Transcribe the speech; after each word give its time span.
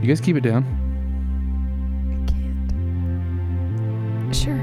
You 0.00 0.08
guys 0.08 0.20
keep 0.20 0.36
it 0.36 0.42
down. 0.42 0.64
I 2.12 2.16
can't. 2.30 2.70
Sure. 4.36 4.58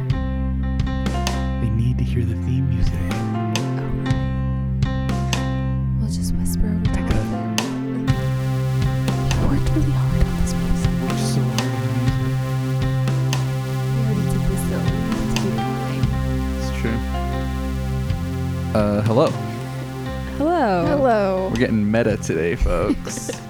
They 1.62 1.70
need 1.72 1.98
to 1.98 2.04
hear 2.04 2.24
the 2.24 2.36
theme 2.46 2.70
music. 2.70 2.94
We'll 6.00 6.12
just 6.12 6.34
whisper 6.36 6.68
over 6.68 6.86
top 6.86 6.94
Becca. 6.96 7.18
of 7.18 7.34
it. 7.34 7.40
You 9.34 9.42
worked 9.50 9.70
really 9.76 9.92
hard 9.92 10.22
on 10.24 10.36
this 10.42 10.54
music. 10.54 10.92
Worked 11.02 11.20
so 11.20 11.42
hard 11.42 11.72
We 13.90 13.98
already 14.06 14.26
did 14.32 14.44
this 14.50 14.64
though. 14.70 14.86
We 14.86 15.34
need 15.34 15.36
to. 15.36 15.52
It's 16.60 16.72
true. 16.80 17.00
Uh, 18.80 19.02
hello. 19.02 19.28
Hello. 20.38 20.86
Hello. 20.86 21.50
We're 21.52 21.60
getting 21.60 21.90
meta 21.92 22.16
today, 22.18 22.56
folks. 22.56 23.32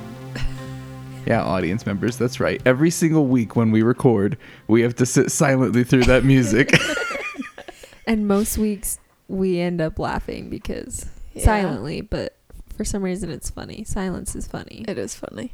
yeah, 1.26 1.42
audience 1.44 1.86
members, 1.86 2.18
that's 2.18 2.40
right. 2.40 2.62
Every 2.66 2.90
single 2.90 3.26
week 3.28 3.56
when 3.56 3.72
we 3.72 3.82
record, 3.84 4.38
we 4.68 4.82
have 4.82 4.96
to 4.96 5.06
sit 5.06 5.32
silently 5.32 5.84
through 5.84 6.04
that 6.06 6.24
music. 6.24 6.72
And 8.06 8.28
most 8.28 8.58
weeks 8.58 9.00
we 9.30 9.60
end 9.62 9.80
up 9.80 9.98
laughing 9.98 10.50
because 10.50 11.06
Yeah. 11.34 11.46
silently, 11.46 12.02
but 12.02 12.36
for 12.76 12.84
some 12.84 13.02
reason 13.02 13.30
it's 13.30 13.50
funny. 13.50 13.86
Silence 13.86 14.36
is 14.36 14.46
funny. 14.46 14.84
It 14.90 14.98
is 14.98 15.16
funny. 15.16 15.54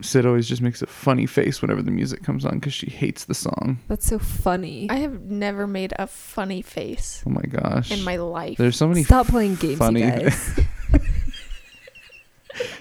Sid 0.00 0.24
always 0.24 0.48
just 0.48 0.62
makes 0.62 0.82
a 0.82 0.86
funny 0.86 1.26
face 1.26 1.60
whenever 1.60 1.82
the 1.82 1.90
music 1.90 2.22
comes 2.22 2.44
on 2.44 2.60
because 2.60 2.74
she 2.74 2.88
hates 2.90 3.24
the 3.24 3.34
song. 3.34 3.80
That's 3.88 4.06
so 4.06 4.20
funny. 4.20 4.86
I 4.88 4.98
have 4.98 5.22
never 5.22 5.66
made 5.66 5.92
a 5.98 6.06
funny 6.06 6.62
face 6.62 7.24
Oh 7.26 7.30
my 7.30 7.42
gosh. 7.42 7.90
in 7.90 8.04
my 8.04 8.16
life. 8.18 8.56
There's 8.56 8.76
so 8.76 8.86
many. 8.86 9.02
Stop 9.02 9.26
playing 9.26 9.56
games, 9.56 9.78
funny- 9.78 10.02
you 10.04 10.10
guys. 10.12 10.60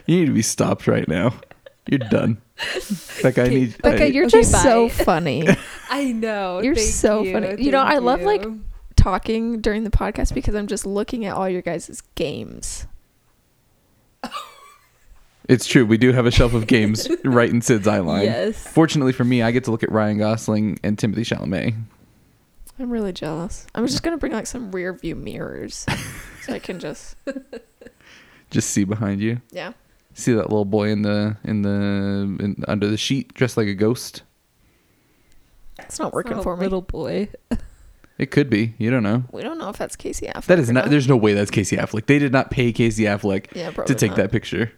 you 0.05 0.19
need 0.19 0.25
to 0.27 0.33
be 0.33 0.43
stopped 0.43 0.87
right 0.87 1.07
now. 1.07 1.33
You're 1.87 1.99
done. 1.99 2.41
Becca, 3.21 3.41
I 3.41 3.45
Okay, 3.45 3.55
need. 3.55 3.81
Becca, 3.81 4.03
I- 4.03 4.07
you're 4.07 4.25
Okay, 4.27 4.41
just 4.41 4.51
so 4.63 4.87
funny 4.89 5.45
I 5.89 6.11
know. 6.11 6.61
You're 6.61 6.75
Thank 6.75 6.87
so 6.87 7.23
you. 7.23 7.33
funny. 7.33 7.61
You 7.63 7.71
know, 7.71 7.81
Thank 7.83 7.95
I 7.95 7.97
love, 7.99 8.21
like, 8.21 8.45
talking 8.95 9.59
during 9.61 9.83
the 9.83 9.89
podcast 9.89 10.33
because 10.33 10.55
I'm 10.55 10.67
just 10.67 10.85
looking 10.85 11.25
at 11.25 11.35
all 11.35 11.47
your 11.49 11.61
guys' 11.61 12.01
games. 12.15 12.87
It's 15.49 15.67
true. 15.67 15.85
We 15.85 15.97
do 15.97 16.13
have 16.13 16.25
a 16.25 16.31
shelf 16.31 16.53
of 16.53 16.67
games 16.67 17.05
right 17.25 17.49
in 17.49 17.61
Sid's 17.61 17.85
eye 17.85 17.99
line. 17.99 18.23
Yes. 18.23 18.65
Fortunately 18.65 19.11
for 19.11 19.25
me, 19.25 19.41
I 19.41 19.51
get 19.51 19.65
to 19.65 19.71
look 19.71 19.83
at 19.83 19.91
Ryan 19.91 20.17
Gosling 20.17 20.79
and 20.83 20.95
Timothée 20.97 21.17
Chalamet. 21.25 21.75
I'm 22.79 22.89
really 22.89 23.11
jealous. 23.11 23.67
I'm 23.75 23.85
just 23.85 24.03
gonna 24.03 24.15
bring 24.17 24.31
like 24.31 24.47
some 24.47 24.71
rear 24.71 24.93
view 24.93 25.15
mirrors 25.15 25.85
so 26.43 26.53
I 26.53 26.59
can 26.59 26.79
just 26.79 27.17
Just 28.51 28.69
see 28.69 28.85
behind 28.85 29.19
you. 29.19 29.41
yeah. 29.51 29.73
See 30.15 30.33
that 30.33 30.43
little 30.49 30.65
boy 30.65 30.89
in 30.89 31.01
the 31.01 31.37
in 31.43 31.63
the 31.63 32.43
in, 32.43 32.63
under 32.67 32.87
the 32.87 32.97
sheet, 32.97 33.33
dressed 33.33 33.57
like 33.57 33.67
a 33.67 33.73
ghost. 33.73 34.23
It's 35.79 35.97
not 35.99 36.07
It's 36.07 36.13
working 36.13 36.33
not 36.33 36.41
a 36.41 36.43
for 36.43 36.55
me. 36.55 36.63
Little 36.63 36.81
boy. 36.81 37.29
It 38.19 38.29
could 38.29 38.49
be. 38.49 38.75
You 38.77 38.91
don't 38.91 39.01
know. 39.01 39.23
We 39.31 39.41
don't 39.41 39.57
know 39.57 39.69
if 39.69 39.77
that's 39.77 39.95
Casey 39.95 40.27
Affleck. 40.27 40.45
That 40.45 40.59
is 40.59 40.69
or 40.69 40.73
not. 40.73 40.89
There's 40.89 41.07
no 41.07 41.17
way 41.17 41.33
that's 41.33 41.49
Casey 41.49 41.77
Affleck. 41.77 42.05
They 42.05 42.19
did 42.19 42.31
not 42.31 42.51
pay 42.51 42.71
Casey 42.71 43.03
Affleck 43.03 43.47
yeah, 43.55 43.71
probably 43.71 43.93
to 43.93 43.99
take 43.99 44.11
not. 44.11 44.17
that 44.17 44.31
picture. 44.31 44.71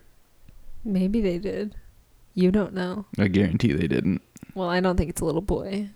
Maybe 0.85 1.19
they 1.19 1.37
did. 1.37 1.75
You 2.33 2.49
don't 2.51 2.73
know. 2.73 3.05
I 3.19 3.27
guarantee 3.27 3.73
they 3.73 3.87
didn't. 3.87 4.21
Well, 4.55 4.69
I 4.69 4.79
don't 4.79 4.95
think 4.95 5.09
it's 5.09 5.21
a 5.21 5.25
little 5.25 5.41
boy. 5.41 5.89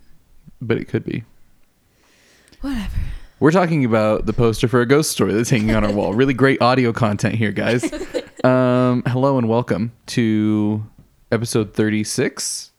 But 0.60 0.76
it 0.76 0.84
could 0.86 1.04
be. 1.04 1.24
Whatever. 2.60 2.98
We're 3.40 3.52
talking 3.52 3.86
about 3.86 4.26
the 4.26 4.34
poster 4.34 4.68
for 4.68 4.82
a 4.82 4.86
ghost 4.86 5.10
story 5.10 5.32
that's 5.32 5.48
hanging 5.48 5.74
on 5.74 5.82
our 5.82 5.92
wall. 5.92 6.12
Really 6.12 6.34
great 6.34 6.60
audio 6.60 6.92
content 6.92 7.36
here, 7.36 7.52
guys. 7.52 7.90
Um, 8.44 9.02
hello 9.06 9.36
and 9.36 9.48
welcome 9.48 9.92
to 10.06 10.86
episode 11.30 11.74
36. 11.74 12.72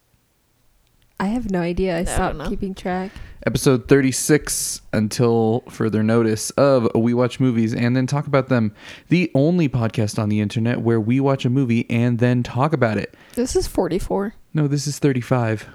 I 1.20 1.26
have 1.28 1.52
no 1.52 1.60
idea. 1.62 1.98
I 2.00 2.04
don't 2.04 2.14
stopped 2.14 2.36
know. 2.38 2.50
keeping 2.50 2.74
track. 2.74 3.12
Episode 3.46 3.88
36 3.88 4.82
until 4.94 5.62
further 5.70 6.02
notice 6.02 6.50
of 6.52 6.88
We 6.96 7.14
Watch 7.14 7.40
Movies 7.40 7.76
and 7.76 7.96
Then 7.96 8.08
Talk 8.08 8.26
About 8.26 8.50
Them. 8.50 8.74
The 9.10 9.30
only 9.36 9.70
podcast 9.70 10.18
on 10.18 10.30
the 10.30 10.40
internet 10.40 10.82
where 10.82 11.00
we 11.00 11.20
watch 11.20 11.46
a 11.46 11.50
movie 11.50 11.88
and 11.90 12.18
then 12.18 12.42
talk 12.42 12.74
about 12.74 12.98
it. 12.98 13.16
This 13.36 13.56
is 13.56 13.68
44. 13.68 14.34
No, 14.54 14.68
this 14.68 14.88
is 14.88 14.98
35. 15.00 15.68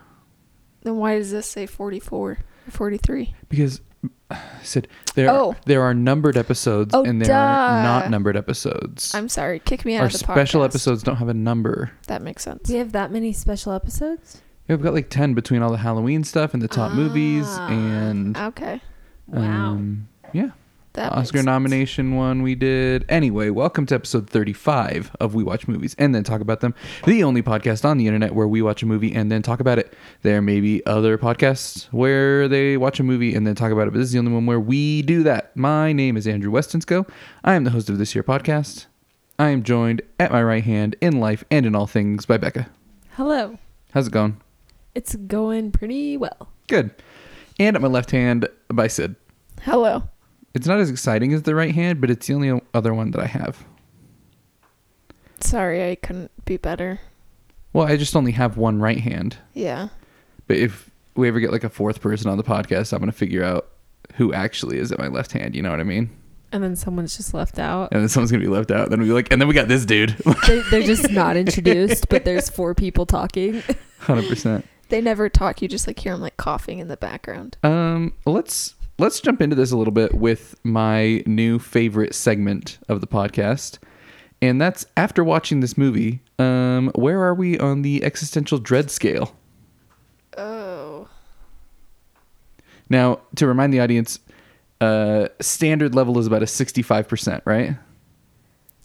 Then 0.82 0.96
why 0.96 1.16
does 1.16 1.30
this 1.30 1.46
say 1.46 1.66
44 1.66 2.30
or 2.30 2.38
43? 2.70 3.34
Because 3.48 3.80
Sid, 4.62 4.88
there 5.14 5.30
Oh. 5.30 5.50
are, 5.50 5.56
there 5.66 5.82
are 5.82 5.94
numbered 5.94 6.36
episodes 6.36 6.92
Oh, 6.94 7.04
and 7.04 7.22
there 7.22 7.34
are 7.36 7.82
not 7.82 8.10
numbered 8.10 8.36
episodes. 8.36 9.14
I'm 9.14 9.28
sorry. 9.28 9.60
Kick 9.60 9.84
me 9.84 9.94
out 9.94 10.00
Our 10.00 10.06
of 10.06 10.12
the 10.12 10.18
special 10.18 10.62
podcast. 10.62 10.64
episodes 10.66 11.02
don't 11.04 11.16
have 11.16 11.28
a 11.28 11.34
number. 11.34 11.92
That 12.08 12.22
makes 12.22 12.42
sense. 12.42 12.68
We 12.68 12.76
have 12.76 12.92
that 12.92 13.12
many 13.12 13.32
special 13.32 13.72
episodes? 13.72 14.42
Yeah, 14.68 14.74
we've 14.76 14.82
got 14.84 14.94
like 14.94 15.10
10 15.10 15.34
between 15.34 15.62
all 15.62 15.70
the 15.70 15.76
Halloween 15.78 16.24
stuff 16.24 16.54
and 16.54 16.60
the 16.62 16.66
top 16.68 16.92
movies 16.92 17.44
Ah. 17.48 17.68
and 17.68 18.36
Okay. 18.36 18.80
Wow. 19.28 19.40
um, 19.72 20.08
yeah, 20.32 20.50
That 20.96 21.12
Oscar 21.12 21.42
nomination 21.42 22.14
one 22.14 22.40
we 22.40 22.54
did. 22.54 23.04
Anyway, 23.10 23.50
welcome 23.50 23.84
to 23.84 23.94
episode 23.94 24.30
35 24.30 25.14
of 25.20 25.34
We 25.34 25.44
Watch 25.44 25.68
Movies 25.68 25.94
and 25.98 26.14
Then 26.14 26.24
Talk 26.24 26.40
About 26.40 26.60
Them, 26.60 26.74
the 27.04 27.22
only 27.22 27.42
podcast 27.42 27.84
on 27.84 27.98
the 27.98 28.06
internet 28.06 28.34
where 28.34 28.48
we 28.48 28.62
watch 28.62 28.82
a 28.82 28.86
movie 28.86 29.14
and 29.14 29.30
then 29.30 29.42
talk 29.42 29.60
about 29.60 29.78
it. 29.78 29.92
There 30.22 30.40
may 30.40 30.58
be 30.58 30.84
other 30.86 31.18
podcasts 31.18 31.84
where 31.92 32.48
they 32.48 32.78
watch 32.78 32.98
a 32.98 33.02
movie 33.02 33.34
and 33.34 33.46
then 33.46 33.54
talk 33.54 33.72
about 33.72 33.88
it, 33.88 33.90
but 33.90 33.98
this 33.98 34.06
is 34.06 34.12
the 34.12 34.20
only 34.20 34.32
one 34.32 34.46
where 34.46 34.58
we 34.58 35.02
do 35.02 35.22
that. 35.24 35.54
My 35.54 35.92
name 35.92 36.16
is 36.16 36.26
Andrew 36.26 36.50
Westonsko. 36.50 37.06
I 37.44 37.52
am 37.56 37.64
the 37.64 37.72
host 37.72 37.90
of 37.90 37.98
this 37.98 38.14
here 38.14 38.22
podcast. 38.22 38.86
I 39.38 39.50
am 39.50 39.64
joined 39.64 40.00
at 40.18 40.32
my 40.32 40.42
right 40.42 40.64
hand 40.64 40.96
in 41.02 41.20
life 41.20 41.44
and 41.50 41.66
in 41.66 41.74
all 41.74 41.86
things 41.86 42.24
by 42.24 42.38
Becca. 42.38 42.70
Hello. 43.16 43.58
How's 43.92 44.06
it 44.06 44.14
going? 44.14 44.40
It's 44.94 45.14
going 45.14 45.72
pretty 45.72 46.16
well. 46.16 46.48
Good. 46.68 46.90
And 47.58 47.76
at 47.76 47.82
my 47.82 47.88
left 47.88 48.12
hand 48.12 48.48
by 48.68 48.86
Sid. 48.86 49.14
Hello. 49.60 50.04
It's 50.56 50.66
not 50.66 50.80
as 50.80 50.88
exciting 50.88 51.34
as 51.34 51.42
the 51.42 51.54
right 51.54 51.74
hand, 51.74 52.00
but 52.00 52.10
it's 52.10 52.26
the 52.26 52.32
only 52.32 52.60
other 52.72 52.94
one 52.94 53.10
that 53.10 53.20
I 53.20 53.26
have. 53.26 53.62
Sorry, 55.38 55.90
I 55.90 55.96
couldn't 55.96 56.30
be 56.46 56.56
better. 56.56 56.98
Well, 57.74 57.86
I 57.86 57.98
just 57.98 58.16
only 58.16 58.32
have 58.32 58.56
one 58.56 58.80
right 58.80 58.98
hand. 58.98 59.36
Yeah. 59.52 59.88
But 60.46 60.56
if 60.56 60.90
we 61.14 61.28
ever 61.28 61.40
get 61.40 61.52
like 61.52 61.62
a 61.62 61.68
fourth 61.68 62.00
person 62.00 62.30
on 62.30 62.38
the 62.38 62.42
podcast, 62.42 62.94
I'm 62.94 63.00
going 63.00 63.12
to 63.12 63.16
figure 63.16 63.44
out 63.44 63.68
who 64.14 64.32
actually 64.32 64.78
is 64.78 64.90
at 64.92 64.98
my 64.98 65.08
left 65.08 65.32
hand. 65.32 65.54
You 65.54 65.60
know 65.60 65.70
what 65.70 65.80
I 65.80 65.82
mean? 65.82 66.08
And 66.52 66.64
then 66.64 66.74
someone's 66.74 67.18
just 67.18 67.34
left 67.34 67.58
out. 67.58 67.92
And 67.92 68.00
then 68.00 68.08
someone's 68.08 68.30
going 68.30 68.40
to 68.40 68.48
be 68.48 68.52
left 68.52 68.70
out. 68.70 68.88
Then 68.88 69.00
we 69.00 69.08
be 69.08 69.12
like, 69.12 69.30
and 69.30 69.38
then 69.38 69.48
we 69.48 69.52
got 69.52 69.68
this 69.68 69.84
dude. 69.84 70.16
they, 70.46 70.60
they're 70.70 70.82
just 70.84 71.10
not 71.10 71.36
introduced, 71.36 72.08
but 72.08 72.24
there's 72.24 72.48
four 72.48 72.74
people 72.74 73.04
talking. 73.04 73.60
100%. 74.00 74.62
They 74.88 75.02
never 75.02 75.28
talk. 75.28 75.60
You 75.60 75.68
just 75.68 75.86
like 75.86 75.98
hear 75.98 76.12
them 76.12 76.22
like 76.22 76.38
coughing 76.38 76.78
in 76.78 76.88
the 76.88 76.96
background. 76.96 77.58
Um, 77.62 78.14
let's 78.24 78.74
let's 78.98 79.20
jump 79.20 79.40
into 79.40 79.56
this 79.56 79.72
a 79.72 79.76
little 79.76 79.92
bit 79.92 80.14
with 80.14 80.54
my 80.64 81.22
new 81.26 81.58
favorite 81.58 82.14
segment 82.14 82.78
of 82.88 83.00
the 83.00 83.06
podcast. 83.06 83.78
And 84.42 84.60
that's 84.60 84.86
after 84.96 85.24
watching 85.24 85.60
this 85.60 85.78
movie, 85.78 86.20
um, 86.38 86.90
where 86.94 87.22
are 87.22 87.34
we 87.34 87.58
on 87.58 87.82
the 87.82 88.04
existential 88.04 88.58
dread 88.58 88.90
scale? 88.90 89.34
Oh. 90.36 91.08
Now, 92.88 93.20
to 93.36 93.46
remind 93.46 93.72
the 93.72 93.80
audience, 93.80 94.18
uh, 94.80 95.28
standard 95.40 95.94
level 95.94 96.18
is 96.18 96.26
about 96.26 96.42
a 96.42 96.46
65%, 96.46 97.40
right? 97.44 97.76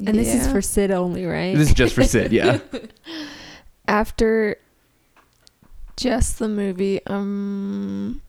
And 0.05 0.17
this 0.17 0.33
is 0.33 0.47
for 0.51 0.61
Sid 0.61 0.89
only, 0.89 1.25
right? 1.25 1.55
This 1.55 1.69
is 1.69 1.75
just 1.75 1.93
for 1.93 2.03
Sid, 2.03 2.31
yeah. 2.31 2.59
after 3.87 4.57
just 5.97 6.39
the 6.39 6.47
movie, 6.47 7.05
um, 7.05 8.21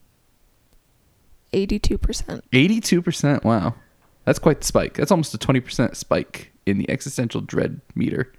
eighty-two 1.52 1.98
percent. 1.98 2.44
82%. 2.52 3.44
Wow. 3.44 3.74
That's 4.24 4.38
quite 4.38 4.60
the 4.60 4.66
spike. 4.66 4.94
That's 4.94 5.10
almost 5.10 5.34
a 5.34 5.38
20% 5.38 5.96
spike 5.96 6.52
in 6.64 6.78
the 6.78 6.88
existential 6.88 7.40
dread 7.40 7.80
meter. 7.94 8.32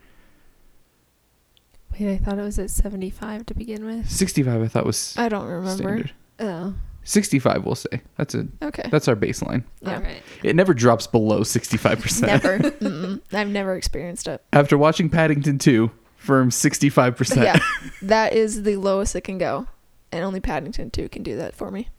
Wait, 1.91 2.09
I 2.13 2.17
thought 2.17 2.39
it 2.39 2.43
was 2.43 2.57
at 2.57 2.69
75 2.69 3.45
to 3.47 3.53
begin 3.53 3.85
with. 3.85 4.09
65 4.09 4.61
I 4.61 4.67
thought 4.67 4.85
was 4.85 5.13
I 5.17 5.29
don't 5.29 5.45
remember. 5.45 5.75
standard. 5.75 6.11
Oh, 6.39 6.73
65 7.03 7.65
we'll 7.65 7.75
say. 7.75 8.01
That's 8.17 8.33
it. 8.33 8.47
Okay. 8.61 8.87
that's 8.89 9.07
our 9.07 9.15
baseline. 9.15 9.63
Yeah. 9.81 9.95
all 9.95 10.01
right. 10.01 10.23
It 10.41 10.55
never 10.55 10.73
drops 10.73 11.05
below 11.05 11.41
65%. 11.41 12.21
Never. 12.27 12.59
Mm-mm. 12.59 13.21
I've 13.33 13.49
never 13.49 13.75
experienced 13.75 14.27
it. 14.27 14.41
After 14.53 14.77
watching 14.77 15.09
Paddington 15.09 15.59
2, 15.59 15.91
firm 16.15 16.49
65%. 16.49 17.43
Yeah, 17.43 17.59
that 18.01 18.33
is 18.33 18.63
the 18.63 18.77
lowest 18.77 19.15
it 19.15 19.21
can 19.21 19.37
go, 19.37 19.67
and 20.13 20.23
only 20.23 20.39
Paddington 20.39 20.89
Two 20.91 21.09
can 21.09 21.21
do 21.23 21.35
that 21.35 21.53
for 21.53 21.69
me. 21.69 21.89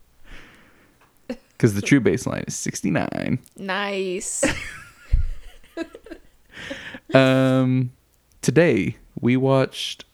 Cuz 1.57 1.73
the 1.73 1.81
true 1.81 2.01
baseline 2.01 2.47
is 2.47 2.55
69. 2.55 3.39
Nice. 3.57 4.43
Um, 7.13 7.91
today 8.41 8.97
we 9.19 9.37
watched. 9.37 10.05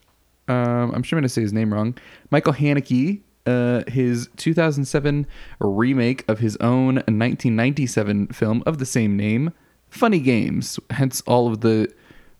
Um, 0.48 0.92
I'm 0.94 1.04
sure 1.04 1.18
I'm 1.18 1.22
going 1.22 1.24
to 1.24 1.30
say 1.30 1.42
his 1.42 1.54
name 1.54 1.74
wrong. 1.74 1.98
Michael 2.30 2.54
Haneke, 2.54 3.22
uh, 3.46 3.84
his 3.88 4.30
2007 4.38 5.26
remake 5.60 6.26
of 6.28 6.40
his 6.40 6.58
own 6.58 6.96
1997 6.96 8.28
film 8.28 8.62
of 8.66 8.78
the 8.78 8.86
same 8.86 9.16
name, 9.16 9.54
Funny 9.90 10.20
Games. 10.20 10.80
Hence 10.90 11.22
all 11.22 11.48
of 11.48 11.62
the 11.62 11.92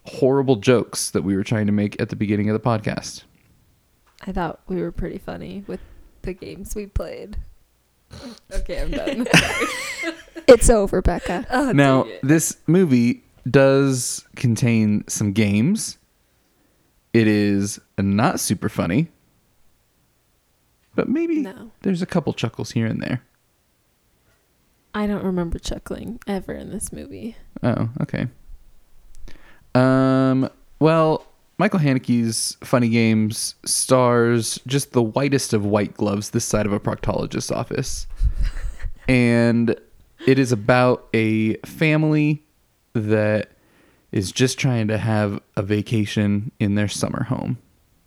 horrible 0.06 0.58
jokes 0.58 1.12
that 1.12 1.24
we 1.24 1.36
were 1.36 1.44
trying 1.44 1.68
to 1.68 1.72
make 1.72 2.00
at 2.02 2.10
the 2.10 2.16
beginning 2.16 2.50
of 2.50 2.54
the 2.54 2.60
podcast. 2.60 3.24
I 4.26 4.32
thought 4.32 4.60
we 4.68 4.82
were 4.82 4.92
pretty 4.92 5.18
funny 5.18 5.64
with 5.68 5.80
the 6.24 6.34
games 6.34 6.76
we 6.76 6.86
played. 6.88 7.38
Okay, 8.54 8.82
I'm 8.82 8.92
done. 8.92 9.28
It's 10.48 10.70
over, 10.70 11.02
Becca. 11.02 11.46
oh, 11.52 11.72
now, 11.72 12.06
this 12.24 12.58
movie 12.68 13.24
does 13.50 14.26
contain 14.36 15.08
some 15.08 15.32
games. 15.32 15.98
It 17.14 17.28
is 17.28 17.80
not 17.98 18.40
super 18.42 18.68
funny, 18.68 19.08
but 20.94 21.08
maybe 21.08 21.40
no, 21.40 21.72
there's 21.84 22.02
a 22.02 22.06
couple 22.06 22.34
chuckles 22.34 22.72
here 22.72 22.86
and 22.86 23.02
there. 23.02 23.24
I 24.94 25.08
don't 25.08 25.24
remember 25.24 25.58
chuckling 25.58 26.20
ever 26.28 26.54
in 26.54 26.70
this 26.72 26.92
movie. 26.92 27.38
Oh, 27.64 27.90
okay. 28.02 28.28
Um, 29.74 30.50
well, 30.80 31.26
Michael 31.62 31.80
Haneke's 31.80 32.58
Funny 32.64 32.90
Games 32.90 33.54
stars 33.66 34.60
just 34.66 34.94
the 34.94 35.04
whitest 35.04 35.54
of 35.54 35.64
white 35.64 35.94
gloves 35.94 36.32
this 36.32 36.44
side 36.44 36.66
of 36.66 36.74
a 36.74 36.80
proctologist's 36.80 37.52
office. 37.52 38.08
and 39.08 39.80
it 40.26 40.40
is 40.40 40.52
about 40.52 41.08
a 41.14 41.58
family 41.58 42.42
that 42.94 43.52
is 44.12 44.32
just 44.32 44.58
trying 44.58 44.88
to 44.88 44.98
have 44.98 45.40
a 45.56 45.62
vacation 45.62 46.52
in 46.60 46.74
their 46.74 46.88
summer 46.88 47.26
home. 47.26 47.60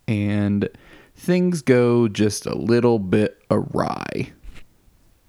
And 0.09 0.69
things 1.15 1.63
go 1.63 2.09
just 2.09 2.47
a 2.47 2.59
little 2.59 2.99
bit 2.99 3.41
awry. 3.53 4.33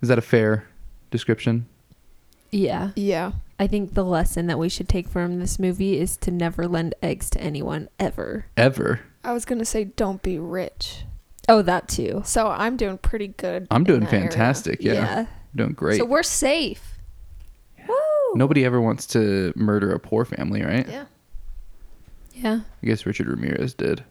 Is 0.01 0.09
that 0.09 0.17
a 0.17 0.23
fair 0.23 0.67
description? 1.11 1.67
Yeah, 2.49 2.89
Yeah. 2.95 3.33
I 3.57 3.67
think 3.67 3.93
the 3.93 4.03
lesson 4.03 4.47
that 4.47 4.59
we 4.59 4.67
should 4.69 4.89
take 4.89 5.07
from 5.07 5.39
this 5.39 5.57
movie 5.59 5.97
is 5.99 6.17
to 6.17 6.31
never 6.31 6.67
lend 6.67 6.93
eggs 7.01 7.29
to 7.31 7.41
anyone 7.41 7.87
ever. 7.99 8.47
Ever. 8.57 9.01
I 9.23 9.33
was 9.33 9.45
gonna 9.45 9.65
say 9.65 9.85
don't 9.85 10.21
be 10.21 10.37
rich. 10.37 11.05
Oh, 11.47 11.61
that 11.61 11.87
too. 11.87 12.21
So 12.25 12.47
I'm 12.47 12.75
doing 12.75 12.97
pretty 12.97 13.29
good. 13.29 13.67
I'm 13.71 13.81
in 13.81 13.85
doing 13.85 13.99
that 14.01 14.13
area. 14.13 14.29
fantastic. 14.29 14.81
Yeah. 14.81 15.27
Doing 15.55 15.73
great. 15.73 15.99
So 15.99 16.05
we're 16.05 16.23
safe. 16.23 16.97
Woo. 17.87 17.95
Nobody 18.35 18.65
ever 18.65 18.81
wants 18.81 19.05
to 19.07 19.53
murder 19.55 19.93
a 19.93 19.99
poor 19.99 20.25
family, 20.25 20.61
right? 20.63 20.87
Yeah. 20.87 21.05
Yeah. 22.33 22.59
I 22.83 22.85
guess 22.85 23.05
Richard 23.05 23.27
Ramirez 23.27 23.73
did. 23.73 24.03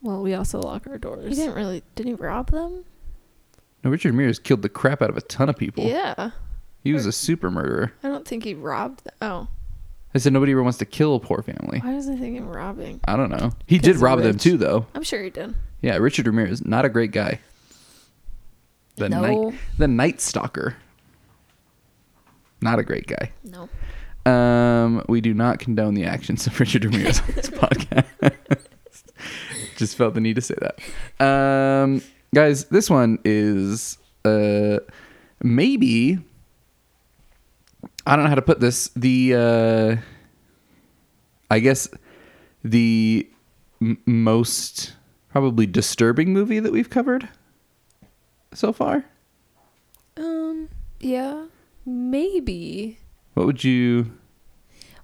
Well, 0.00 0.22
we 0.22 0.34
also 0.34 0.60
lock 0.60 0.86
our 0.86 0.98
doors. 0.98 1.28
He 1.28 1.34
didn't 1.34 1.56
really. 1.56 1.82
Did 1.94 2.06
he 2.06 2.14
rob 2.14 2.50
them? 2.50 2.84
No, 3.82 3.90
Richard 3.90 4.12
Ramirez 4.12 4.38
killed 4.38 4.62
the 4.62 4.68
crap 4.68 5.02
out 5.02 5.10
of 5.10 5.16
a 5.16 5.22
ton 5.22 5.48
of 5.48 5.56
people. 5.56 5.84
Yeah. 5.84 6.30
He 6.84 6.92
was 6.92 7.06
a 7.06 7.12
super 7.12 7.50
murderer. 7.50 7.92
I 8.02 8.08
don't 8.08 8.26
think 8.28 8.44
he 8.44 8.54
robbed. 8.54 9.04
Them. 9.04 9.14
Oh. 9.22 9.48
I 10.14 10.18
said 10.18 10.32
nobody 10.32 10.52
ever 10.52 10.62
wants 10.62 10.78
to 10.78 10.84
kill 10.84 11.16
a 11.16 11.20
poor 11.20 11.42
family. 11.42 11.80
Why 11.80 11.94
was 11.94 12.08
I 12.08 12.14
thinking 12.16 12.46
robbing? 12.46 13.00
I 13.06 13.16
don't 13.16 13.30
know. 13.30 13.50
He 13.66 13.78
did 13.78 13.96
rob 13.96 14.20
them 14.20 14.38
too, 14.38 14.56
though. 14.56 14.86
I'm 14.94 15.02
sure 15.02 15.22
he 15.22 15.30
did. 15.30 15.54
Yeah, 15.82 15.96
Richard 15.96 16.26
Ramirez, 16.28 16.64
not 16.64 16.84
a 16.84 16.88
great 16.88 17.10
guy. 17.10 17.40
The 18.96 19.08
No. 19.08 19.20
night, 19.22 19.54
the 19.76 19.88
Night 19.88 20.20
Stalker, 20.20 20.76
not 22.60 22.78
a 22.78 22.84
great 22.84 23.06
guy. 23.08 23.32
No. 23.42 23.68
Um, 24.30 25.04
we 25.08 25.20
do 25.20 25.34
not 25.34 25.58
condone 25.58 25.94
the 25.94 26.04
actions 26.04 26.46
of 26.46 26.58
Richard 26.60 26.84
Ramirez 26.84 27.20
on 27.20 27.26
this 27.34 27.50
podcast. 27.50 28.36
Just 29.76 29.96
felt 29.96 30.14
the 30.14 30.20
need 30.20 30.34
to 30.36 30.40
say 30.42 30.54
that. 30.60 31.24
Um, 31.26 32.02
guys, 32.34 32.66
this 32.66 32.88
one 32.88 33.18
is 33.24 33.98
uh 34.24 34.78
maybe 35.42 36.18
I 38.06 38.16
don't 38.16 38.24
know 38.24 38.28
how 38.28 38.34
to 38.34 38.42
put 38.42 38.60
this. 38.60 38.88
The 38.96 39.34
uh 39.34 39.96
I 41.50 41.58
guess 41.60 41.88
the 42.62 43.28
m- 43.80 43.98
most 44.06 44.94
probably 45.30 45.66
disturbing 45.66 46.32
movie 46.32 46.60
that 46.60 46.72
we've 46.72 46.90
covered 46.90 47.28
so 48.52 48.72
far. 48.72 49.04
Um, 50.16 50.68
Yeah. 51.00 51.46
maybe. 51.84 52.98
What 53.34 53.46
would 53.46 53.64
you 53.64 54.12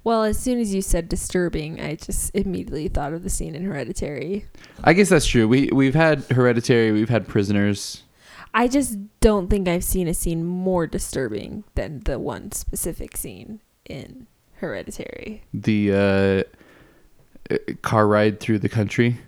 Well, 0.05 0.23
as 0.25 0.39
soon 0.39 0.59
as 0.61 0.73
you 0.75 0.81
said 0.83 1.09
disturbing, 1.09 1.79
I 1.81 1.97
just 1.97 2.35
immediately 2.35 2.89
thought 2.89 3.13
of 3.13 3.23
the 3.23 3.29
scene 3.31 3.55
in 3.55 3.65
Hereditary. 3.65 4.47
I 4.83 4.93
guess 4.95 5.09
that's 5.11 5.27
true. 5.27 5.47
We 5.49 5.69
we've 5.73 5.95
had 5.95 6.23
Hereditary, 6.25 6.93
we've 6.93 7.09
had 7.11 7.27
Prisoners. 7.29 8.03
I 8.53 8.67
just 8.69 8.99
don't 9.21 9.49
think 9.49 9.69
I've 9.69 9.85
seen 9.85 10.09
a 10.09 10.15
scene 10.15 10.45
more 10.45 10.87
disturbing 10.87 11.65
than 11.75 12.01
the 12.01 12.19
one 12.19 12.53
specific 12.53 13.17
scene 13.17 13.61
in 13.87 14.27
Hereditary. 14.57 15.43
The 15.55 15.93
uh, 15.93 17.55
uh, 17.55 17.57
car 17.83 18.07
ride 18.07 18.41
through 18.41 18.59
the 18.59 18.69
country. 18.69 19.19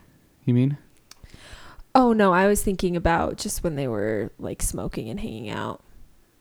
You 0.44 0.54
mean? 0.54 0.76
Oh 1.94 2.12
no, 2.12 2.32
I 2.32 2.46
was 2.48 2.62
thinking 2.62 2.96
about 2.96 3.36
just 3.36 3.62
when 3.62 3.76
they 3.76 3.86
were 3.86 4.32
like 4.38 4.62
smoking 4.62 5.08
and 5.08 5.20
hanging 5.20 5.50
out. 5.50 5.82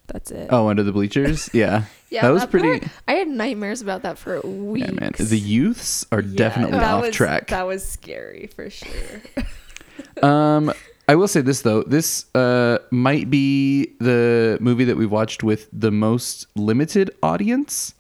That's 0.08 0.32
it. 0.32 0.48
Oh, 0.52 0.68
under 0.68 0.84
the 0.84 0.92
bleachers. 0.92 1.50
Yeah, 1.54 1.84
Yeah. 2.10 2.24
that 2.24 2.30
was 2.34 2.46
pretty. 2.46 2.80
part- 2.80 2.92
I 3.08 3.14
had 3.14 3.28
nightmares 3.30 3.82
about 3.82 4.02
that 4.02 4.18
for 4.18 4.42
weeks. 4.42 4.88
Yeah, 4.88 4.94
man. 5.00 5.12
The 5.18 5.38
youths 5.40 6.06
are 6.12 6.22
Yeah, 6.22 6.36
definitely 6.36 6.80
that 6.80 6.94
off 6.94 7.02
was- 7.06 7.16
track. 7.16 7.48
That 7.48 7.68
was 7.68 7.86
scary 7.88 8.48
for 8.56 8.70
sure. 8.70 8.90
Um, 10.24 10.74
I 11.08 11.16
will 11.16 11.28
say 11.28 11.42
this 11.42 11.62
though. 11.62 11.84
This 11.84 12.34
uh 12.36 12.78
might 12.92 13.30
be 13.30 13.94
the 14.00 14.58
movie 14.62 14.86
that 14.86 14.98
we've 14.98 15.12
watched 15.12 15.44
with 15.44 15.68
the 15.74 15.92
most 15.92 16.48
limited 16.56 17.12
audience. 17.22 17.96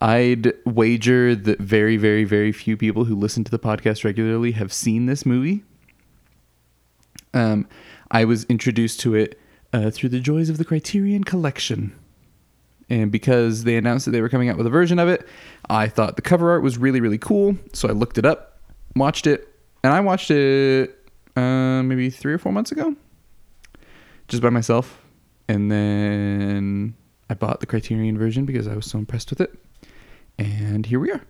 I'd 0.00 0.52
wager 0.64 1.34
that 1.34 1.58
very, 1.58 1.96
very, 1.96 2.24
very 2.24 2.52
few 2.52 2.76
people 2.76 3.04
who 3.04 3.16
listen 3.16 3.42
to 3.44 3.50
the 3.50 3.58
podcast 3.58 4.04
regularly 4.04 4.52
have 4.52 4.72
seen 4.72 5.06
this 5.06 5.26
movie. 5.26 5.64
Um, 7.34 7.68
I 8.10 8.24
was 8.24 8.44
introduced 8.44 9.00
to 9.00 9.14
it 9.14 9.38
uh, 9.72 9.90
through 9.90 10.10
the 10.10 10.20
joys 10.20 10.48
of 10.48 10.58
the 10.58 10.64
Criterion 10.64 11.24
Collection. 11.24 11.98
And 12.88 13.12
because 13.12 13.64
they 13.64 13.76
announced 13.76 14.06
that 14.06 14.12
they 14.12 14.22
were 14.22 14.30
coming 14.30 14.48
out 14.48 14.56
with 14.56 14.66
a 14.66 14.70
version 14.70 14.98
of 14.98 15.08
it, 15.08 15.28
I 15.68 15.88
thought 15.88 16.16
the 16.16 16.22
cover 16.22 16.50
art 16.50 16.62
was 16.62 16.78
really, 16.78 17.00
really 17.00 17.18
cool. 17.18 17.58
So 17.74 17.88
I 17.88 17.92
looked 17.92 18.16
it 18.16 18.24
up, 18.24 18.60
watched 18.96 19.26
it, 19.26 19.48
and 19.82 19.92
I 19.92 20.00
watched 20.00 20.30
it 20.30 20.97
uh, 21.38 21.82
maybe 21.82 22.10
three 22.10 22.32
or 22.32 22.38
four 22.38 22.52
months 22.52 22.72
ago, 22.72 22.94
just 24.28 24.42
by 24.42 24.50
myself. 24.50 25.00
And 25.48 25.70
then 25.70 26.94
I 27.30 27.34
bought 27.34 27.60
the 27.60 27.66
Criterion 27.66 28.18
version 28.18 28.44
because 28.44 28.66
I 28.68 28.74
was 28.74 28.86
so 28.86 28.98
impressed 28.98 29.30
with 29.30 29.40
it. 29.40 29.54
And 30.38 30.86
here 30.86 31.00
we 31.00 31.10
are. 31.10 31.22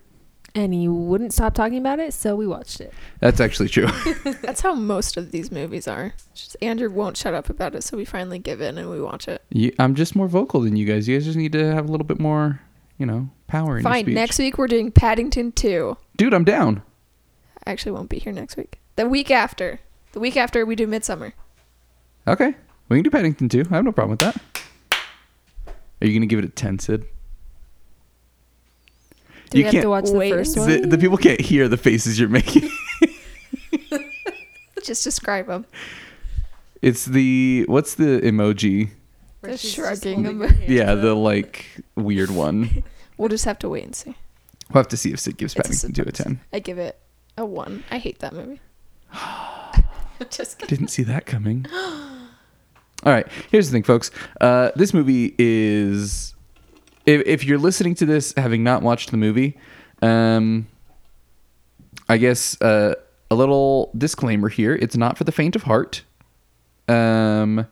and 0.55 0.73
he 0.73 0.87
wouldn't 0.87 1.31
stop 1.33 1.53
talking 1.53 1.77
about 1.77 1.99
it, 1.99 2.13
so 2.13 2.35
we 2.35 2.45
watched 2.47 2.81
it. 2.81 2.91
That's 3.19 3.39
actually 3.39 3.69
true. 3.69 3.87
That's 4.41 4.61
how 4.61 4.73
most 4.75 5.15
of 5.17 5.31
these 5.31 5.51
movies 5.51 5.87
are. 5.87 6.13
Just 6.33 6.57
Andrew 6.61 6.89
won't 6.91 7.17
shut 7.17 7.33
up 7.33 7.49
about 7.49 7.75
it, 7.75 7.83
so 7.83 7.95
we 7.97 8.03
finally 8.05 8.39
give 8.39 8.59
in 8.61 8.77
and 8.77 8.89
we 8.89 8.99
watch 9.01 9.27
it. 9.27 9.41
You- 9.49 9.73
I'm 9.79 9.95
just 9.95 10.15
more 10.15 10.27
vocal 10.27 10.61
than 10.61 10.75
you 10.75 10.85
guys. 10.85 11.07
You 11.07 11.15
guys 11.17 11.25
just 11.25 11.37
need 11.37 11.51
to 11.53 11.73
have 11.73 11.87
a 11.87 11.91
little 11.91 12.05
bit 12.05 12.19
more, 12.19 12.59
you 12.97 13.05
know, 13.05 13.29
power 13.47 13.77
in 13.77 13.83
your 13.83 13.91
Fine. 13.93 14.13
Next 14.13 14.37
week 14.39 14.57
we're 14.57 14.67
doing 14.67 14.91
Paddington 14.91 15.51
2. 15.53 15.95
Dude, 16.17 16.33
I'm 16.33 16.43
down. 16.45 16.81
I 17.65 17.71
actually 17.71 17.93
won't 17.93 18.09
be 18.09 18.19
here 18.19 18.33
next 18.33 18.57
week. 18.57 18.79
The 18.95 19.07
week 19.07 19.31
after. 19.31 19.79
The 20.11 20.19
week 20.19 20.37
after 20.37 20.65
we 20.65 20.75
do 20.75 20.87
Midsummer. 20.87 21.33
Okay. 22.27 22.55
We 22.89 22.97
can 22.97 23.03
do 23.03 23.09
Paddington 23.11 23.49
too. 23.49 23.63
I 23.71 23.75
have 23.75 23.85
no 23.85 23.91
problem 23.91 24.11
with 24.11 24.19
that. 24.19 24.37
Are 26.01 26.07
you 26.07 26.13
going 26.13 26.21
to 26.21 26.27
give 26.27 26.39
it 26.39 26.45
a 26.45 26.49
10, 26.49 26.79
Sid? 26.79 27.05
Do 29.49 29.57
You 29.57 29.61
we 29.61 29.63
have 29.63 29.71
can't- 29.73 29.83
to 29.83 29.89
watch 29.89 30.09
wait 30.09 30.31
the 30.31 30.37
first 30.37 30.57
one? 30.57 30.69
The, 30.69 30.87
the 30.87 30.97
people 30.97 31.17
can't 31.17 31.41
hear 31.41 31.67
the 31.67 31.77
faces 31.77 32.19
you're 32.19 32.29
making. 32.29 32.69
Just 34.83 35.03
describe 35.03 35.47
them. 35.47 35.65
It's 36.81 37.05
the, 37.05 37.65
what's 37.67 37.95
the 37.95 38.21
emoji? 38.23 38.91
The 39.41 39.57
shrugging. 39.57 40.25
Yeah, 40.67 40.95
the 40.95 41.13
like 41.15 41.65
weird 41.95 42.31
one. 42.31 42.83
We'll 43.17 43.27
just 43.27 43.43
have 43.43 43.59
to 43.59 43.67
wait 43.67 43.83
and 43.83 43.93
see. 43.93 44.15
We'll 44.71 44.79
have 44.81 44.87
to 44.87 44.95
see 44.95 45.11
if 45.11 45.19
Sid 45.19 45.35
gives 45.35 45.53
It's 45.53 45.59
a 45.59 45.63
Paddington 45.87 46.05
2 46.05 46.07
a 46.07 46.11
10. 46.13 46.39
I 46.53 46.59
give 46.59 46.77
it 46.77 46.97
a 47.37 47.45
1. 47.45 47.83
I 47.91 47.97
hate 47.97 48.19
that 48.19 48.31
movie. 48.31 48.61
just 50.29 50.59
kidding. 50.59 50.77
Didn't 50.77 50.89
see 50.89 51.03
that 51.03 51.25
coming. 51.25 51.65
All 51.73 53.13
right, 53.13 53.27
here's 53.49 53.69
the 53.69 53.71
thing, 53.71 53.83
folks. 53.83 54.11
Uh, 54.41 54.71
this 54.75 54.93
movie 54.93 55.33
is, 55.37 56.35
if, 57.05 57.21
if 57.25 57.45
you're 57.45 57.57
listening 57.57 57.95
to 57.95 58.05
this 58.05 58.33
having 58.35 58.61
not 58.61 58.81
watched 58.81 59.11
the 59.11 59.17
movie, 59.17 59.57
um, 60.01 60.67
I 62.09 62.17
guess 62.17 62.61
uh, 62.61 62.95
a 63.31 63.35
little 63.35 63.91
disclaimer 63.97 64.49
here: 64.49 64.75
it's 64.75 64.97
not 64.97 65.17
for 65.17 65.23
the 65.23 65.31
faint 65.31 65.55
of 65.55 65.63
heart. 65.63 66.03
Um, 66.89 67.67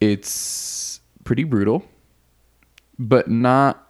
it's 0.00 1.00
pretty 1.24 1.44
brutal, 1.44 1.84
but 2.98 3.28
not. 3.28 3.83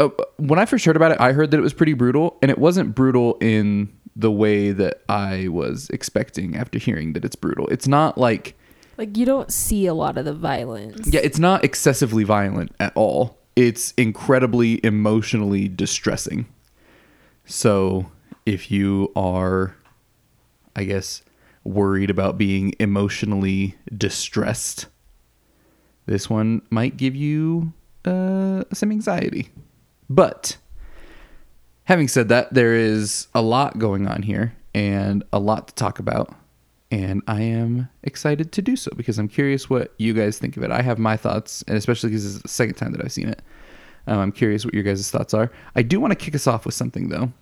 Oh, 0.00 0.12
when 0.38 0.58
I 0.58 0.66
first 0.66 0.84
heard 0.84 0.96
about 0.96 1.12
it, 1.12 1.20
I 1.20 1.32
heard 1.32 1.50
that 1.52 1.58
it 1.58 1.62
was 1.62 1.72
pretty 1.72 1.92
brutal, 1.94 2.36
and 2.42 2.50
it 2.50 2.58
wasn't 2.58 2.94
brutal 2.94 3.36
in 3.40 3.92
the 4.16 4.30
way 4.30 4.72
that 4.72 5.02
I 5.08 5.48
was 5.48 5.88
expecting 5.90 6.56
after 6.56 6.78
hearing 6.78 7.12
that 7.14 7.24
it's 7.24 7.36
brutal. 7.36 7.66
It's 7.68 7.86
not 7.88 8.18
like 8.18 8.56
Like 8.98 9.16
you 9.16 9.24
don't 9.26 9.52
see 9.52 9.86
a 9.86 9.94
lot 9.94 10.18
of 10.18 10.24
the 10.24 10.32
violence. 10.32 11.08
yeah, 11.12 11.20
it's 11.22 11.38
not 11.38 11.64
excessively 11.64 12.24
violent 12.24 12.72
at 12.80 12.92
all. 12.96 13.38
It's 13.56 13.92
incredibly 13.96 14.84
emotionally 14.84 15.68
distressing. 15.68 16.46
So, 17.44 18.10
if 18.46 18.70
you 18.70 19.12
are 19.14 19.76
I 20.76 20.82
guess, 20.84 21.22
worried 21.62 22.10
about 22.10 22.36
being 22.36 22.74
emotionally 22.80 23.76
distressed, 23.96 24.86
this 26.06 26.28
one 26.28 26.62
might 26.70 26.96
give 26.96 27.14
you 27.14 27.72
uh, 28.04 28.64
some 28.72 28.90
anxiety. 28.90 29.50
But 30.08 30.56
having 31.84 32.08
said 32.08 32.28
that, 32.28 32.52
there 32.52 32.74
is 32.74 33.28
a 33.34 33.42
lot 33.42 33.78
going 33.78 34.06
on 34.06 34.22
here 34.22 34.54
and 34.74 35.24
a 35.32 35.38
lot 35.38 35.68
to 35.68 35.74
talk 35.74 35.98
about. 35.98 36.34
And 36.90 37.22
I 37.26 37.42
am 37.42 37.88
excited 38.04 38.52
to 38.52 38.62
do 38.62 38.76
so 38.76 38.90
because 38.96 39.18
I'm 39.18 39.28
curious 39.28 39.68
what 39.68 39.92
you 39.98 40.12
guys 40.12 40.38
think 40.38 40.56
of 40.56 40.62
it. 40.62 40.70
I 40.70 40.82
have 40.82 40.98
my 40.98 41.16
thoughts, 41.16 41.64
and 41.66 41.76
especially 41.76 42.10
because 42.10 42.36
it's 42.36 42.42
the 42.42 42.48
second 42.48 42.74
time 42.74 42.92
that 42.92 43.04
I've 43.04 43.12
seen 43.12 43.28
it. 43.28 43.42
Um, 44.06 44.18
I'm 44.18 44.32
curious 44.32 44.64
what 44.64 44.74
your 44.74 44.82
guys' 44.82 45.10
thoughts 45.10 45.34
are. 45.34 45.50
I 45.74 45.82
do 45.82 45.98
want 45.98 46.12
to 46.12 46.16
kick 46.16 46.34
us 46.34 46.46
off 46.46 46.66
with 46.66 46.74
something, 46.74 47.08
though. 47.08 47.32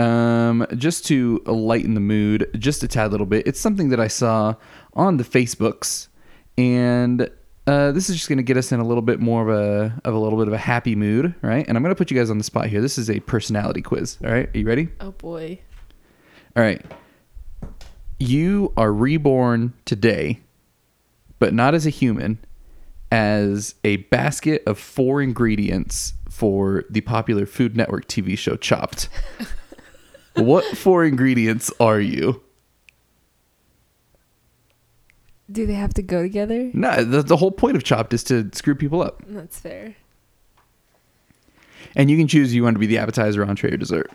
Um, 0.00 0.66
just 0.76 1.04
to 1.06 1.42
lighten 1.46 1.94
the 1.94 2.00
mood, 2.00 2.48
just 2.58 2.82
a 2.82 2.88
tad 2.88 3.10
little 3.10 3.26
bit. 3.26 3.46
It's 3.46 3.58
something 3.58 3.88
that 3.88 3.98
I 3.98 4.06
saw 4.06 4.54
on 4.92 5.16
the 5.16 5.24
Facebooks, 5.24 6.08
and 6.56 7.28
uh, 7.70 7.92
this 7.92 8.10
is 8.10 8.16
just 8.16 8.28
going 8.28 8.38
to 8.38 8.42
get 8.42 8.56
us 8.56 8.72
in 8.72 8.80
a 8.80 8.84
little 8.84 9.02
bit 9.02 9.20
more 9.20 9.48
of 9.48 9.56
a 9.56 10.00
of 10.04 10.12
a 10.12 10.18
little 10.18 10.38
bit 10.38 10.48
of 10.48 10.52
a 10.52 10.58
happy 10.58 10.96
mood, 10.96 11.32
right? 11.40 11.64
And 11.68 11.76
I'm 11.76 11.84
going 11.84 11.94
to 11.94 11.98
put 11.98 12.10
you 12.10 12.16
guys 12.16 12.28
on 12.28 12.36
the 12.36 12.42
spot 12.42 12.66
here. 12.66 12.80
This 12.80 12.98
is 12.98 13.08
a 13.08 13.20
personality 13.20 13.80
quiz. 13.80 14.18
All 14.24 14.32
right, 14.32 14.52
are 14.52 14.58
you 14.58 14.66
ready? 14.66 14.88
Oh 14.98 15.12
boy. 15.12 15.60
All 16.56 16.64
right. 16.64 16.84
You 18.18 18.72
are 18.76 18.92
reborn 18.92 19.72
today, 19.84 20.40
but 21.38 21.54
not 21.54 21.74
as 21.74 21.86
a 21.86 21.90
human, 21.90 22.38
as 23.12 23.76
a 23.84 23.98
basket 23.98 24.64
of 24.66 24.76
four 24.76 25.22
ingredients 25.22 26.14
for 26.28 26.84
the 26.90 27.02
popular 27.02 27.46
Food 27.46 27.76
Network 27.76 28.08
TV 28.08 28.36
show 28.36 28.56
Chopped. 28.56 29.08
what 30.34 30.64
four 30.76 31.04
ingredients 31.04 31.70
are 31.78 32.00
you? 32.00 32.42
Do 35.50 35.66
they 35.66 35.74
have 35.74 35.94
to 35.94 36.02
go 36.02 36.22
together? 36.22 36.70
No, 36.72 37.02
the, 37.02 37.22
the 37.22 37.36
whole 37.36 37.50
point 37.50 37.76
of 37.76 37.82
Chopped 37.84 38.12
is 38.12 38.22
to 38.24 38.48
screw 38.52 38.74
people 38.74 39.02
up. 39.02 39.22
That's 39.26 39.58
fair. 39.58 39.96
And 41.96 42.08
you 42.10 42.16
can 42.16 42.28
choose 42.28 42.54
you 42.54 42.62
want 42.62 42.74
to 42.76 42.78
be 42.78 42.86
the 42.86 42.98
appetizer, 42.98 43.44
entree, 43.44 43.72
or 43.72 43.76
dessert. 43.76 44.10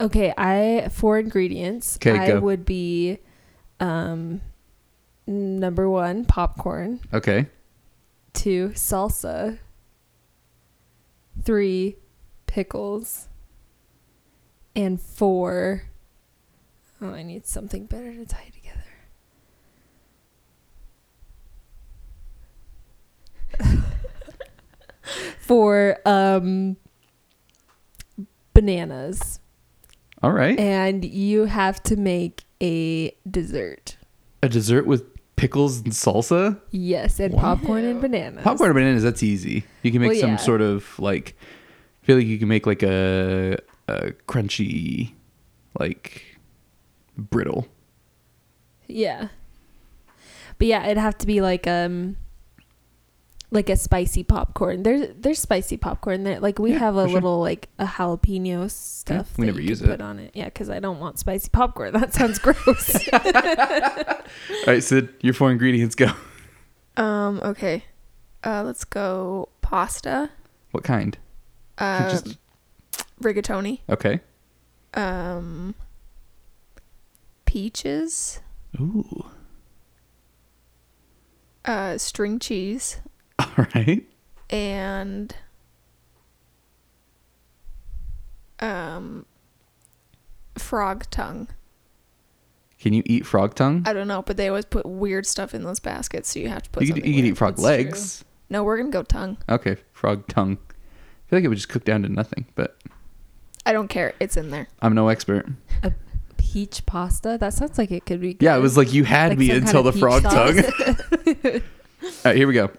Okay, 0.00 0.32
I 0.36 0.88
four 0.90 1.18
ingredients. 1.18 1.96
'Kay, 1.98 2.18
I 2.18 2.26
go. 2.28 2.40
would 2.40 2.64
be 2.64 3.18
um 3.78 4.40
number 5.26 5.88
1 5.88 6.24
popcorn, 6.24 6.98
Okay. 7.14 7.46
2 8.32 8.70
salsa, 8.74 9.58
3 11.44 11.96
pickles, 12.46 13.28
and 14.74 15.00
4 15.00 15.84
Oh, 17.02 17.12
I 17.12 17.22
need 17.24 17.46
something 17.46 17.86
better 17.86 18.12
to 18.14 18.24
tie 18.24 18.50
together. 18.54 18.78
for 25.38 25.98
um 26.06 26.76
bananas 28.54 29.40
All 30.22 30.32
right. 30.32 30.58
and 30.58 31.04
you 31.04 31.44
have 31.46 31.82
to 31.84 31.96
make 31.96 32.44
a 32.62 33.10
dessert. 33.28 33.96
A 34.42 34.48
dessert 34.48 34.86
with 34.86 35.04
pickles 35.36 35.78
and 35.78 35.92
salsa? 35.92 36.60
Yes, 36.70 37.18
and 37.18 37.34
popcorn 37.34 37.84
and 37.84 38.00
bananas. 38.00 38.44
Popcorn 38.44 38.70
and 38.70 38.76
bananas, 38.76 39.02
that's 39.02 39.22
easy. 39.22 39.64
You 39.82 39.90
can 39.90 40.00
make 40.00 40.12
Well, 40.12 40.20
some 40.20 40.30
yeah. 40.30 40.36
sort 40.36 40.60
of 40.60 40.98
like 40.98 41.36
I 42.02 42.06
feel 42.06 42.16
like 42.16 42.26
you 42.26 42.38
can 42.38 42.48
make 42.48 42.66
like 42.66 42.82
a 42.82 43.58
a 43.88 44.12
crunchy 44.28 45.12
like 45.78 46.31
brittle. 47.16 47.66
Yeah. 48.86 49.28
But 50.58 50.66
yeah, 50.66 50.84
it'd 50.84 50.98
have 50.98 51.16
to 51.18 51.26
be 51.26 51.40
like 51.40 51.66
um 51.66 52.16
like 53.50 53.68
a 53.68 53.76
spicy 53.76 54.22
popcorn. 54.24 54.82
There's 54.82 55.08
there's 55.18 55.38
spicy 55.38 55.76
popcorn 55.76 56.24
there. 56.24 56.40
Like 56.40 56.58
we 56.58 56.72
Yeah, 56.72 56.78
have 56.78 56.96
a 56.96 57.02
for 57.04 57.08
sure. 57.08 57.14
little 57.14 57.40
like 57.40 57.68
a 57.78 57.84
jalapeno 57.86 58.70
stuff. 58.70 59.36
we 59.38 59.46
never 59.46 59.60
use 59.60 59.82
it. 59.82 59.86
Put 59.88 60.00
on 60.00 60.18
it. 60.18 60.30
Yeah, 60.34 60.44
because 60.46 60.70
I 60.70 60.78
don't 60.80 61.00
want 61.00 61.18
spicy 61.18 61.48
popcorn. 61.50 61.92
That 61.98 62.14
sounds 62.14 62.38
gross. 62.38 62.96
All 63.12 63.20
right, 64.66 64.82
Sid, 64.82 65.08
your 65.20 65.34
four 65.34 65.50
ingredients 65.50 65.94
go. 65.94 66.12
Um. 66.96 67.40
Okay. 67.42 67.84
Uh. 68.44 68.62
Let's 68.64 68.84
go. 68.84 69.48
Pasta. 69.60 70.30
What 70.72 70.84
kind? 70.84 71.18
Uh. 71.78 72.10
Just- 72.10 72.38
rigatoni. 73.22 73.80
Okay. 73.88 74.20
Um. 74.94 75.74
Peaches. 77.52 78.40
Ooh. 78.80 79.26
Uh. 81.66 81.98
String 81.98 82.38
cheese. 82.38 83.02
All 83.38 83.66
right. 83.74 84.02
And. 84.48 85.36
Um. 88.58 89.26
Frog 90.56 91.04
tongue. 91.10 91.48
Can 92.80 92.94
you 92.94 93.02
eat 93.04 93.26
frog 93.26 93.54
tongue? 93.54 93.82
I 93.84 93.92
don't 93.92 94.08
know, 94.08 94.22
but 94.22 94.38
they 94.38 94.48
always 94.48 94.64
put 94.64 94.86
weird 94.86 95.26
stuff 95.26 95.54
in 95.54 95.62
those 95.62 95.78
baskets, 95.78 96.30
so 96.30 96.40
you 96.40 96.48
have 96.48 96.62
to 96.62 96.70
put. 96.70 96.84
You 96.84 96.94
can, 96.94 96.96
you 96.96 97.02
can 97.02 97.12
weird. 97.12 97.26
eat 97.26 97.36
frog 97.36 97.56
That's 97.56 97.62
legs. 97.64 98.24
No, 98.48 98.64
we're 98.64 98.78
gonna 98.78 98.88
go 98.88 99.02
tongue. 99.02 99.36
Okay, 99.50 99.76
frog 99.92 100.26
tongue. 100.28 100.56
I 100.70 101.28
feel 101.28 101.36
like 101.36 101.44
it 101.44 101.48
would 101.48 101.58
just 101.58 101.68
cook 101.68 101.84
down 101.84 102.02
to 102.04 102.08
nothing, 102.08 102.46
but 102.54 102.78
I 103.66 103.74
don't 103.74 103.88
care. 103.88 104.14
It's 104.20 104.38
in 104.38 104.50
there. 104.50 104.68
I'm 104.80 104.94
no 104.94 105.08
expert. 105.08 105.46
Peach 106.42 106.84
pasta. 106.86 107.36
That 107.40 107.54
sounds 107.54 107.78
like 107.78 107.90
it 107.90 108.04
could 108.04 108.20
be. 108.20 108.36
Yeah, 108.40 108.56
it 108.56 108.60
was 108.60 108.76
like 108.76 108.92
you 108.92 109.04
had 109.04 109.30
Like 109.30 109.38
me 109.38 109.48
kind 109.48 109.62
until 109.62 109.86
of 109.86 109.94
the 109.94 110.00
frog 110.00 110.22
tongue. 110.24 110.58
All 112.02 112.10
right, 112.24 112.36
here 112.36 112.46
we 112.48 112.54
go. 112.54 112.70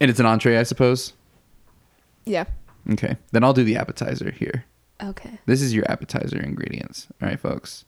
And 0.00 0.10
it's 0.10 0.18
an 0.18 0.26
entree, 0.26 0.56
I 0.56 0.62
suppose. 0.64 1.12
Yeah. 2.24 2.44
Okay, 2.90 3.16
then 3.32 3.44
I'll 3.44 3.52
do 3.52 3.64
the 3.64 3.76
appetizer 3.76 4.30
here. 4.30 4.64
okay. 5.02 5.38
This 5.46 5.60
is 5.62 5.74
your 5.74 5.88
appetizer 5.90 6.40
ingredients. 6.40 7.06
All 7.22 7.28
right, 7.28 7.38
folks. 7.38 7.84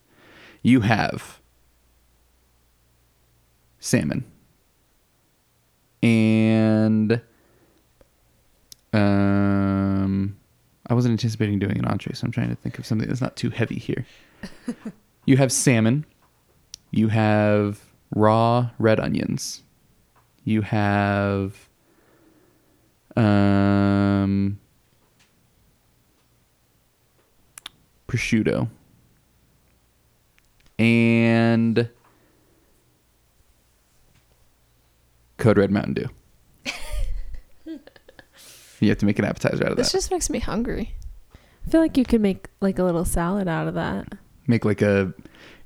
You 0.62 0.82
have 0.82 1.40
salmon 3.78 4.24
and 6.02 7.22
um 8.92 10.36
I 10.90 10.94
wasn't 10.94 11.12
anticipating 11.12 11.60
doing 11.60 11.78
an 11.78 11.84
entree, 11.84 12.14
so 12.14 12.24
I'm 12.24 12.32
trying 12.32 12.48
to 12.48 12.56
think 12.56 12.78
of 12.78 12.84
something 12.84 13.06
that's 13.06 13.20
not 13.20 13.36
too 13.36 13.50
heavy 13.50 13.78
here. 13.78 14.04
you 15.24 15.36
have 15.36 15.52
salmon. 15.52 16.04
You 16.90 17.08
have 17.08 17.80
raw 18.14 18.70
red 18.78 18.98
onions. 18.98 19.62
You 20.44 20.62
have 20.62 21.68
um 23.16 24.58
prosciutto 28.08 28.68
and 30.78 31.88
Code 35.36 35.58
Red 35.58 35.70
Mountain 35.70 35.94
Dew. 35.94 36.08
You 38.82 38.88
have 38.90 38.98
to 38.98 39.06
make 39.06 39.18
an 39.18 39.24
appetizer 39.24 39.64
out 39.64 39.70
of 39.72 39.76
This 39.76 39.92
that. 39.92 39.98
just 39.98 40.10
makes 40.10 40.30
me 40.30 40.38
hungry. 40.38 40.94
I 41.66 41.70
feel 41.70 41.80
like 41.80 41.96
you 41.96 42.04
could 42.04 42.20
make 42.20 42.48
like 42.60 42.78
a 42.78 42.84
little 42.84 43.04
salad 43.04 43.46
out 43.48 43.68
of 43.68 43.74
that. 43.74 44.08
Make 44.46 44.64
like 44.64 44.82
a 44.82 45.12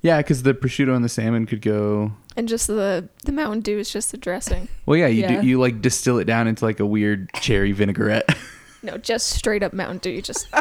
yeah, 0.02 0.18
because 0.18 0.42
the 0.42 0.52
prosciutto 0.52 0.94
and 0.94 1.04
the 1.04 1.08
salmon 1.08 1.46
could 1.46 1.62
go. 1.62 2.12
And 2.36 2.46
just 2.48 2.66
the 2.66 3.08
the 3.24 3.32
Mountain 3.32 3.60
Dew 3.60 3.78
is 3.78 3.90
just 3.90 4.10
the 4.10 4.16
dressing. 4.18 4.68
Well, 4.86 4.96
yeah, 4.98 5.06
you 5.06 5.22
Yeah. 5.22 5.40
do 5.40 5.46
you 5.46 5.58
like 5.60 5.80
distill 5.80 6.18
it 6.18 6.24
down 6.24 6.46
into 6.48 6.64
like 6.64 6.80
a 6.80 6.86
weird 6.86 7.32
cherry 7.34 7.72
vinaigrette. 7.72 8.28
No, 8.82 8.98
just 8.98 9.28
straight 9.30 9.62
up 9.62 9.72
Mountain 9.72 9.96
Dew. 9.98 10.10
You 10.10 10.20
just 10.20 10.46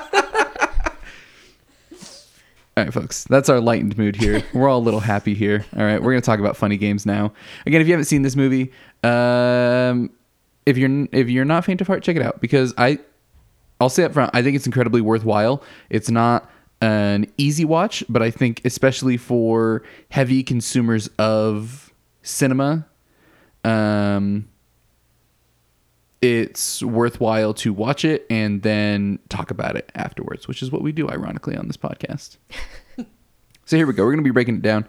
All 2.75 2.83
right, 2.83 2.93
folks, 2.93 3.23
that's 3.25 3.49
our 3.49 3.59
lightened 3.59 3.97
mood 3.97 4.15
here. 4.15 4.41
We're 4.53 4.67
all 4.69 4.79
a 4.79 4.81
little 4.81 4.99
happy 5.01 5.35
here. 5.35 5.63
All 5.77 5.83
right, 5.83 6.01
we're 6.01 6.11
gonna 6.11 6.21
talk 6.21 6.39
about 6.39 6.57
funny 6.57 6.75
games 6.77 7.05
now. 7.05 7.31
Again, 7.67 7.81
if 7.81 7.87
you 7.87 7.93
haven't 7.93 8.05
seen 8.05 8.23
this 8.23 8.35
movie, 8.35 8.71
um, 9.03 10.09
if 10.65 10.77
you're 10.77 11.07
if 11.11 11.29
you're 11.29 11.45
not 11.45 11.65
faint 11.65 11.81
of 11.81 11.87
heart, 11.87 12.03
check 12.03 12.15
it 12.15 12.21
out 12.21 12.41
because 12.41 12.73
I, 12.77 12.99
I'll 13.79 13.89
say 13.89 14.03
up 14.03 14.13
front, 14.13 14.31
I 14.33 14.41
think 14.41 14.55
it's 14.55 14.65
incredibly 14.65 15.01
worthwhile. 15.01 15.63
It's 15.89 16.09
not 16.09 16.49
an 16.81 17.31
easy 17.37 17.65
watch, 17.65 18.03
but 18.09 18.21
I 18.21 18.31
think 18.31 18.61
especially 18.65 19.17
for 19.17 19.83
heavy 20.09 20.43
consumers 20.43 21.09
of 21.19 21.93
cinema, 22.21 22.85
um, 23.63 24.49
it's 26.21 26.81
worthwhile 26.81 27.53
to 27.55 27.73
watch 27.73 28.05
it 28.05 28.25
and 28.29 28.61
then 28.61 29.19
talk 29.29 29.51
about 29.51 29.75
it 29.75 29.91
afterwards, 29.95 30.47
which 30.47 30.61
is 30.61 30.71
what 30.71 30.81
we 30.81 30.91
do, 30.91 31.09
ironically, 31.09 31.55
on 31.57 31.67
this 31.67 31.77
podcast. 31.77 32.37
so 33.65 33.75
here 33.77 33.85
we 33.85 33.93
go. 33.93 34.03
We're 34.03 34.11
going 34.11 34.23
to 34.23 34.23
be 34.23 34.31
breaking 34.31 34.55
it 34.55 34.61
down. 34.61 34.87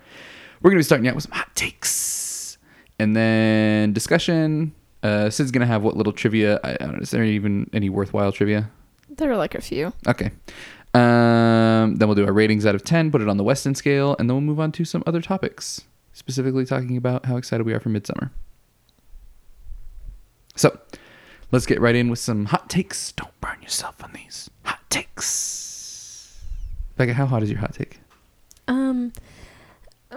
We're 0.63 0.71
going 0.71 0.79
to 0.79 0.81
be 0.81 0.85
starting 0.85 1.09
out 1.09 1.15
with 1.15 1.25
some 1.25 1.33
hot 1.33 1.55
takes 1.57 2.59
and 2.99 3.17
then 3.17 3.93
discussion. 3.93 4.75
Uh, 5.05 5.31
Sid's 5.31 5.53
going 5.53 5.61
to 5.61 5.67
have 5.67 5.83
what 5.83 5.97
little 5.97 6.13
trivia. 6.13 6.59
I, 6.65 6.73
I 6.73 6.77
don't 6.79 6.95
know. 6.95 7.01
Is 7.01 7.11
there 7.11 7.23
even 7.23 7.71
any 7.73 7.89
worthwhile 7.91 8.33
trivia? 8.33 8.71
there 9.17 9.31
are 9.31 9.37
like 9.37 9.55
a 9.55 9.61
few. 9.61 9.93
Okay. 10.07 10.31
Um, 10.93 11.97
then 11.97 12.09
we'll 12.09 12.15
do 12.15 12.27
our 12.27 12.33
ratings 12.33 12.67
out 12.67 12.75
of 12.75 12.85
10, 12.85 13.11
put 13.11 13.21
it 13.21 13.29
on 13.29 13.37
the 13.37 13.45
Weston 13.45 13.75
scale, 13.75 14.15
and 14.19 14.29
then 14.29 14.37
we'll 14.37 14.43
move 14.43 14.61
on 14.61 14.73
to 14.73 14.85
some 14.85 15.03
other 15.07 15.21
topics, 15.21 15.83
specifically 16.13 16.65
talking 16.65 16.97
about 16.97 17.27
how 17.27 17.37
excited 17.37 17.65
we 17.65 17.73
are 17.73 17.81
for 17.81 17.89
Midsummer. 17.89 18.31
So, 20.57 20.79
let's 21.51 21.67
get 21.67 21.81
right 21.81 21.97
in 21.97 22.11
with 22.11 22.21
some 22.21 22.47
hot 22.47 22.71
takes. 22.71 23.13
Don't 23.13 23.41
burn 23.41 23.61
yourself 23.61 24.03
on 24.05 24.13
these 24.13 24.51
hot 24.63 24.89
takes. 24.89 26.41
Becca, 26.97 27.15
how 27.15 27.27
hot 27.27 27.43
is 27.43 27.51
your 27.51 27.59
hot 27.59 27.75
take? 27.75 27.99
Um, 28.69 29.13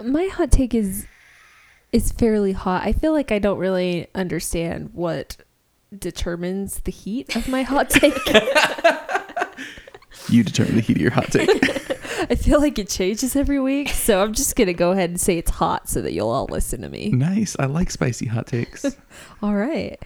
my 0.02 0.26
hot 0.26 0.52
take 0.52 0.74
is 0.74 1.06
is 1.92 2.12
fairly 2.12 2.52
hot. 2.52 2.82
I 2.84 2.92
feel 2.92 3.12
like 3.12 3.32
I 3.32 3.38
don't 3.38 3.58
really 3.58 4.08
understand 4.14 4.90
what 4.92 5.36
determines 5.96 6.80
the 6.80 6.92
heat 6.92 7.34
of 7.34 7.48
my 7.48 7.62
hot 7.62 7.88
take. 7.90 8.14
You 10.28 10.44
determine 10.44 10.74
the 10.74 10.82
heat 10.82 10.96
of 10.96 11.02
your 11.02 11.10
hot 11.10 11.30
take. 11.32 11.48
I 12.30 12.34
feel 12.34 12.60
like 12.60 12.78
it 12.78 12.88
changes 12.90 13.34
every 13.36 13.58
week, 13.60 13.88
so 13.88 14.22
I'm 14.22 14.34
just 14.34 14.56
gonna 14.56 14.74
go 14.74 14.90
ahead 14.90 15.08
and 15.08 15.18
say 15.20 15.38
it's 15.38 15.52
hot 15.52 15.88
so 15.88 16.02
that 16.02 16.12
you'll 16.12 16.28
all 16.28 16.46
listen 16.50 16.82
to 16.82 16.88
me. 16.90 17.08
nice. 17.10 17.56
I 17.58 17.64
like 17.66 17.90
spicy 17.90 18.26
hot 18.26 18.46
takes. 18.46 18.84
All 19.42 19.54
right. 19.54 19.96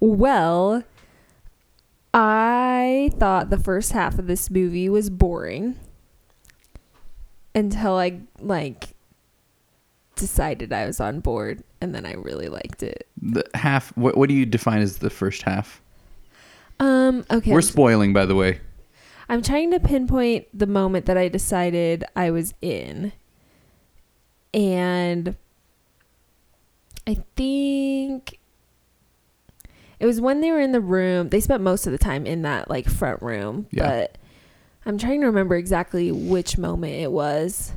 Well, 0.00 0.82
I 2.12 3.10
thought 3.18 3.50
the 3.50 3.58
first 3.58 3.92
half 3.92 4.18
of 4.18 4.26
this 4.26 4.50
movie 4.50 4.88
was 4.88 5.10
boring 5.10 5.78
until 7.54 7.94
I 7.96 8.20
like 8.40 8.88
decided 10.18 10.72
I 10.72 10.86
was 10.86 11.00
on 11.00 11.20
board 11.20 11.62
and 11.80 11.94
then 11.94 12.04
I 12.04 12.12
really 12.14 12.48
liked 12.48 12.82
it. 12.82 13.08
The 13.20 13.44
half. 13.54 13.96
What, 13.96 14.16
what 14.16 14.28
do 14.28 14.34
you 14.34 14.44
define 14.44 14.80
as 14.82 14.98
the 14.98 15.10
first 15.10 15.42
half? 15.42 15.80
Um 16.80 17.24
okay. 17.30 17.50
We're 17.52 17.58
I'm, 17.58 17.62
spoiling, 17.62 18.12
by 18.12 18.26
the 18.26 18.34
way. 18.34 18.60
I'm 19.28 19.42
trying 19.42 19.70
to 19.72 19.80
pinpoint 19.80 20.46
the 20.52 20.66
moment 20.66 21.06
that 21.06 21.16
I 21.18 21.28
decided 21.28 22.04
I 22.14 22.30
was 22.30 22.54
in. 22.62 23.12
And 24.54 25.36
I 27.06 27.18
think 27.36 28.38
it 29.98 30.06
was 30.06 30.20
when 30.20 30.40
they 30.40 30.50
were 30.50 30.60
in 30.60 30.72
the 30.72 30.80
room. 30.80 31.28
They 31.30 31.40
spent 31.40 31.62
most 31.62 31.86
of 31.86 31.92
the 31.92 31.98
time 31.98 32.26
in 32.26 32.42
that 32.42 32.70
like 32.70 32.88
front 32.88 33.20
room, 33.22 33.66
Yeah. 33.70 33.88
but 33.88 34.18
I'm 34.86 34.96
trying 34.98 35.20
to 35.20 35.26
remember 35.26 35.56
exactly 35.56 36.10
which 36.12 36.56
moment 36.56 36.94
it 36.94 37.10
was. 37.12 37.72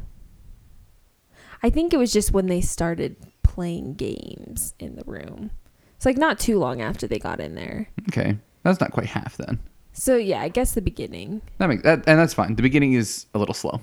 I 1.64 1.70
think 1.70 1.94
it 1.94 1.98
was 1.98 2.12
just 2.12 2.32
when 2.32 2.48
they 2.48 2.62
started 2.62 3.16
playing 3.44 3.96
games 3.96 4.74
in 4.80 4.96
the 4.96 5.04
room. 5.06 5.52
It's 5.96 6.06
like 6.06 6.18
not 6.18 6.40
too 6.40 6.58
long 6.58 6.82
after 6.82 7.08
they 7.08 7.20
got 7.20 7.40
in 7.40 7.56
there. 7.56 7.88
Okay, 8.10 8.38
that's 8.64 8.80
not 8.80 8.92
quite 8.92 9.08
half 9.08 9.38
then. 9.38 9.60
So 9.94 10.16
yeah, 10.16 10.42
I 10.42 10.48
guess 10.48 10.74
the 10.74 10.82
beginning. 10.82 11.42
That 11.58 11.68
makes 11.68 11.84
that, 11.84 12.04
and 12.08 12.20
that's 12.20 12.34
fine. 12.34 12.56
The 12.56 12.64
beginning 12.64 12.94
is 12.94 13.28
a 13.34 13.40
little 13.40 13.54
slow. 13.54 13.80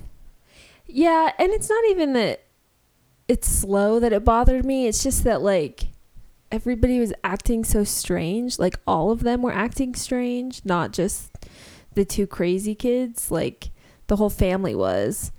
Yeah, 0.87 1.32
and 1.38 1.52
it's 1.52 1.68
not 1.68 1.85
even 1.90 2.14
that 2.14 2.44
it's 3.28 3.47
slow 3.47 4.00
that 4.00 4.12
it 4.12 4.25
bothered 4.25 4.64
me. 4.64 4.87
It's 4.87 5.02
just 5.02 5.23
that 5.25 5.42
like 5.42 5.88
everybody 6.50 6.99
was 6.99 7.12
acting 7.23 7.62
so 7.62 7.85
strange. 7.85 8.58
Like 8.58 8.78
all 8.87 9.11
of 9.11 9.23
them 9.23 9.42
were 9.42 9.52
acting 9.52 9.94
strange, 9.94 10.62
not 10.64 10.92
just 10.92 11.30
the 11.94 12.04
two 12.04 12.26
crazy 12.26 12.75
kids. 12.75 13.30
Like 13.30 13.70
the 14.06 14.16
whole 14.16 14.30
family 14.30 14.75
was. 14.75 15.30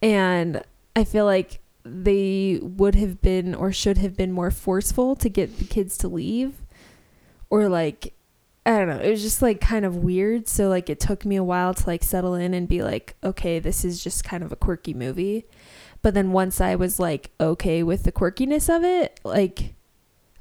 And 0.00 0.62
I 0.94 1.04
feel 1.04 1.24
like 1.24 1.60
they 1.84 2.58
would 2.62 2.94
have 2.94 3.20
been 3.20 3.54
or 3.54 3.72
should 3.72 3.98
have 3.98 4.16
been 4.16 4.32
more 4.32 4.50
forceful 4.50 5.14
to 5.16 5.28
get 5.28 5.58
the 5.58 5.64
kids 5.64 5.98
to 5.98 6.08
leave 6.08 6.54
or 7.50 7.68
like 7.68 8.14
I 8.66 8.78
don't 8.78 8.88
know. 8.88 8.98
It 8.98 9.10
was 9.10 9.20
just 9.20 9.42
like 9.42 9.60
kind 9.60 9.84
of 9.84 9.96
weird. 9.96 10.48
So 10.48 10.68
like 10.68 10.88
it 10.88 10.98
took 10.98 11.26
me 11.26 11.36
a 11.36 11.44
while 11.44 11.74
to 11.74 11.86
like 11.86 12.02
settle 12.02 12.34
in 12.34 12.54
and 12.54 12.66
be 12.66 12.82
like, 12.82 13.14
okay, 13.22 13.58
this 13.58 13.84
is 13.84 14.02
just 14.02 14.24
kind 14.24 14.42
of 14.42 14.52
a 14.52 14.56
quirky 14.56 14.94
movie. 14.94 15.44
But 16.00 16.14
then 16.14 16.32
once 16.32 16.60
I 16.60 16.74
was 16.74 16.98
like 16.98 17.30
okay 17.38 17.82
with 17.82 18.04
the 18.04 18.12
quirkiness 18.12 18.74
of 18.74 18.82
it, 18.82 19.20
like 19.22 19.74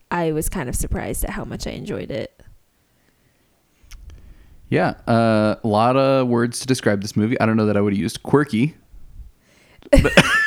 I 0.10 0.32
was 0.32 0.48
kind 0.48 0.70
of 0.70 0.76
surprised 0.76 1.26
at 1.26 1.32
how 1.32 1.44
much 1.44 1.68
I 1.68 1.72
enjoyed 1.72 2.12
it. 2.12 2.42
Yeah, 4.70 4.96
uh, 5.08 5.56
a 5.64 5.68
lot 5.68 5.98
of 5.98 6.28
words 6.28 6.62
to 6.62 6.68
describe 6.68 7.02
this 7.02 7.16
movie. 7.16 7.40
I 7.40 7.46
don't 7.46 7.58
know 7.58 7.66
that 7.66 7.78
I 7.78 7.82
would 7.82 7.94
have 7.94 8.02
used 8.02 8.24
quirky. 8.24 8.76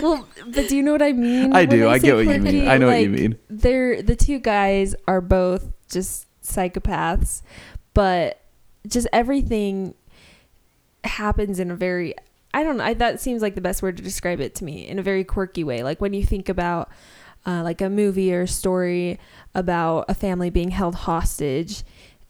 well, 0.00 0.28
but 0.46 0.68
do 0.68 0.76
you 0.76 0.82
know 0.82 0.92
what 0.92 1.02
I 1.02 1.12
mean? 1.12 1.54
I 1.54 1.64
do. 1.64 1.88
I 1.88 1.98
get 1.98 2.16
what 2.16 2.26
you 2.26 2.40
mean. 2.40 2.68
I 2.68 2.78
know 2.78 2.88
what 2.88 3.00
you 3.00 3.10
mean. 3.10 3.38
They're 3.48 4.02
the 4.02 4.16
two 4.16 4.38
guys 4.38 4.94
are 5.06 5.20
both 5.20 5.72
just 5.90 6.26
psychopaths, 6.42 7.42
but 7.94 8.40
just 8.86 9.06
everything 9.12 9.94
happens 11.04 11.60
in 11.60 11.70
a 11.70 11.76
very 11.76 12.14
I 12.54 12.62
don't 12.62 12.78
know. 12.78 12.84
I, 12.84 12.94
that 12.94 13.20
seems 13.20 13.42
like 13.42 13.54
the 13.54 13.60
best 13.60 13.82
word 13.82 13.98
to 13.98 14.02
describe 14.02 14.40
it 14.40 14.54
to 14.56 14.64
me 14.64 14.88
in 14.88 14.98
a 14.98 15.02
very 15.02 15.24
quirky 15.24 15.62
way. 15.62 15.82
Like 15.82 16.00
when 16.00 16.14
you 16.14 16.24
think 16.24 16.48
about 16.48 16.90
uh, 17.44 17.62
like 17.62 17.82
a 17.82 17.90
movie 17.90 18.34
or 18.34 18.42
a 18.42 18.48
story 18.48 19.18
about 19.54 20.06
a 20.08 20.14
family 20.14 20.48
being 20.48 20.70
held 20.70 20.94
hostage, 20.94 21.84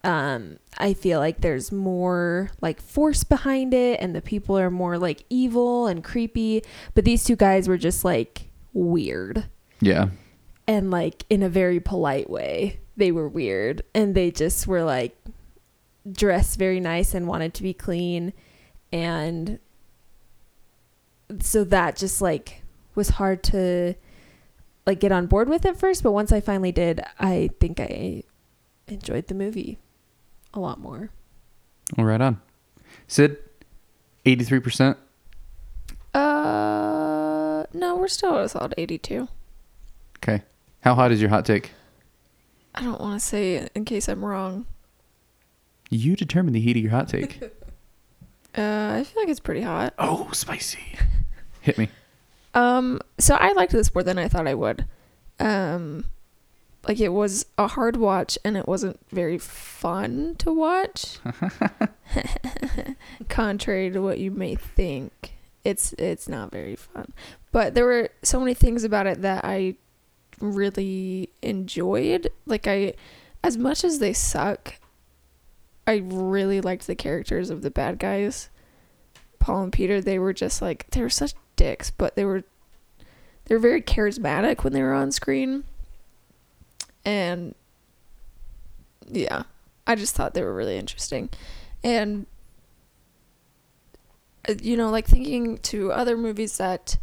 um, 0.07 0.59
I 0.79 0.95
feel 0.95 1.19
like 1.19 1.41
there's 1.41 1.73
more 1.73 2.51
like 2.61 2.81
force 2.81 3.25
behind 3.25 3.75
it, 3.75 4.01
and 4.01 4.15
the 4.15 4.23
people 4.23 4.59
are 4.59 4.71
more 4.71 4.99
like 4.99 5.25
evil 5.29 5.87
and 5.87 6.03
creepy. 6.03 6.63
But 6.95 7.05
these 7.05 7.25
two 7.25 7.37
guys 7.37 7.69
were 7.69 7.79
just 7.79 8.05
like 8.05 8.51
weird. 8.73 9.47
Yeah, 9.81 10.09
and 10.67 10.91
like 10.91 11.25
in 11.29 11.43
a 11.43 11.49
very 11.49 11.81
polite 11.81 12.31
way. 12.31 12.81
They 12.97 13.13
were 13.13 13.29
weird. 13.29 13.83
And 13.95 14.15
they 14.15 14.31
just 14.31 14.67
were 14.67 14.83
like 14.83 15.17
dressed 16.11 16.59
very 16.59 16.81
nice 16.81 17.15
and 17.15 17.27
wanted 17.27 17.55
to 17.55 17.63
be 17.63 17.75
clean. 17.75 18.33
And 18.93 19.59
so 21.41 21.65
that 21.65 21.97
just 21.97 22.23
like 22.23 22.63
was 22.95 23.11
hard 23.11 23.43
to 23.45 23.95
like 24.87 25.01
get 25.01 25.13
on 25.13 25.27
board 25.27 25.49
with 25.49 25.67
at 25.67 25.79
first, 25.79 26.03
but 26.03 26.13
once 26.13 26.33
I 26.33 26.41
finally 26.41 26.73
did, 26.73 27.03
I 27.19 27.51
think 27.61 27.81
I 27.81 28.23
enjoyed 28.87 29.27
the 29.27 29.35
movie 29.35 29.79
a 30.55 30.61
lot 30.61 30.79
more. 30.81 31.11
well, 31.97 32.07
right 32.07 32.21
on. 32.21 32.41
Sid, 33.09 33.37
eighty-three 34.25 34.61
percent. 34.61 34.97
Uh, 36.15 37.65
no, 37.75 37.97
we're 37.97 38.09
still 38.09 38.39
at 38.39 38.55
about 38.55 38.73
82. 38.79 39.29
Okay, 40.19 40.43
how 40.81 40.95
hot 40.95 41.13
is 41.13 41.21
your 41.21 41.29
hot 41.31 41.45
take? 41.45 41.73
I 42.75 42.83
don't 42.83 43.01
want 43.01 43.21
to 43.21 43.27
say 43.27 43.57
it 43.57 43.73
in 43.75 43.85
case 43.85 44.09
I'm 44.09 44.25
wrong. 44.25 44.65
You 45.91 46.17
determine 46.17 46.53
the 46.55 46.61
heat 46.61 46.77
of 46.77 46.83
your 46.83 46.93
hot 46.93 47.09
take. 47.09 47.41
Uh, 48.59 48.95
I 49.01 49.05
feel 49.05 49.21
like 49.21 49.29
it's 49.29 49.39
pretty 49.39 49.61
hot. 49.61 49.93
oh, 49.99 50.31
spicy. 50.33 50.79
Hit 51.61 51.77
me. 51.77 51.91
Um, 52.55 53.03
so 53.19 53.35
I 53.35 53.53
liked 53.53 53.73
this 53.73 53.95
more 53.95 54.03
than 54.03 54.17
I 54.17 54.29
thought 54.29 54.49
I 54.49 54.55
would. 54.55 54.87
Um, 55.39 56.07
like 56.87 57.01
it 57.01 57.09
was 57.09 57.47
a 57.59 57.67
hard 57.67 57.97
watch 57.97 58.39
and 58.45 58.57
it 58.57 58.69
wasn't 58.69 58.99
very 59.11 59.39
fun 59.39 60.37
to 60.39 60.53
watch. 60.53 61.19
Contrary 63.29 63.91
to 63.91 64.01
what 64.01 64.19
you 64.19 64.31
may 64.31 64.55
think, 64.55 65.35
it's 65.65 65.93
it's 65.95 66.29
not 66.29 66.51
very 66.51 66.77
fun. 66.77 67.13
But 67.51 67.75
there 67.75 67.85
were 67.85 68.11
so 68.23 68.39
many 68.39 68.55
things 68.55 68.85
about 68.85 69.07
it 69.07 69.23
that 69.23 69.45
I 69.45 69.75
really 70.41 71.31
enjoyed. 71.43 72.29
Like 72.47 72.67
I 72.67 72.95
as 73.43 73.57
much 73.57 73.83
as 73.85 73.99
they 73.99 74.13
suck, 74.13 74.75
I 75.87 76.03
really 76.05 76.61
liked 76.61 76.87
the 76.87 76.95
characters 76.95 77.51
of 77.51 77.63
the 77.63 77.71
bad 77.71 77.99
guys. 77.99 78.49
Paul 79.39 79.65
and 79.65 79.73
Peter, 79.73 80.01
they 80.01 80.19
were 80.19 80.33
just 80.33 80.63
like 80.63 80.91
they 80.91 81.03
were 81.03 81.11
such 81.11 81.35
dicks, 81.57 81.91
but 81.91 82.17
they 82.17 82.25
were 82.25 82.45
they 83.47 83.55
were 83.55 83.61
very 83.61 83.83
charismatic 83.83 84.63
when 84.63 84.73
they 84.73 84.83
were 84.83 84.95
on 84.95 85.11
screen. 85.13 85.65
And 87.07 87.55
yeah, 89.09 89.45
I 89.87 89.95
just 89.95 90.15
thought 90.15 90.35
they 90.35 90.43
were 90.43 90.55
really 90.55 90.77
interesting. 90.77 91.31
And 91.83 92.27
uh, 94.47 94.55
you 94.61 94.77
know, 94.77 94.91
like 94.91 95.07
thinking 95.07 95.57
to 95.59 95.93
other 95.93 96.17
movies 96.17 96.59
that 96.59 96.99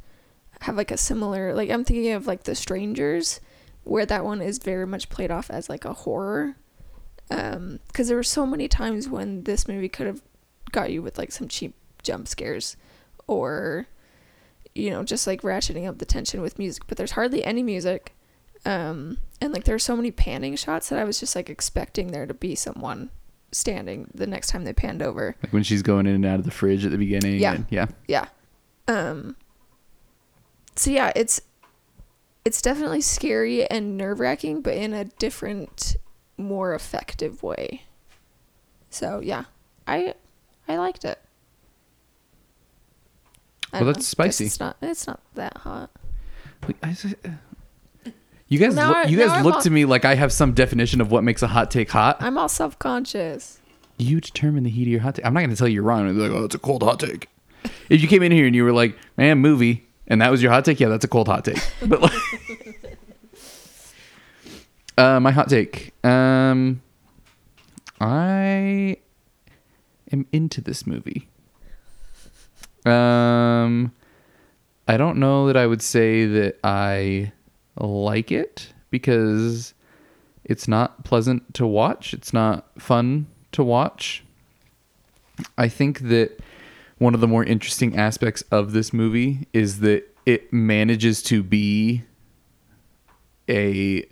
have 0.62 0.78
like 0.78 0.92
a 0.92 0.98
similar 0.98 1.54
like 1.54 1.70
I'm 1.70 1.84
thinking 1.84 2.12
of 2.12 2.28
like 2.28 2.44
The 2.44 2.56
Strangers 2.56 3.42
where 3.84 4.06
that 4.06 4.24
one 4.24 4.42
is 4.42 4.60
very 4.60 4.88
much 4.88 5.10
played 5.10 5.32
off 5.32 5.50
as 5.50 5.68
like 5.68 5.84
a 5.84 5.94
horror 5.94 6.56
um 7.30 7.80
because 7.88 8.08
there 8.08 8.16
were 8.16 8.24
so 8.24 8.46
many 8.46 8.70
times 8.70 9.10
when 9.10 9.44
this 9.44 9.68
movie 9.68 9.90
could 9.90 10.08
have 10.08 10.22
got 10.72 10.92
you 10.92 11.02
with 11.02 11.18
like 11.18 11.34
some 11.34 11.50
cheap 11.50 11.76
jump 12.02 12.30
scares 12.30 12.78
or 13.28 13.88
you 14.74 14.90
know 14.90 15.04
just 15.04 15.28
like 15.28 15.42
ratcheting 15.42 15.88
up 15.88 15.98
the 15.98 16.06
tension 16.06 16.42
with 16.42 16.58
music 16.58 16.84
but 16.88 16.98
there's 16.98 17.12
hardly 17.12 17.44
any 17.44 17.62
music 17.62 18.14
um 18.66 19.18
and 19.42 19.52
like 19.54 19.64
there's 19.66 19.84
so 19.84 19.96
many 19.96 20.10
panning 20.12 20.56
shots 20.56 20.90
that 20.90 20.98
i 21.00 21.04
was 21.04 21.20
just 21.20 21.36
like 21.36 21.50
expecting 21.50 22.08
there 22.12 22.26
to 22.26 22.34
be 22.34 22.56
someone 22.56 23.10
standing 23.52 24.10
the 24.14 24.26
next 24.26 24.48
time 24.50 24.64
they 24.64 24.74
panned 24.74 25.02
over 25.02 25.36
Like 25.44 25.54
when 25.54 25.64
she's 25.64 25.82
going 25.82 26.08
in 26.08 26.16
and 26.16 26.26
out 26.26 26.40
of 26.40 26.46
the 26.46 26.52
fridge 26.52 26.86
at 26.86 26.92
the 26.92 26.98
beginning. 26.98 27.40
Yeah. 27.40 27.54
and- 27.56 27.66
yeah. 27.70 27.86
yeah 28.08 28.26
um 28.88 29.36
so 30.76 30.90
yeah 30.92 31.12
it's 31.16 31.40
it's 32.46 32.62
definitely 32.62 33.02
scary 33.02 33.66
and 33.70 33.96
nerve-wracking 33.98 34.62
but 34.62 34.74
in 34.76 34.94
a 34.94 35.06
different 35.06 35.96
more 36.38 36.74
effective 36.74 37.44
way 37.44 37.84
so 38.90 39.20
yeah 39.24 39.44
i 39.88 40.14
i 40.68 40.78
liked 40.78 41.06
it 41.06 41.20
I 43.72 43.78
Well, 43.82 43.88
that's 43.88 44.00
know. 44.00 44.04
Spicy. 44.04 44.46
It's 44.46 44.60
not. 44.60 44.78
It's 44.84 45.08
not 45.08 45.20
that 45.34 45.58
hot. 45.58 45.90
Wait, 46.68 46.78
I 46.84 46.94
say- 46.94 47.16
You 48.54 48.60
guys, 48.60 48.76
Now 48.76 48.90
look, 48.90 48.98
I- 48.98 49.04
you 49.10 49.18
now 49.18 49.28
guys 49.30 49.38
I'm 49.40 49.44
look 49.44 49.56
all- 49.56 49.62
to 49.62 49.70
me 49.72 49.86
like 49.86 50.06
I 50.06 50.14
have 50.14 50.32
some 50.32 50.54
definition 50.54 51.02
of 51.02 51.10
what 51.10 51.24
makes 51.24 51.42
a 51.42 51.48
hot 51.48 51.72
take 51.72 51.90
hot. 51.90 52.18
I'm 52.20 52.38
all 52.38 52.48
self 52.48 52.78
conscious. 52.78 53.60
you 53.98 54.22
determine 54.22 54.64
the 54.64 54.70
heat 54.70 54.84
of 54.84 54.88
your 54.90 55.02
hot 55.02 55.16
take. 55.16 55.26
I'm 55.26 55.34
not 55.34 55.40
going 55.40 55.50
to 55.50 55.56
tell 55.56 55.68
you 55.68 55.74
you're 55.76 55.84
wrong. 55.84 56.06
Be 56.08 56.22
like, 56.22 56.32
oh, 56.32 56.44
it's 56.46 56.54
a 56.54 56.60
cold 56.60 56.84
hot 56.84 57.00
take. 57.00 57.30
if 57.90 58.00
you 58.00 58.08
came 58.08 58.22
in 58.22 58.32
here 58.32 58.46
and 58.46 58.56
you 58.56 58.64
were 58.64 58.72
like, 58.72 58.96
man, 59.18 59.40
movie, 59.40 59.88
and 60.08 60.22
that 60.22 60.30
was 60.30 60.44
your 60.44 60.52
hot 60.52 60.66
take, 60.66 60.80
yeah, 60.80 60.88
that's 60.90 61.04
a 61.04 61.08
cold 61.08 61.28
hot 61.28 61.46
take. 61.46 61.58
But 61.88 62.02
like, 62.04 63.00
uh, 65.00 65.20
my 65.20 65.32
hot 65.32 65.50
take, 65.50 65.94
um, 66.06 66.82
I 68.00 68.98
am 70.12 70.28
into 70.32 70.62
this 70.62 70.86
movie. 70.86 71.28
Um, 72.86 73.94
I 74.88 74.98
don't 74.98 75.18
know 75.18 75.48
that 75.48 75.58
I 75.58 75.66
would 75.66 75.82
say 75.82 76.26
that 76.26 76.60
I 76.64 77.32
like 77.78 78.32
it 78.32 78.74
because 78.90 79.74
it's 80.44 80.68
not 80.68 81.04
pleasant 81.04 81.54
to 81.56 81.66
watch. 81.66 82.14
It's 82.14 82.34
not 82.34 82.70
fun 82.82 83.28
to 83.54 83.64
watch. 83.64 84.24
I 85.58 85.68
think 85.68 86.00
that 86.02 86.40
one 86.98 87.14
of 87.14 87.22
the 87.22 87.28
more 87.28 87.44
interesting 87.44 87.98
aspects 87.98 88.44
of 88.52 88.72
this 88.72 88.94
movie 88.94 89.48
is 89.54 89.80
that 89.80 90.04
it 90.26 90.54
manages 90.54 91.22
to 91.24 91.44
be 91.44 92.04
a 93.50 94.06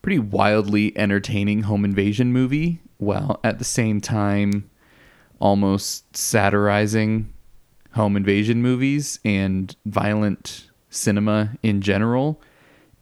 pretty 0.00 0.18
wildly 0.18 0.96
entertaining 0.96 1.62
home 1.62 1.84
invasion 1.84 2.32
movie 2.32 2.80
while 2.98 3.40
at 3.44 3.58
the 3.58 3.64
same 3.64 4.00
time 4.00 4.70
almost 5.40 6.16
satirizing 6.16 7.32
home 7.92 8.16
invasion 8.16 8.62
movies 8.62 9.20
and 9.24 9.76
violent 9.86 10.70
cinema 10.88 11.50
in 11.62 11.80
general 11.80 12.40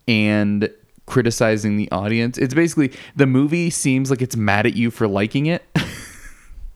and 0.06 0.70
criticizing 1.06 1.76
the 1.76 1.90
audience. 1.90 2.38
It's 2.38 2.54
basically 2.54 2.92
the 3.16 3.26
movie 3.26 3.70
seems 3.70 4.10
like 4.10 4.22
it's 4.22 4.36
mad 4.36 4.66
at 4.66 4.74
you 4.74 4.90
for 4.90 5.08
liking 5.08 5.46
it. 5.46 5.64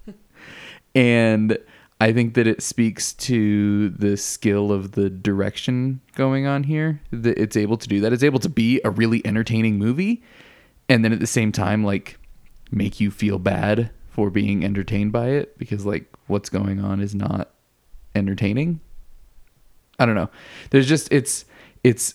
and 0.95 1.59
I 2.01 2.13
think 2.13 2.35
that 2.35 2.47
it 2.47 2.63
speaks 2.63 3.13
to 3.15 3.91
the 3.91 4.17
skill 4.17 4.71
of 4.73 4.93
the 4.93 5.09
direction 5.09 6.01
going 6.15 6.47
on 6.47 6.65
here. 6.65 7.01
That 7.11 7.39
it's 7.39 7.57
able 7.57 7.77
to 7.79 7.89
do 7.89 8.01
that. 8.01 8.13
It's 8.13 8.23
able 8.23 8.41
to 8.41 8.49
be 8.49 8.81
a 8.85 8.91
really 8.91 9.25
entertaining 9.27 9.79
movie 9.79 10.23
and 10.89 11.05
then 11.05 11.13
at 11.13 11.21
the 11.21 11.27
same 11.27 11.53
time 11.53 11.85
like 11.85 12.19
make 12.71 13.01
you 13.01 13.11
feel 13.11 13.39
bad 13.39 13.91
for 14.09 14.31
being 14.31 14.65
entertained 14.65 15.13
by 15.13 15.29
it 15.29 15.57
because 15.59 15.85
like 15.85 16.13
what's 16.27 16.49
going 16.49 16.81
on 16.81 17.01
is 17.01 17.15
not 17.15 17.51
entertaining. 18.15 18.81
I 19.99 20.07
don't 20.07 20.15
know. 20.15 20.31
There's 20.71 20.89
just 20.89 21.11
it's 21.13 21.45
it's 21.83 22.15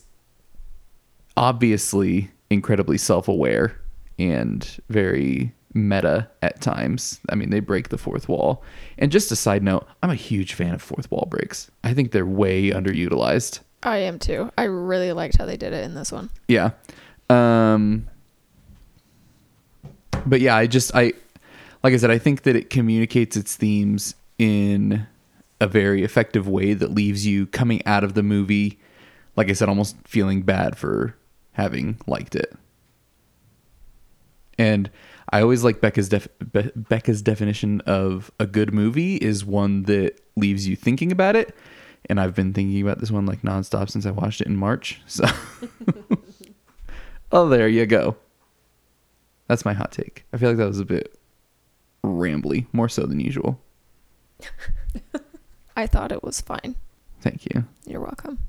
obviously 1.42 2.30
incredibly 2.52 3.00
self-aware 3.00 3.76
and 4.20 4.80
very 4.90 5.52
meta 5.74 6.30
at 6.44 6.62
times. 6.62 7.20
I 7.30 7.36
mean, 7.36 7.50
they 7.50 7.60
break 7.60 7.90
the 7.90 7.98
fourth 7.98 8.30
wall. 8.30 8.64
And 9.00 9.12
just 9.12 9.32
a 9.32 9.36
side 9.36 9.64
note, 9.64 9.88
I'm 10.04 10.12
a 10.12 10.16
huge 10.16 10.54
fan 10.54 10.76
of 10.76 10.84
fourth 10.84 11.10
wall 11.10 11.28
breaks. 11.28 11.72
I 11.84 11.96
think 11.96 12.12
they're 12.12 12.28
way 12.28 12.70
underutilized. 12.70 13.62
I 13.82 13.98
am 13.98 14.20
too. 14.20 14.52
I 14.56 14.66
really 14.66 15.14
liked 15.14 15.38
how 15.38 15.48
they 15.48 15.58
did 15.58 15.74
it 15.74 15.84
in 15.84 15.96
this 15.96 16.12
one. 16.12 16.30
Yeah. 16.48 16.72
Um 17.28 18.08
but 20.28 20.42
yeah, 20.42 20.56
I 20.56 20.68
just 20.68 20.92
I 20.94 21.14
like 21.82 21.96
I 21.96 21.98
said, 21.98 22.12
I 22.12 22.20
think 22.20 22.44
that 22.44 22.56
it 22.56 22.70
communicates 22.70 23.36
its 23.36 23.56
themes 23.56 24.14
in 24.38 25.08
a 25.60 25.68
very 25.68 26.04
effective 26.04 26.48
way 26.48 26.76
that 26.76 26.92
leaves 26.92 27.26
you 27.26 27.48
coming 27.48 27.84
out 27.88 28.04
of 28.04 28.14
the 28.14 28.22
movie 28.22 28.80
like 29.36 29.50
I 29.50 29.54
said 29.54 29.70
almost 29.70 29.96
feeling 30.06 30.42
bad 30.44 30.78
for 30.78 31.16
having 31.54 32.00
liked 32.08 32.36
it. 32.36 32.54
And 34.58 34.90
I 35.32 35.42
always 35.42 35.64
like 35.64 35.82
Becca's 35.82 36.10
def- 36.10 36.28
Be- 36.52 36.72
Becca's 36.76 37.22
definition 37.22 37.82
of 37.82 38.32
a 38.40 38.46
good 38.46 38.74
movie 38.74 39.16
is 39.16 39.46
one 39.46 39.84
that 39.84 40.20
leaves 40.36 40.68
you 40.68 40.76
thinking 40.76 41.12
about 41.12 41.36
it. 41.36 41.56
And 42.08 42.20
I've 42.20 42.36
been 42.36 42.54
thinking 42.54 42.82
about 42.82 43.00
this 43.00 43.12
one 43.12 43.26
like 43.26 43.42
nonstop 43.42 43.90
since 43.90 44.06
I 44.06 44.12
watched 44.12 44.42
it 44.42 44.48
in 44.48 44.58
March. 44.58 45.02
So 45.06 45.26
Oh, 47.32 47.48
there 47.48 47.68
you 47.68 47.86
go. 47.86 48.18
That's 49.48 49.66
my 49.66 49.74
hot 49.74 49.92
take. 49.92 50.26
I 50.34 50.38
feel 50.38 50.50
like 50.50 50.58
that 50.58 50.68
was 50.68 50.80
a 50.80 50.86
bit 50.86 51.18
rambly, 52.04 52.68
more 52.74 52.90
so 52.90 53.06
than 53.06 53.20
usual. 53.20 53.62
I 55.78 55.88
thought 55.88 56.12
it 56.12 56.24
was 56.24 56.42
fine. 56.42 56.76
Thank 57.22 57.46
you. 57.46 57.66
You're 57.86 58.02
welcome. 58.02 58.40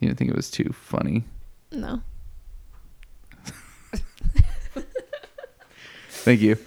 You 0.00 0.08
didn't 0.08 0.18
think 0.18 0.30
it 0.30 0.36
was 0.36 0.50
too 0.50 0.70
funny. 0.72 1.24
No. 1.70 2.02
Thank 6.28 6.42
you. 6.42 6.58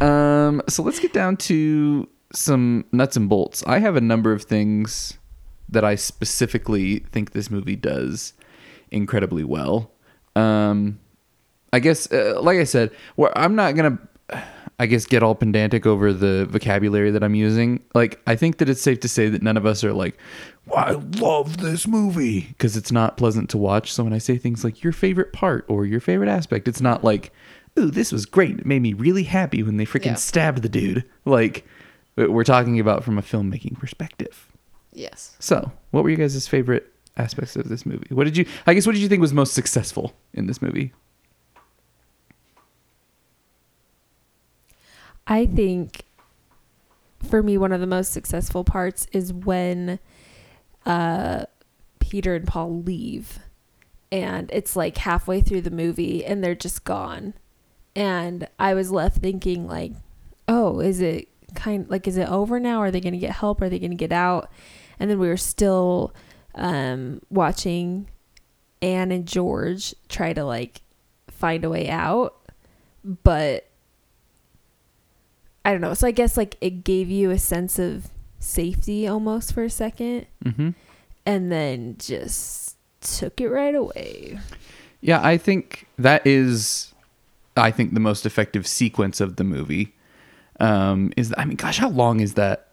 Um, 0.00 0.62
so 0.68 0.84
let's 0.84 1.00
get 1.00 1.12
down 1.12 1.38
to 1.38 2.08
some 2.32 2.84
nuts 2.92 3.16
and 3.16 3.28
bolts. 3.28 3.64
I 3.66 3.80
have 3.80 3.96
a 3.96 4.00
number 4.00 4.30
of 4.30 4.44
things 4.44 5.18
that 5.68 5.82
I 5.82 5.96
specifically 5.96 7.00
think 7.00 7.32
this 7.32 7.50
movie 7.50 7.74
does 7.74 8.32
incredibly 8.92 9.42
well. 9.42 9.90
Um, 10.36 11.00
I 11.72 11.80
guess, 11.80 12.12
uh, 12.12 12.38
like 12.40 12.58
I 12.58 12.64
said, 12.64 12.92
I'm 13.34 13.56
not 13.56 13.74
gonna, 13.74 13.98
I 14.78 14.86
guess, 14.86 15.04
get 15.04 15.24
all 15.24 15.34
pedantic 15.34 15.84
over 15.84 16.12
the 16.12 16.46
vocabulary 16.46 17.10
that 17.10 17.24
I'm 17.24 17.34
using. 17.34 17.82
Like, 17.96 18.20
I 18.28 18.36
think 18.36 18.58
that 18.58 18.68
it's 18.68 18.80
safe 18.80 19.00
to 19.00 19.08
say 19.08 19.28
that 19.30 19.42
none 19.42 19.56
of 19.56 19.66
us 19.66 19.82
are 19.82 19.92
like, 19.92 20.16
well, 20.66 20.78
I 20.78 20.92
love 21.18 21.56
this 21.56 21.88
movie 21.88 22.42
because 22.42 22.76
it's 22.76 22.92
not 22.92 23.16
pleasant 23.16 23.50
to 23.50 23.58
watch. 23.58 23.92
So 23.92 24.04
when 24.04 24.12
I 24.12 24.18
say 24.18 24.38
things 24.38 24.62
like 24.62 24.84
your 24.84 24.92
favorite 24.92 25.32
part 25.32 25.64
or 25.66 25.86
your 25.86 25.98
favorite 25.98 26.28
aspect, 26.28 26.68
it's 26.68 26.80
not 26.80 27.02
like, 27.02 27.32
ooh, 27.78 27.90
this 27.90 28.12
was 28.12 28.26
great. 28.26 28.58
It 28.60 28.66
made 28.66 28.82
me 28.82 28.92
really 28.92 29.22
happy 29.22 29.62
when 29.62 29.76
they 29.76 29.86
freaking 29.86 30.06
Yeah. 30.06 30.14
stabbed 30.14 30.62
the 30.62 30.68
dude. 30.68 31.04
Like, 31.24 31.64
we're 32.16 32.44
talking 32.44 32.80
about 32.80 33.04
from 33.04 33.16
a 33.18 33.22
filmmaking 33.22 33.78
perspective. 33.78 34.48
Yes. 34.92 35.36
So, 35.38 35.70
what 35.92 36.02
were 36.04 36.10
you 36.10 36.16
guys' 36.16 36.48
favorite 36.48 36.92
aspects 37.16 37.54
of 37.56 37.68
this 37.68 37.86
movie? 37.86 38.08
What 38.14 38.24
did 38.24 38.36
you, 38.36 38.46
I 38.66 38.74
guess, 38.74 38.86
what 38.86 38.92
did 38.94 39.02
you 39.02 39.08
think 39.08 39.20
was 39.20 39.32
most 39.32 39.54
successful 39.54 40.14
in 40.34 40.46
this 40.46 40.60
movie? 40.60 40.92
I 45.26 45.46
think 45.46 46.02
for 47.28 47.42
me 47.42 47.58
one 47.58 47.72
of 47.72 47.80
the 47.80 47.86
most 47.86 48.12
successful 48.12 48.64
parts 48.64 49.06
is 49.12 49.32
when 49.32 49.98
uh 50.86 51.44
Peter 51.98 52.34
and 52.36 52.46
Paul 52.46 52.82
leave 52.82 53.40
and 54.10 54.48
it's 54.52 54.74
like 54.76 54.96
halfway 54.96 55.40
through 55.42 55.60
the 55.62 55.70
movie 55.70 56.24
and 56.24 56.42
they're 56.42 56.54
just 56.54 56.84
gone. 56.84 57.34
And 57.98 58.46
I 58.58 58.74
was 58.74 58.90
left 58.92 59.18
thinking 59.18 59.66
like, 59.66 59.92
"Oh, 60.46 60.78
is 60.80 61.00
it 61.00 61.28
kind 61.54 61.88
like 61.90 62.06
is 62.06 62.16
it 62.16 62.28
over 62.28 62.60
now? 62.60 62.78
Are 62.80 62.90
they 62.92 63.00
going 63.00 63.12
to 63.14 63.18
get 63.18 63.32
help? 63.32 63.60
Are 63.60 63.68
they 63.68 63.78
going 63.80 63.90
to 63.90 63.96
get 63.96 64.12
out?" 64.12 64.50
And 65.00 65.10
then 65.10 65.18
we 65.18 65.26
were 65.28 65.36
still 65.36 66.14
um 66.54 67.20
watching 67.30 68.08
Anne 68.80 69.10
and 69.10 69.26
George 69.26 69.94
try 70.08 70.32
to 70.32 70.44
like 70.44 70.82
find 71.28 71.64
a 71.64 71.70
way 71.70 71.88
out, 71.88 72.36
but 73.04 73.68
I 75.64 75.72
don't 75.72 75.80
know. 75.80 75.94
So 75.94 76.06
I 76.06 76.12
guess 76.12 76.36
like 76.36 76.56
it 76.60 76.84
gave 76.84 77.10
you 77.10 77.30
a 77.30 77.38
sense 77.38 77.78
of 77.78 78.08
safety 78.38 79.06
almost 79.08 79.52
for 79.52 79.64
a 79.64 79.70
second 79.70 80.26
Mm-hmm. 80.44 80.70
and 81.26 81.50
then 81.52 81.96
just 81.98 82.76
took 83.00 83.40
it 83.40 83.48
right 83.48 83.74
away. 83.74 84.38
Yeah, 85.00 85.20
I 85.24 85.36
think 85.36 85.86
that 85.98 86.26
is, 86.26 86.92
I 87.58 87.70
think 87.70 87.94
the 87.94 88.00
most 88.00 88.24
effective 88.26 88.66
sequence 88.66 89.20
of 89.20 89.36
the 89.36 89.44
movie. 89.44 89.94
Um, 90.60 91.12
is 91.16 91.32
I 91.38 91.44
mean, 91.44 91.56
gosh, 91.56 91.78
how 91.78 91.88
long 91.90 92.20
is 92.20 92.34
that? 92.34 92.68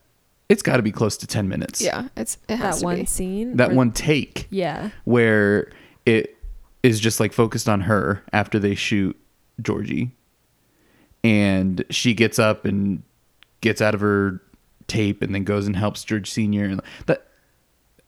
It's 0.50 0.62
got 0.62 0.78
to 0.78 0.84
be 0.84 0.92
close 0.92 1.18
to 1.18 1.28
ten 1.28 1.48
minutes. 1.50 1.82
Yeah. 1.82 2.08
It's 2.16 2.38
it 2.48 2.58
has 2.58 2.76
That 2.76 2.80
to 2.80 2.86
one 2.86 3.00
be. 3.00 3.06
scene. 3.06 3.58
that 3.58 3.72
or- 3.72 3.76
one 3.76 3.92
take 3.92 4.48
Yeah. 4.50 4.90
where 5.04 5.72
it 6.06 6.36
is 6.84 7.00
just 7.00 7.20
like 7.20 7.34
focused 7.34 7.68
on 7.68 7.82
her 7.82 8.24
after 8.32 8.60
they 8.60 8.76
shoot 8.76 9.18
Georgie, 9.62 10.12
and 11.24 11.84
she 11.90 12.14
gets 12.14 12.38
up 12.40 12.66
and 12.66 13.02
gets 13.62 13.82
out 13.82 13.96
of 13.96 14.02
her 14.02 14.42
tape 14.88 15.22
and 15.22 15.34
then 15.34 15.44
goes 15.44 15.66
and 15.66 15.76
helps 15.76 16.04
George 16.04 16.30
Senior 16.30 16.66
and 16.66 16.82
that 17.08 17.26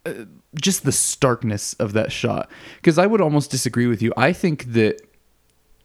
uh, 0.06 0.14
just 0.62 0.84
the 0.84 0.92
starkness 0.92 1.74
of 1.76 1.94
that 1.94 2.12
shot 2.12 2.50
because 2.78 2.98
I 3.00 3.08
would 3.08 3.22
almost 3.22 3.50
disagree 3.50 3.88
with 3.88 4.02
you. 4.02 4.14
I 4.16 4.32
think 4.34 4.74
that 4.74 5.02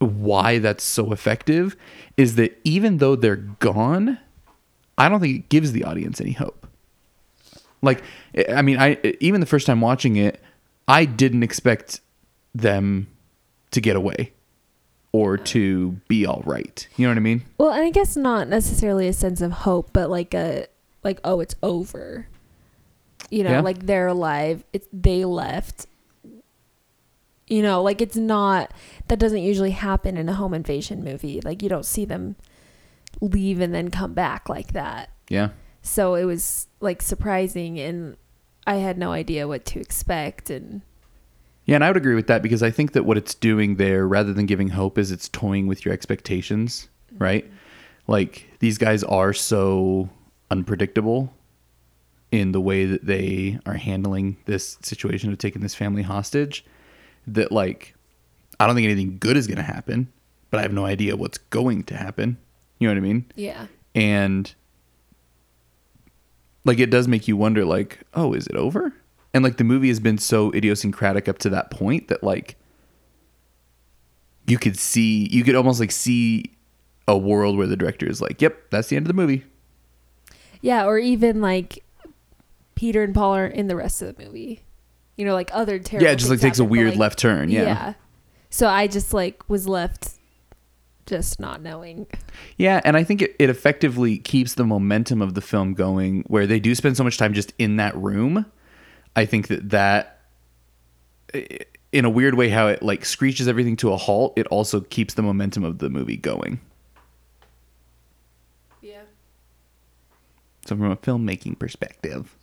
why 0.04 0.58
that's 0.58 0.84
so 0.84 1.12
effective 1.12 1.76
is 2.16 2.36
that 2.36 2.58
even 2.64 2.98
though 2.98 3.16
they're 3.16 3.36
gone, 3.36 4.18
I 4.98 5.08
don't 5.08 5.20
think 5.20 5.36
it 5.36 5.48
gives 5.48 5.72
the 5.72 5.84
audience 5.84 6.20
any 6.20 6.32
hope. 6.32 6.66
Like, 7.80 8.02
I 8.48 8.62
mean, 8.62 8.78
I 8.78 8.98
even 9.20 9.40
the 9.40 9.46
first 9.46 9.66
time 9.66 9.80
watching 9.80 10.16
it, 10.16 10.40
I 10.86 11.04
didn't 11.04 11.42
expect 11.42 12.00
them 12.54 13.08
to 13.72 13.80
get 13.80 13.96
away 13.96 14.32
or 15.12 15.36
to 15.36 15.92
be 16.08 16.24
all 16.26 16.42
right. 16.46 16.86
You 16.96 17.06
know 17.06 17.10
what 17.10 17.16
I 17.16 17.20
mean? 17.20 17.42
Well, 17.58 17.72
and 17.72 17.82
I 17.82 17.90
guess 17.90 18.16
not 18.16 18.48
necessarily 18.48 19.08
a 19.08 19.12
sense 19.12 19.40
of 19.40 19.50
hope, 19.52 19.90
but 19.92 20.10
like 20.10 20.32
a 20.34 20.66
like 21.02 21.18
oh, 21.24 21.40
it's 21.40 21.56
over. 21.62 22.28
You 23.30 23.44
know, 23.44 23.50
Yeah. 23.50 23.60
like 23.62 23.86
they're 23.86 24.06
alive. 24.08 24.62
It's 24.72 24.86
they 24.92 25.24
left. 25.24 25.86
You 27.52 27.60
know, 27.60 27.82
like 27.82 28.00
it's 28.00 28.16
not 28.16 28.72
that 29.08 29.18
doesn't 29.18 29.42
usually 29.42 29.72
happen 29.72 30.16
in 30.16 30.26
a 30.26 30.32
home 30.32 30.54
invasion 30.54 31.04
movie. 31.04 31.38
Like 31.42 31.62
you 31.62 31.68
don't 31.68 31.84
see 31.84 32.06
them 32.06 32.34
leave 33.20 33.60
and 33.60 33.74
then 33.74 33.90
come 33.90 34.14
back 34.14 34.48
like 34.48 34.72
that. 34.72 35.10
Yeah. 35.28 35.50
So 35.82 36.14
it 36.14 36.24
was 36.24 36.66
like 36.80 37.02
surprising 37.02 37.78
and 37.78 38.16
I 38.66 38.76
had 38.76 38.96
no 38.96 39.12
idea 39.12 39.46
what 39.46 39.66
to 39.66 39.80
expect 39.80 40.48
and 40.48 40.80
Yeah, 41.66 41.74
and 41.74 41.84
I 41.84 41.88
would 41.90 41.98
agree 41.98 42.14
with 42.14 42.26
that 42.28 42.40
because 42.40 42.62
I 42.62 42.70
think 42.70 42.92
that 42.92 43.04
what 43.04 43.18
it's 43.18 43.34
doing 43.34 43.76
there, 43.76 44.08
rather 44.08 44.32
than 44.32 44.46
giving 44.46 44.68
hope, 44.70 44.96
is 44.96 45.12
it's 45.12 45.28
toying 45.28 45.66
with 45.66 45.84
your 45.84 45.92
expectations, 45.92 46.88
mm-hmm. 47.12 47.22
right? 47.22 47.52
Like 48.06 48.48
these 48.60 48.78
guys 48.78 49.04
are 49.04 49.34
so 49.34 50.08
unpredictable 50.50 51.34
in 52.30 52.52
the 52.52 52.62
way 52.62 52.86
that 52.86 53.04
they 53.04 53.58
are 53.66 53.74
handling 53.74 54.38
this 54.46 54.78
situation 54.80 55.30
of 55.30 55.36
taking 55.36 55.60
this 55.60 55.74
family 55.74 56.00
hostage 56.00 56.64
that 57.26 57.52
like 57.52 57.94
I 58.60 58.66
don't 58.66 58.74
think 58.74 58.84
anything 58.84 59.18
good 59.18 59.36
is 59.36 59.46
going 59.46 59.56
to 59.56 59.62
happen, 59.62 60.12
but 60.50 60.58
I 60.58 60.62
have 60.62 60.72
no 60.72 60.84
idea 60.84 61.16
what's 61.16 61.38
going 61.38 61.84
to 61.84 61.96
happen. 61.96 62.38
You 62.78 62.88
know 62.88 62.94
what 62.94 62.98
I 62.98 63.06
mean? 63.06 63.32
yeah. 63.36 63.66
and 63.94 64.52
like 66.64 66.78
it 66.78 66.90
does 66.90 67.06
make 67.08 67.26
you 67.28 67.36
wonder 67.36 67.64
like 67.64 68.00
oh 68.14 68.32
is 68.34 68.46
it 68.46 68.56
over 68.56 68.92
and 69.34 69.42
like 69.44 69.56
the 69.56 69.64
movie 69.64 69.88
has 69.88 70.00
been 70.00 70.18
so 70.18 70.52
idiosyncratic 70.52 71.28
up 71.28 71.38
to 71.38 71.48
that 71.50 71.70
point 71.70 72.08
that 72.08 72.22
like 72.22 72.56
you 74.46 74.58
could 74.58 74.78
see 74.78 75.28
you 75.30 75.44
could 75.44 75.54
almost 75.54 75.80
like 75.80 75.90
see 75.92 76.44
a 77.08 77.16
world 77.16 77.56
where 77.56 77.66
the 77.66 77.76
director 77.76 78.08
is 78.08 78.20
like 78.20 78.40
yep 78.40 78.70
that's 78.70 78.88
the 78.88 78.96
end 78.96 79.04
of 79.04 79.08
the 79.08 79.14
movie 79.14 79.44
Yeah, 80.60 80.86
or 80.86 80.98
even 80.98 81.40
like 81.40 81.84
Peter 82.74 83.02
and 83.02 83.14
Paul 83.14 83.34
are 83.36 83.46
in 83.46 83.66
the 83.66 83.76
rest 83.76 84.00
of 84.02 84.16
the 84.16 84.24
movie. 84.24 84.62
You 85.16 85.24
know, 85.26 85.34
like 85.34 85.50
other 85.52 85.78
terrible. 85.78 86.06
yeah 86.06 86.12
it 86.12 86.16
just 86.16 86.30
like 86.30 86.40
takes 86.40 86.58
a 86.58 86.62
happen, 86.62 86.68
but, 86.68 86.72
weird 86.72 86.90
like, 86.90 86.98
left 86.98 87.18
turn 87.18 87.50
yeah. 87.50 87.62
yeah. 87.62 87.94
So 88.50 88.66
I 88.66 88.86
just 88.86 89.12
like 89.12 89.48
was 89.48 89.68
left 89.68 90.18
just 91.06 91.40
not 91.40 91.62
knowing. 91.62 92.06
Yeah, 92.56 92.80
and 92.84 92.96
I 92.96 93.04
think 93.04 93.22
it, 93.22 93.36
it 93.38 93.50
effectively 93.50 94.18
keeps 94.18 94.54
the 94.54 94.64
momentum 94.64 95.20
of 95.20 95.34
the 95.34 95.40
film 95.40 95.74
going 95.74 96.24
where 96.28 96.46
they 96.46 96.60
do 96.60 96.74
spend 96.74 96.96
so 96.96 97.04
much 97.04 97.18
time 97.18 97.34
just 97.34 97.52
in 97.58 97.76
that 97.76 97.96
room. 97.96 98.46
I 99.16 99.26
think 99.26 99.48
that 99.48 99.70
that 99.70 100.20
in 101.92 102.04
a 102.04 102.10
weird 102.10 102.34
way 102.34 102.48
how 102.48 102.68
it 102.68 102.82
like 102.82 103.04
screeches 103.04 103.48
everything 103.48 103.76
to 103.76 103.92
a 103.92 103.96
halt, 103.96 104.32
it 104.36 104.46
also 104.48 104.80
keeps 104.80 105.14
the 105.14 105.22
momentum 105.22 105.64
of 105.64 105.78
the 105.78 105.90
movie 105.90 106.16
going. 106.16 106.60
Yeah. 108.80 109.02
So 110.66 110.76
from 110.76 110.90
a 110.90 110.96
filmmaking 110.96 111.58
perspective, 111.58 112.34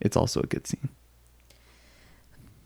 it's 0.00 0.16
also 0.16 0.40
a 0.40 0.46
good 0.46 0.66
scene. 0.66 0.88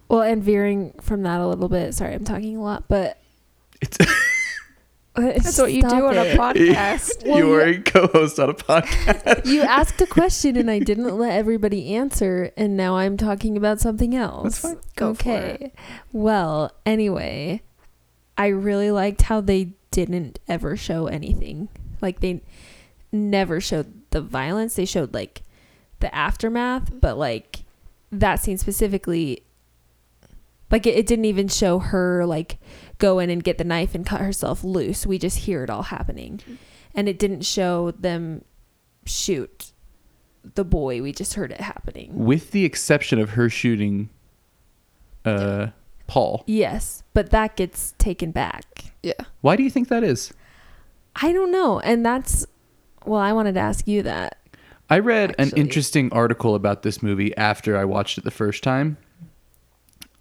Well, 0.09 0.23
and 0.23 0.43
veering 0.43 0.93
from 1.01 1.23
that 1.23 1.41
a 1.41 1.47
little 1.47 1.69
bit. 1.69 1.95
Sorry, 1.95 2.15
I'm 2.15 2.25
talking 2.25 2.57
a 2.57 2.63
lot, 2.63 2.85
but 2.89 3.19
It's 3.81 3.99
That's 5.17 5.59
what 5.59 5.73
you 5.73 5.81
do 5.81 5.89
Stop 5.89 6.03
on 6.05 6.17
a 6.19 6.23
it. 6.25 6.39
podcast. 6.39 7.27
Well, 7.27 7.39
you 7.39 7.53
are 7.55 7.63
a 7.63 7.81
co-host 7.81 8.39
on 8.39 8.51
a 8.51 8.55
podcast. 8.55 9.47
You 9.47 9.63
asked 9.63 9.99
a 10.03 10.07
question 10.07 10.57
and 10.57 10.71
I 10.71 10.79
didn't 10.79 11.17
let 11.17 11.33
everybody 11.33 11.95
answer, 11.95 12.53
and 12.57 12.77
now 12.77 12.97
I'm 12.99 13.17
talking 13.17 13.57
about 13.57 13.81
something 13.81 14.15
else. 14.15 14.61
That's 14.61 14.75
fine. 14.75 14.83
Go 14.97 15.15
for 15.15 15.21
okay. 15.31 15.73
Well, 16.13 16.71
anyway, 16.85 17.63
I 18.37 18.49
really 18.49 18.91
liked 18.91 19.23
how 19.23 19.41
they 19.41 19.73
didn't 19.91 20.39
ever 20.49 20.77
show 20.77 21.07
anything. 21.07 21.71
Like 22.03 22.21
they 22.21 22.43
never 23.11 23.59
showed 23.59 24.03
the 24.11 24.21
violence. 24.21 24.75
They 24.75 24.85
showed 24.85 25.15
like 25.15 25.41
the 26.01 26.15
aftermath, 26.15 26.91
but 27.01 27.17
like 27.17 27.61
that 28.13 28.37
scene 28.43 28.59
specifically 28.59 29.45
like 30.71 30.87
it, 30.87 30.97
it 30.97 31.07
didn't 31.07 31.27
even 31.27 31.49
show 31.49 31.79
her 31.79 32.27
like 32.27 32.59
go 32.99 33.19
in 33.19 33.31
and 33.31 33.43
get 33.43 33.59
the 33.59 33.65
knife 33.65 33.95
and 33.95 34.05
cut 34.05 34.21
herself 34.21 34.65
loose. 34.65 35.07
We 35.07 35.19
just 35.19 35.39
hear 35.39 35.63
it 35.65 35.71
all 35.71 35.85
happening. 35.85 36.41
And 36.95 37.09
it 37.09 37.19
didn't 37.19 37.43
show 37.43 37.91
them 37.91 38.45
shoot 39.05 39.73
the 40.55 40.65
boy. 40.65 41.03
We 41.03 41.13
just 41.13 41.35
heard 41.35 41.53
it 41.53 41.61
happening. 41.61 42.25
With 42.25 42.51
the 42.53 42.65
exception 42.65 43.19
of 43.19 43.31
her 43.31 43.49
shooting 43.49 44.11
uh 45.25 45.69
Paul. 46.07 46.45
Yes, 46.47 47.03
but 47.15 47.31
that 47.31 47.57
gets 47.57 47.95
taken 47.99 48.31
back. 48.31 48.93
Yeah. 49.03 49.15
Why 49.41 49.57
do 49.57 49.63
you 49.63 49.71
think 49.71 49.89
that 49.89 50.05
is? 50.05 50.33
I 51.17 51.33
don't 51.33 51.51
know. 51.51 51.81
And 51.81 52.05
that's 52.05 52.47
well, 53.05 53.21
I 53.21 53.33
wanted 53.33 53.55
to 53.55 53.61
ask 53.61 53.87
you 53.87 54.03
that. 54.03 54.39
I 54.89 55.01
read 55.01 55.35
an 55.39 55.51
interesting 55.57 56.13
article 56.13 56.55
about 56.55 56.83
this 56.83 57.03
movie 57.03 57.37
after 57.37 57.77
I 57.77 57.85
watched 57.85 58.19
it 58.19 58.25
the 58.25 58.31
first 58.31 58.63
time. 58.63 58.99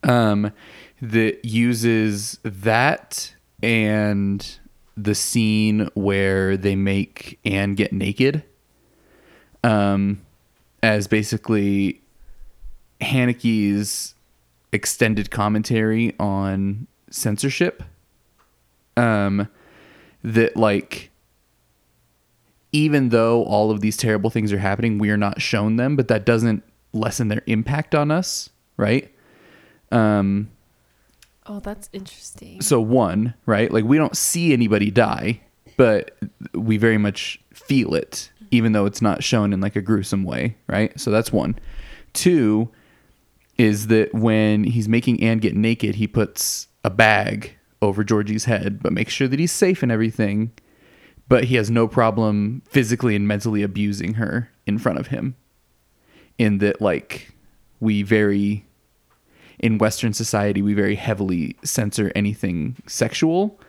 Um, 0.05 0.53
that 1.01 1.43
uses 1.43 2.39
that 2.43 3.35
and 3.61 4.59
the 4.95 5.15
scene 5.15 5.89
where 5.93 6.55
they 6.55 6.75
make 6.75 7.39
Anne 7.43 7.73
get 7.73 7.91
naked, 7.91 8.43
um, 9.63 10.21
as 10.81 11.07
basically 11.07 12.01
Haneke's 13.01 14.15
extended 14.71 15.31
commentary 15.31 16.13
on 16.19 16.87
censorship. 17.09 17.83
Um, 18.97 19.49
that 20.23 20.55
like 20.55 21.11
even 22.71 23.09
though 23.09 23.43
all 23.45 23.71
of 23.71 23.79
these 23.79 23.95
terrible 23.95 24.29
things 24.29 24.51
are 24.51 24.57
happening, 24.57 24.97
we 24.97 25.09
are 25.09 25.17
not 25.17 25.41
shown 25.41 25.77
them, 25.77 25.95
but 25.95 26.09
that 26.09 26.25
doesn't 26.25 26.63
lessen 26.93 27.29
their 27.29 27.41
impact 27.47 27.95
on 27.95 28.11
us, 28.11 28.49
right? 28.75 29.14
Um, 29.95 30.49
Oh, 31.47 31.59
that's 31.59 31.89
interesting. 31.93 32.61
so 32.61 32.81
one, 32.81 33.33
right? 33.45 33.71
Like 33.71 33.83
we 33.85 33.97
don't 33.97 34.17
see 34.17 34.51
anybody 34.51 34.89
die, 34.89 35.41
but 35.77 36.17
we 36.53 36.77
very 36.77 36.97
much 36.97 37.39
feel 37.53 37.93
it, 37.93 38.31
even 38.49 38.71
though 38.71 38.85
it's 38.87 39.01
not 39.01 39.23
shown 39.23 39.53
in 39.53 39.61
like 39.61 39.75
a 39.75 39.81
gruesome 39.81 40.23
way, 40.23 40.57
right? 40.67 40.97
So 40.99 41.11
that's 41.11 41.31
one. 41.31 41.57
Two 42.13 42.71
is 43.57 43.87
that 43.87 44.13
when 44.13 44.63
he's 44.63 44.89
making 44.89 45.21
Anne 45.21 45.37
get 45.37 45.55
naked, 45.55 45.95
he 45.95 46.07
puts 46.07 46.67
a 46.83 46.89
bag 46.89 47.55
over 47.81 48.03
Georgie's 48.03 48.45
head, 48.45 48.81
but 48.81 48.91
makes 48.91 49.13
sure 49.13 49.27
that 49.27 49.39
he's 49.39 49.51
safe 49.51 49.83
and 49.83 49.91
everything. 49.91 50.51
But 51.27 51.45
he 51.45 51.55
has 51.55 51.69
no 51.71 51.87
problem 51.87 52.63
physically 52.67 53.15
and 53.15 53.27
mentally 53.27 53.61
abusing 53.63 54.15
her 54.15 54.49
in 54.65 54.77
front 54.77 54.99
of 54.99 55.07
him. 55.07 55.35
In 56.37 56.57
that, 56.59 56.81
like, 56.81 57.33
we 57.79 58.03
very 58.03 58.64
in 59.59 59.77
Western 59.77 60.13
society, 60.13 60.61
we 60.61 60.73
very 60.73 60.95
heavily 60.95 61.55
censor 61.63 62.11
anything 62.15 62.75
sexual, 62.87 63.59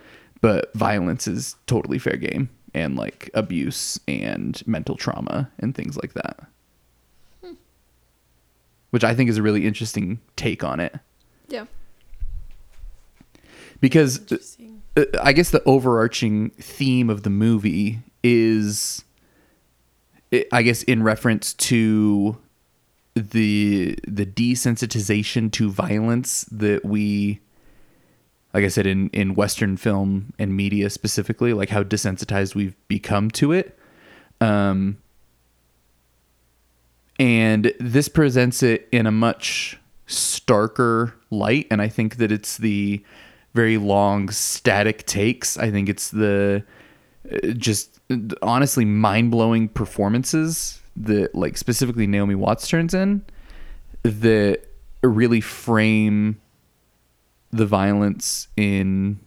but 0.40 0.72
violence 0.74 1.26
is 1.28 1.56
totally 1.66 1.98
fair 1.98 2.16
game 2.16 2.48
and 2.74 2.96
like 2.96 3.30
abuse 3.34 3.98
and 4.08 4.62
mental 4.66 4.96
trauma 4.96 5.50
and 5.58 5.74
things 5.74 5.96
like 5.96 6.12
that. 6.14 6.40
Which 8.90 9.04
I 9.04 9.14
think 9.14 9.28
is 9.30 9.36
a 9.36 9.42
really 9.42 9.66
interesting 9.66 10.20
take 10.36 10.62
on 10.64 10.80
it 10.80 10.94
Yeah. 11.48 11.66
because 13.80 14.20
uh, 14.96 15.04
I 15.22 15.32
guess 15.32 15.50
the 15.50 15.62
overarching 15.64 16.50
theme 16.50 17.10
of 17.10 17.22
the 17.22 17.30
movie 17.30 18.00
is, 18.22 19.04
I 20.52 20.62
guess, 20.62 20.82
in 20.84 21.02
reference 21.02 21.52
to 21.54 22.38
the 23.16 23.98
the 24.06 24.26
desensitization 24.26 25.50
to 25.52 25.70
violence 25.70 26.44
that 26.52 26.84
we, 26.84 27.40
like 28.54 28.64
I 28.64 28.68
said, 28.68 28.86
in 28.86 29.08
in 29.10 29.34
Western 29.34 29.76
film 29.76 30.32
and 30.38 30.54
media 30.54 30.90
specifically, 30.90 31.52
like 31.52 31.70
how 31.70 31.82
desensitized 31.82 32.54
we've 32.54 32.76
become 32.88 33.30
to 33.32 33.52
it. 33.52 33.78
Um, 34.40 34.98
and 37.18 37.72
this 37.80 38.08
presents 38.08 38.62
it 38.62 38.88
in 38.92 39.06
a 39.06 39.10
much 39.10 39.78
starker 40.06 41.12
light 41.30 41.66
and 41.70 41.82
i 41.82 41.88
think 41.88 42.16
that 42.16 42.30
it's 42.30 42.58
the 42.58 43.02
very 43.54 43.76
long 43.76 44.28
static 44.28 45.04
takes 45.06 45.58
i 45.58 45.70
think 45.70 45.88
it's 45.88 46.10
the 46.10 46.62
uh, 47.32 47.48
just 47.56 47.98
honestly 48.42 48.84
mind-blowing 48.84 49.68
performances 49.68 50.80
that 50.96 51.34
like 51.34 51.56
specifically 51.56 52.06
naomi 52.06 52.34
watts 52.34 52.68
turns 52.68 52.94
in 52.94 53.24
that 54.02 54.60
really 55.02 55.40
frame 55.40 56.40
the 57.52 57.66
violence 57.66 58.48
in 58.56 59.18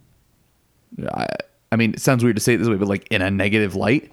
I, 1.13 1.25
I 1.71 1.75
mean 1.75 1.93
it 1.93 2.01
sounds 2.01 2.23
weird 2.23 2.35
to 2.35 2.41
say 2.41 2.55
it 2.55 2.57
this 2.57 2.67
way 2.67 2.75
but 2.75 2.87
like 2.87 3.07
in 3.09 3.21
a 3.21 3.31
negative 3.31 3.75
light 3.75 4.11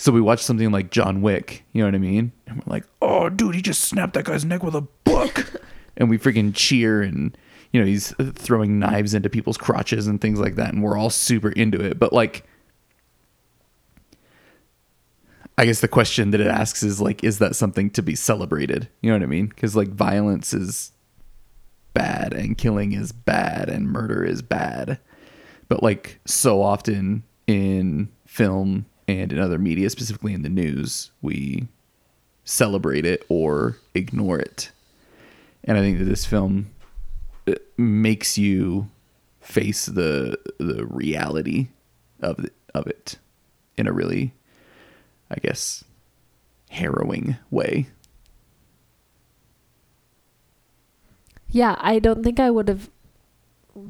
so 0.00 0.12
we 0.12 0.22
watch 0.22 0.42
something 0.42 0.70
like 0.70 0.90
John 0.90 1.20
Wick, 1.20 1.62
you 1.74 1.82
know 1.82 1.88
what 1.88 1.94
I 1.94 1.98
mean? 1.98 2.32
And 2.46 2.56
we're 2.56 2.72
like, 2.72 2.86
oh, 3.02 3.28
dude, 3.28 3.54
he 3.54 3.60
just 3.60 3.84
snapped 3.84 4.14
that 4.14 4.24
guy's 4.24 4.46
neck 4.46 4.62
with 4.62 4.74
a 4.74 4.80
book. 4.80 5.60
and 5.98 6.08
we 6.08 6.16
freaking 6.16 6.54
cheer 6.54 7.02
and, 7.02 7.36
you 7.70 7.80
know, 7.80 7.86
he's 7.86 8.14
throwing 8.32 8.78
knives 8.78 9.12
into 9.12 9.28
people's 9.28 9.58
crotches 9.58 10.06
and 10.06 10.18
things 10.18 10.40
like 10.40 10.54
that. 10.54 10.72
And 10.72 10.82
we're 10.82 10.96
all 10.96 11.10
super 11.10 11.50
into 11.50 11.84
it. 11.84 11.98
But 11.98 12.14
like, 12.14 12.46
I 15.60 15.66
guess 15.66 15.80
the 15.80 15.88
question 15.88 16.30
that 16.30 16.40
it 16.40 16.46
asks 16.46 16.82
is 16.82 17.02
like, 17.02 17.22
is 17.22 17.38
that 17.38 17.54
something 17.54 17.90
to 17.90 18.02
be 18.02 18.14
celebrated? 18.14 18.88
You 19.02 19.10
know 19.10 19.16
what 19.16 19.22
I 19.22 19.26
mean? 19.26 19.48
Because 19.48 19.76
like 19.76 19.88
violence 19.88 20.54
is 20.54 20.92
bad 21.92 22.32
and 22.32 22.56
killing 22.56 22.92
is 22.92 23.12
bad 23.12 23.68
and 23.68 23.86
murder 23.86 24.24
is 24.24 24.40
bad. 24.40 24.98
But 25.68 25.82
like 25.82 26.18
so 26.24 26.62
often 26.62 27.24
in 27.46 28.08
film 28.24 28.86
and 29.06 29.34
in 29.34 29.38
other 29.38 29.58
media, 29.58 29.90
specifically 29.90 30.32
in 30.32 30.40
the 30.40 30.48
news, 30.48 31.10
we 31.20 31.68
celebrate 32.44 33.04
it 33.04 33.26
or 33.28 33.76
ignore 33.94 34.38
it. 34.38 34.72
And 35.64 35.76
I 35.76 35.82
think 35.82 35.98
that 35.98 36.06
this 36.06 36.24
film 36.24 36.70
uh, 37.46 37.56
makes 37.76 38.38
you 38.38 38.88
face 39.42 39.84
the 39.84 40.38
the 40.58 40.86
reality 40.86 41.68
of 42.22 42.38
it, 42.38 42.54
of 42.72 42.86
it 42.86 43.18
in 43.76 43.86
a 43.86 43.92
really 43.92 44.32
I 45.30 45.36
guess 45.36 45.84
harrowing 46.70 47.36
way. 47.50 47.88
Yeah, 51.50 51.76
I 51.78 51.98
don't 51.98 52.22
think 52.22 52.38
I 52.38 52.50
would 52.50 52.68
have 52.68 52.90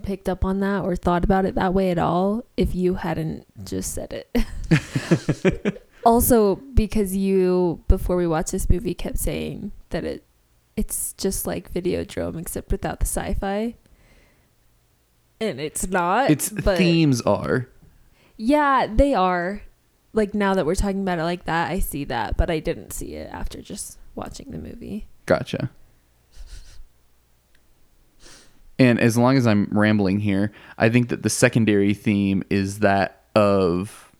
picked 0.03 0.29
up 0.29 0.45
on 0.45 0.61
that 0.61 0.83
or 0.83 0.97
thought 0.97 1.25
about 1.25 1.45
it 1.45 1.55
that 1.55 1.75
way 1.75 1.91
at 1.91 1.99
all 1.99 2.45
if 2.57 2.75
you 2.75 2.95
hadn't 2.95 3.47
just 3.65 3.93
said 3.95 4.13
it. 4.13 5.83
also, 6.05 6.57
because 6.57 7.15
you 7.15 7.83
before 7.89 8.17
we 8.17 8.27
watched 8.27 8.53
this 8.53 8.69
movie 8.69 8.95
kept 8.95 9.19
saying 9.19 9.73
that 9.91 10.05
it 10.05 10.25
it's 10.77 11.13
just 11.15 11.47
like 11.47 11.73
Videodrome 11.73 12.41
except 12.41 12.73
without 12.73 13.01
the 13.01 13.07
sci-fi. 13.07 13.75
And 15.41 15.61
it's 15.61 15.87
not. 15.87 16.31
Its 16.31 16.51
but 16.51 16.79
themes 16.79 17.21
are 17.23 17.69
Yeah, 18.37 18.87
they 18.91 19.15
are. 19.15 19.63
Like 20.13 20.35
now 20.35 20.55
that 20.55 20.67
we're 20.67 20.75
talking 20.75 21.03
about 21.03 21.19
it 21.19 21.25
like 21.25 21.45
that, 21.45 21.71
I 21.71 21.79
see 21.79 22.05
that, 22.05 22.37
but 22.37 22.51
I 22.51 22.59
didn't 22.59 22.93
see 22.93 23.15
it 23.15 23.31
after 23.33 23.63
just 23.63 23.99
watching 24.15 24.51
the 24.51 24.59
movie. 24.59 25.07
Gotcha. 25.27 25.71
And 28.79 28.99
as 28.99 29.19
long 29.19 29.37
as 29.37 29.47
I'm 29.47 29.69
rambling 29.71 30.21
here, 30.21 30.53
I 30.79 30.89
think 30.89 31.11
that 31.11 31.23
the 31.23 31.29
secondary 31.29 31.93
theme 31.93 32.43
is 32.49 32.79
that 32.79 33.25
of 33.35 34.11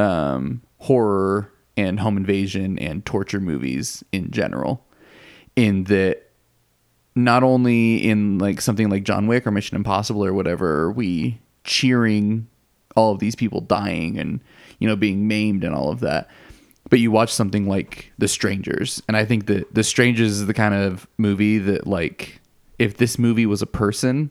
um, 0.00 0.62
horror 0.78 1.52
and 1.76 2.00
home 2.00 2.16
invasion 2.16 2.76
and 2.78 3.06
torture 3.06 3.38
movies 3.38 4.02
in 4.10 4.32
general. 4.32 4.84
In 5.54 5.84
that, 5.84 6.30
not 7.14 7.44
only 7.44 7.96
in 7.96 8.38
like 8.38 8.60
something 8.60 8.90
like 8.90 9.04
John 9.04 9.28
Wick 9.28 9.46
or 9.46 9.52
Mission 9.52 9.76
Impossible 9.76 10.24
or 10.24 10.32
whatever, 10.32 10.82
are 10.82 10.92
we 10.92 11.40
cheering 11.62 12.48
all 12.96 13.12
of 13.12 13.20
these 13.20 13.36
people 13.36 13.60
dying 13.60 14.18
and 14.18 14.40
you 14.80 14.88
know 14.88 14.96
being 14.96 15.28
maimed 15.28 15.62
and 15.62 15.74
all 15.74 15.90
of 15.90 16.00
that 16.00 16.28
but 16.90 16.98
you 16.98 17.10
watch 17.10 17.32
something 17.32 17.68
like 17.68 18.12
The 18.18 18.28
Strangers, 18.28 19.00
and 19.06 19.16
I 19.16 19.24
think 19.24 19.46
that 19.46 19.72
The 19.72 19.84
Strangers 19.84 20.32
is 20.32 20.46
the 20.46 20.54
kind 20.54 20.74
of 20.74 21.06
movie 21.16 21.58
that 21.58 21.86
like 21.86 22.40
if 22.78 22.96
this 22.96 23.18
movie 23.18 23.46
was 23.46 23.62
a 23.62 23.66
person, 23.66 24.30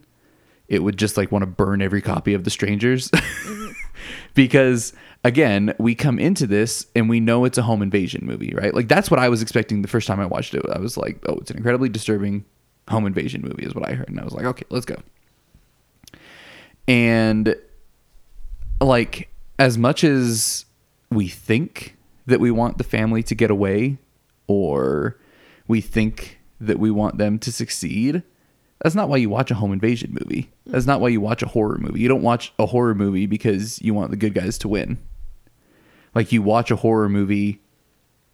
it 0.68 0.84
would 0.84 0.98
just 0.98 1.16
like 1.16 1.32
want 1.32 1.44
to 1.44 1.48
burn 1.48 1.82
every 1.82 2.02
copy 2.02 2.34
of 2.34 2.44
The 2.44 2.50
Strangers. 2.50 3.10
because 4.34 4.94
again, 5.24 5.74
we 5.80 5.96
come 5.96 6.20
into 6.20 6.46
this 6.46 6.86
and 6.96 7.08
we 7.08 7.22
know 7.22 7.46
it's 7.46 7.58
a 7.58 7.64
home 7.64 7.82
invasion 7.82 8.26
movie, 8.26 8.54
right? 8.54 8.74
Like 8.74 8.90
that's 8.90 9.10
what 9.10 9.20
I 9.20 9.30
was 9.30 9.42
expecting 9.42 9.82
the 9.82 9.88
first 9.88 10.06
time 10.06 10.20
I 10.20 10.26
watched 10.26 10.54
it. 10.54 10.62
I 10.70 10.80
was 10.80 10.98
like, 10.98 11.24
"Oh, 11.28 11.38
it's 11.38 11.52
an 11.52 11.58
incredibly 11.58 11.88
disturbing 11.88 12.44
home 12.90 13.08
invasion 13.08 13.42
movie," 13.42 13.64
is 13.64 13.74
what 13.74 13.88
I 13.88 13.94
heard, 13.94 14.10
and 14.10 14.20
I 14.20 14.26
was 14.26 14.34
like, 14.34 14.46
"Okay, 14.46 14.66
let's 14.70 14.86
go." 14.86 14.98
And 16.90 17.56
like 18.82 19.30
as 19.60 19.78
much 19.78 20.04
as 20.04 20.66
we 21.12 21.28
think 21.28 21.96
that 22.26 22.40
we 22.40 22.50
want 22.50 22.78
the 22.78 22.84
family 22.84 23.22
to 23.24 23.36
get 23.36 23.52
away 23.52 23.98
or 24.48 25.20
we 25.68 25.82
think 25.82 26.40
that 26.60 26.80
we 26.80 26.90
want 26.90 27.18
them 27.18 27.38
to 27.38 27.52
succeed 27.52 28.24
that's 28.84 28.96
not 28.96 29.10
why 29.10 29.18
you 29.18 29.30
watch 29.30 29.52
a 29.52 29.56
home 29.56 29.74
invasion 29.74 30.18
movie. 30.20 30.52
That's 30.66 30.86
not 30.86 31.02
why 31.02 31.10
you 31.10 31.20
watch 31.20 31.44
a 31.44 31.48
horror 31.48 31.78
movie. 31.78 32.00
You 32.00 32.08
don't 32.08 32.22
watch 32.22 32.54
a 32.58 32.66
horror 32.66 32.96
movie 32.96 33.26
because 33.26 33.82
you 33.82 33.94
want 33.94 34.12
the 34.12 34.18
good 34.18 34.34
guys 34.34 34.58
to 34.60 34.70
win. 34.70 34.98
Like 36.16 36.32
you 36.32 36.42
watch 36.42 36.72
a 36.72 36.78
horror 36.78 37.10
movie 37.10 37.62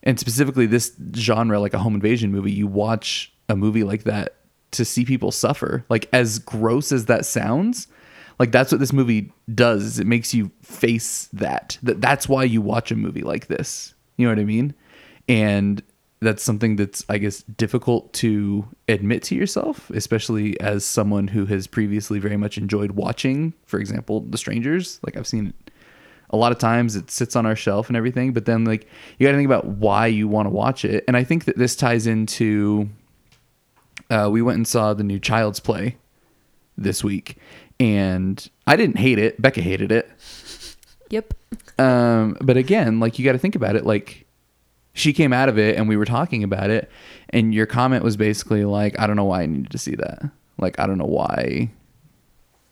and 0.04 0.20
specifically 0.20 0.68
this 0.68 0.96
genre 1.16 1.60
like 1.60 1.74
a 1.74 1.80
home 1.80 1.96
invasion 1.96 2.32
movie 2.32 2.52
you 2.52 2.68
watch 2.68 3.34
a 3.50 3.56
movie 3.56 3.84
like 3.84 4.04
that 4.04 4.36
to 4.72 4.86
see 4.86 5.04
people 5.04 5.32
suffer. 5.32 5.84
Like 5.90 6.08
as 6.14 6.38
gross 6.38 6.92
as 6.92 7.06
that 7.06 7.26
sounds 7.26 7.88
like 8.40 8.52
that's 8.52 8.72
what 8.72 8.80
this 8.80 8.94
movie 8.94 9.32
does 9.54 9.84
is 9.84 10.00
it 10.00 10.08
makes 10.08 10.34
you 10.34 10.52
face 10.62 11.30
that 11.34 11.78
that 11.84 12.02
that's 12.02 12.28
why 12.28 12.44
you 12.44 12.62
watch 12.62 12.92
a 12.92 12.96
movie 12.96 13.22
like 13.22 13.48
this. 13.48 13.94
You 14.18 14.26
know 14.26 14.32
what 14.32 14.40
i 14.40 14.46
mean? 14.46 14.74
And 15.28 15.82
that's 16.22 16.44
something 16.44 16.76
that's 16.76 17.06
i 17.10 17.18
guess 17.18 17.44
difficult 17.44 18.12
to 18.14 18.66
admit 18.88 19.22
to 19.22 19.36
yourself 19.36 19.90
especially 19.92 20.60
as 20.60 20.86
someone 20.86 21.28
who 21.28 21.46
has 21.46 21.68
previously 21.68 22.20
very 22.20 22.38
much 22.38 22.58
enjoyed 22.58 22.92
watching 22.92 23.54
for 23.66 23.80
example 23.80 24.22
the 24.22 24.38
strangers. 24.38 25.00
Like 25.04 25.18
i've 25.18 25.28
seen 25.28 25.48
it 25.48 25.72
a 26.32 26.38
lot 26.38 26.52
of 26.52 26.58
times 26.58 26.96
it 26.96 27.12
sits 27.12 27.36
on 27.36 27.46
our 27.46 27.56
shelf 27.56 27.90
and 27.90 27.98
everything 27.98 28.34
but 28.34 28.46
then 28.46 28.66
like 28.66 28.88
you 29.18 29.28
got 29.28 29.32
to 29.32 29.38
think 29.38 29.46
about 29.46 29.66
why 29.66 30.08
you 30.08 30.28
want 30.28 30.48
to 30.48 30.50
watch 30.50 30.84
it. 30.84 31.04
And 31.08 31.16
i 31.16 31.24
think 31.24 31.46
that 31.46 31.58
this 31.58 31.76
ties 31.76 32.08
into 32.08 32.90
uh, 34.10 34.30
we 34.32 34.42
went 34.42 34.58
and 34.58 34.68
saw 34.68 34.94
the 34.94 35.04
new 35.04 35.20
child's 35.20 35.60
play 35.60 35.98
this 36.78 37.04
week 37.04 37.38
and 37.80 38.50
i 38.68 38.76
didn't 38.76 38.98
hate 38.98 39.20
it 39.20 39.42
becca 39.42 39.62
hated 39.62 39.92
it 39.92 40.10
Yep. 41.12 41.34
um, 41.80 42.36
but 42.42 42.58
again, 42.58 43.00
like 43.00 43.20
you 43.20 43.26
got 43.26 43.34
to 43.34 43.38
think 43.38 43.56
about 43.56 43.76
it. 43.76 43.86
Like 43.86 44.26
she 44.94 45.14
came 45.14 45.34
out 45.34 45.50
of 45.50 45.60
it, 45.60 45.76
and 45.78 45.88
we 45.88 45.98
were 45.98 46.04
talking 46.06 46.44
about 46.44 46.72
it, 46.72 46.90
and 47.30 47.54
your 47.54 47.68
comment 47.68 48.04
was 48.04 48.18
basically 48.18 48.66
like, 48.66 48.98
"I 49.00 49.06
don't 49.06 49.16
know 49.16 49.24
why 49.26 49.44
I 49.44 49.46
needed 49.46 49.70
to 49.72 49.78
see 49.78 49.94
that. 49.96 50.24
Like, 50.58 50.80
I 50.80 50.88
don't 50.88 50.98
know 50.98 51.06
why." 51.06 51.70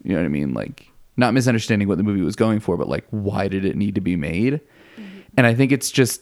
You 0.04 0.14
know 0.14 0.20
what 0.20 0.26
I 0.26 0.30
mean? 0.30 0.54
Like, 0.56 0.88
not 1.16 1.36
misunderstanding 1.36 1.88
what 1.88 1.98
the 2.00 2.04
movie 2.04 2.22
was 2.24 2.36
going 2.36 2.60
for, 2.60 2.76
but 2.76 2.90
like, 2.90 3.06
why 3.12 3.48
did 3.48 3.66
it 3.66 3.76
need 3.78 3.94
to 3.96 4.02
be 4.02 4.16
made? 4.16 4.60
And 5.38 5.46
I 5.46 5.54
think 5.54 5.72
it's 5.72 5.92
just 5.92 6.22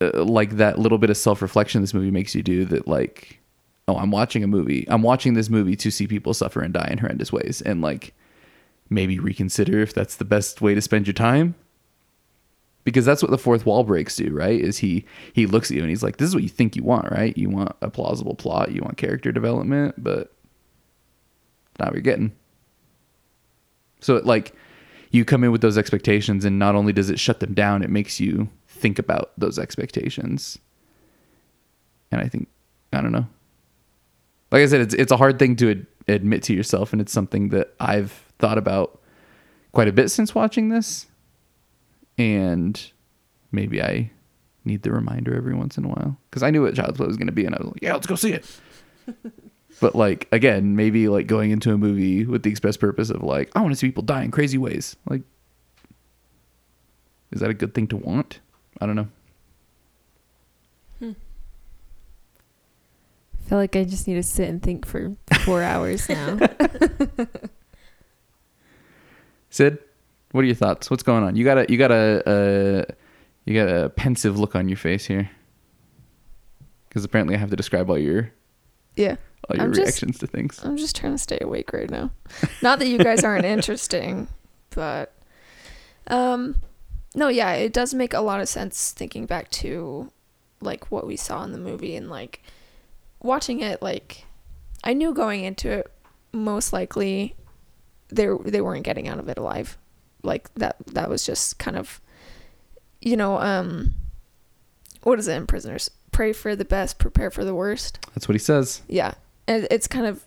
uh, 0.00 0.24
like 0.24 0.56
that 0.56 0.76
little 0.80 0.98
bit 0.98 1.08
of 1.10 1.16
self 1.16 1.40
reflection 1.40 1.82
this 1.82 1.94
movie 1.94 2.10
makes 2.10 2.34
you 2.34 2.42
do. 2.42 2.64
That 2.64 2.88
like, 2.88 3.38
oh, 3.88 3.96
I'm 3.96 4.10
watching 4.10 4.42
a 4.42 4.48
movie. 4.48 4.84
I'm 4.88 5.02
watching 5.02 5.34
this 5.34 5.48
movie 5.48 5.76
to 5.76 5.90
see 5.90 6.06
people 6.06 6.34
suffer 6.34 6.60
and 6.60 6.74
die 6.74 6.88
in 6.90 6.98
horrendous 6.98 7.32
ways, 7.32 7.62
and 7.62 7.80
like 7.80 8.14
maybe 8.88 9.18
reconsider 9.18 9.80
if 9.80 9.92
that's 9.94 10.16
the 10.16 10.24
best 10.24 10.60
way 10.60 10.74
to 10.74 10.80
spend 10.80 11.06
your 11.06 11.14
time. 11.14 11.54
Because 12.84 13.04
that's 13.04 13.20
what 13.20 13.32
the 13.32 13.38
fourth 13.38 13.66
wall 13.66 13.82
breaks 13.82 14.14
do 14.14 14.32
right? 14.32 14.60
Is 14.60 14.78
he 14.78 15.04
he 15.32 15.46
looks 15.46 15.70
at 15.70 15.76
you 15.76 15.82
and 15.82 15.90
he's 15.90 16.04
like 16.04 16.18
this 16.18 16.28
is 16.28 16.34
what 16.34 16.44
you 16.44 16.48
think 16.48 16.76
you 16.76 16.84
want 16.84 17.10
right? 17.10 17.36
You 17.36 17.50
want 17.50 17.74
a 17.82 17.90
plausible 17.90 18.36
plot. 18.36 18.70
You 18.70 18.82
want 18.82 18.96
character 18.96 19.32
development 19.32 19.96
but 19.98 20.32
not 21.80 21.88
what 21.88 21.94
you're 21.94 22.02
getting. 22.02 22.32
So 24.00 24.14
it, 24.14 24.24
like 24.24 24.54
you 25.10 25.24
come 25.24 25.42
in 25.42 25.50
with 25.50 25.62
those 25.62 25.76
expectations 25.76 26.44
and 26.44 26.60
not 26.60 26.76
only 26.76 26.92
does 26.92 27.10
it 27.10 27.18
shut 27.18 27.40
them 27.40 27.54
down 27.54 27.82
it 27.82 27.90
makes 27.90 28.20
you 28.20 28.48
think 28.68 29.00
about 29.00 29.32
those 29.36 29.58
expectations. 29.58 30.56
And 32.12 32.20
i 32.20 32.28
think 32.28 32.46
i 32.92 33.00
don't 33.00 33.10
know 33.10 33.26
like 34.56 34.64
i 34.64 34.66
said 34.66 34.80
it's 34.80 34.94
it's 34.94 35.12
a 35.12 35.16
hard 35.18 35.38
thing 35.38 35.54
to 35.54 35.70
ad- 35.70 35.86
admit 36.08 36.42
to 36.42 36.54
yourself 36.54 36.92
and 36.92 37.02
it's 37.02 37.12
something 37.12 37.50
that 37.50 37.74
i've 37.78 38.12
thought 38.38 38.56
about 38.56 39.00
quite 39.72 39.88
a 39.88 39.92
bit 39.92 40.10
since 40.10 40.34
watching 40.34 40.70
this. 40.70 41.06
And 42.18 42.80
maybe 43.52 43.82
i 43.82 44.10
need 44.64 44.82
the 44.82 44.90
reminder 44.90 45.36
every 45.36 45.54
once 45.54 45.76
in 45.76 45.84
a 45.84 45.88
while 45.88 46.16
because 46.30 46.42
i 46.42 46.50
knew 46.50 46.62
what 46.62 46.74
child's 46.74 46.96
play 46.96 47.06
was 47.06 47.18
going 47.18 47.26
to 47.26 47.32
be 47.32 47.44
and 47.44 47.54
i 47.54 47.58
was 47.58 47.66
like 47.66 47.82
yeah 47.82 47.92
let's 47.92 48.06
go 48.06 48.14
see 48.14 48.32
it. 48.32 48.60
But 49.78 49.94
like 49.94 50.26
again 50.32 50.74
maybe 50.74 51.06
like 51.08 51.26
going 51.26 51.50
into 51.50 51.70
a 51.70 51.76
movie 51.76 52.24
with 52.24 52.42
the 52.42 52.50
express 52.50 52.78
purpose 52.78 53.10
of 53.10 53.22
like 53.22 53.50
i 53.54 53.60
want 53.60 53.72
to 53.72 53.76
see 53.76 53.88
people 53.88 54.02
die 54.02 54.22
in 54.22 54.30
crazy 54.30 54.56
ways 54.56 54.96
like 55.06 55.20
is 57.30 57.40
that 57.40 57.50
a 57.50 57.54
good 57.54 57.74
thing 57.74 57.86
to 57.88 57.96
want? 57.98 58.40
I 58.80 58.86
don't 58.86 58.96
know. 58.96 59.08
I 61.02 61.14
feel 63.48 63.58
like 63.58 63.76
I 63.76 63.84
just 63.84 64.06
need 64.08 64.14
to 64.14 64.22
sit 64.22 64.48
and 64.48 64.62
think 64.62 64.86
for 64.86 65.14
four 65.44 65.62
hours 65.72 66.08
now. 66.08 66.38
sid 69.50 69.78
what 70.32 70.42
are 70.42 70.46
your 70.46 70.54
thoughts 70.56 70.90
what's 70.90 71.02
going 71.02 71.22
on 71.24 71.36
you 71.36 71.44
got 71.44 71.58
a 71.58 71.66
you 71.68 71.78
got 71.78 71.90
a, 71.90 72.22
a 72.26 72.94
you 73.44 73.54
got 73.54 73.68
a 73.72 73.88
pensive 73.90 74.38
look 74.38 74.54
on 74.54 74.68
your 74.68 74.76
face 74.76 75.06
here 75.06 75.30
because 76.88 77.04
apparently 77.04 77.34
i 77.34 77.38
have 77.38 77.50
to 77.50 77.56
describe 77.56 77.88
all 77.88 77.98
your 77.98 78.30
Yeah. 78.96 79.16
all 79.48 79.56
your 79.56 79.64
I'm 79.66 79.72
just- 79.72 79.80
reactions 79.86 80.18
to 80.18 80.26
things 80.26 80.60
I'm 80.62 80.76
just 80.76 80.96
trying 80.96 81.12
to 81.12 81.18
stay 81.18 81.38
awake 81.40 81.72
right 81.72 81.88
now. 81.90 82.10
Not 82.62 82.78
that 82.80 82.88
you 82.88 82.98
guys 82.98 83.22
aren't 83.24 83.44
interesting, 83.56 84.28
but 84.70 85.12
um 86.08 86.56
no, 87.14 87.28
yeah, 87.28 87.52
it 87.54 87.72
does 87.72 87.94
make 87.94 88.12
a 88.12 88.20
lot 88.20 88.40
of 88.42 88.48
sense 88.48 88.92
thinking 88.92 89.24
back 89.24 89.50
to 89.62 90.12
like 90.60 90.90
what 90.90 91.06
we 91.06 91.16
saw 91.16 91.42
in 91.44 91.52
the 91.52 91.58
movie 91.58 91.96
and 91.96 92.10
like 92.10 92.42
watching 93.22 93.60
it 93.60 93.82
like 93.82 94.24
I 94.84 94.92
knew 94.92 95.12
going 95.12 95.44
into 95.44 95.70
it 95.70 95.90
most 96.32 96.72
likely 96.72 97.34
they 98.08 98.28
they 98.44 98.60
weren't 98.60 98.84
getting 98.84 99.08
out 99.08 99.18
of 99.18 99.28
it 99.28 99.38
alive. 99.38 99.76
Like 100.22 100.52
that 100.54 100.76
that 100.88 101.08
was 101.08 101.24
just 101.24 101.58
kind 101.58 101.76
of 101.76 102.00
you 103.00 103.16
know, 103.16 103.38
um 103.38 103.94
what 105.02 105.18
is 105.18 105.28
it 105.28 105.36
in 105.36 105.46
prisoners? 105.46 105.90
Pray 106.12 106.32
for 106.32 106.56
the 106.56 106.64
best, 106.64 106.98
prepare 106.98 107.30
for 107.30 107.44
the 107.44 107.54
worst. 107.54 107.98
That's 108.14 108.28
what 108.28 108.34
he 108.34 108.38
says. 108.38 108.82
Yeah. 108.88 109.14
And 109.46 109.66
it's 109.70 109.86
kind 109.86 110.06
of 110.06 110.24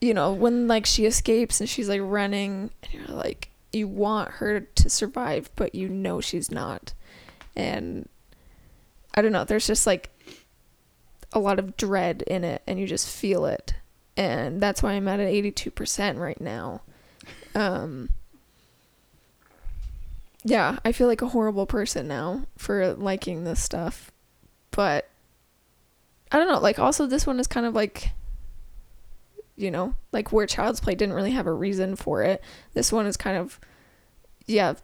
you 0.00 0.14
know, 0.14 0.32
when 0.32 0.66
like 0.66 0.84
she 0.86 1.06
escapes 1.06 1.60
and 1.60 1.68
she's 1.68 1.88
like 1.88 2.00
running 2.02 2.70
and 2.82 2.92
you're 2.92 3.16
like 3.16 3.50
you 3.72 3.88
want 3.88 4.32
her 4.32 4.60
to 4.60 4.90
survive, 4.90 5.50
but 5.56 5.74
you 5.74 5.88
know 5.88 6.20
she's 6.20 6.50
not. 6.50 6.92
And 7.56 8.08
I 9.14 9.22
don't 9.22 9.32
know, 9.32 9.44
there's 9.44 9.66
just 9.66 9.86
like 9.86 10.10
a 11.32 11.38
lot 11.38 11.58
of 11.58 11.76
dread 11.76 12.22
in 12.22 12.44
it 12.44 12.62
and 12.66 12.78
you 12.78 12.86
just 12.86 13.08
feel 13.08 13.46
it. 13.46 13.74
And 14.16 14.60
that's 14.60 14.82
why 14.82 14.92
I'm 14.92 15.08
at 15.08 15.20
an 15.20 15.28
82% 15.28 16.18
right 16.18 16.40
now. 16.40 16.82
Um 17.54 18.10
Yeah, 20.44 20.78
I 20.84 20.92
feel 20.92 21.06
like 21.06 21.22
a 21.22 21.28
horrible 21.28 21.66
person 21.66 22.08
now 22.08 22.46
for 22.56 22.94
liking 22.94 23.44
this 23.44 23.62
stuff. 23.62 24.10
But 24.70 25.08
I 26.30 26.38
don't 26.38 26.48
know, 26.48 26.58
like 26.60 26.78
also 26.78 27.06
this 27.06 27.26
one 27.26 27.38
is 27.40 27.46
kind 27.46 27.66
of 27.66 27.74
like 27.74 28.12
you 29.56 29.70
know, 29.70 29.94
like 30.12 30.32
where 30.32 30.46
Child's 30.46 30.80
Play 30.80 30.94
didn't 30.94 31.14
really 31.14 31.32
have 31.32 31.46
a 31.46 31.52
reason 31.52 31.96
for 31.96 32.22
it. 32.22 32.42
This 32.74 32.90
one 32.90 33.06
is 33.06 33.16
kind 33.16 33.36
of, 33.36 33.60
yeah, 34.46 34.74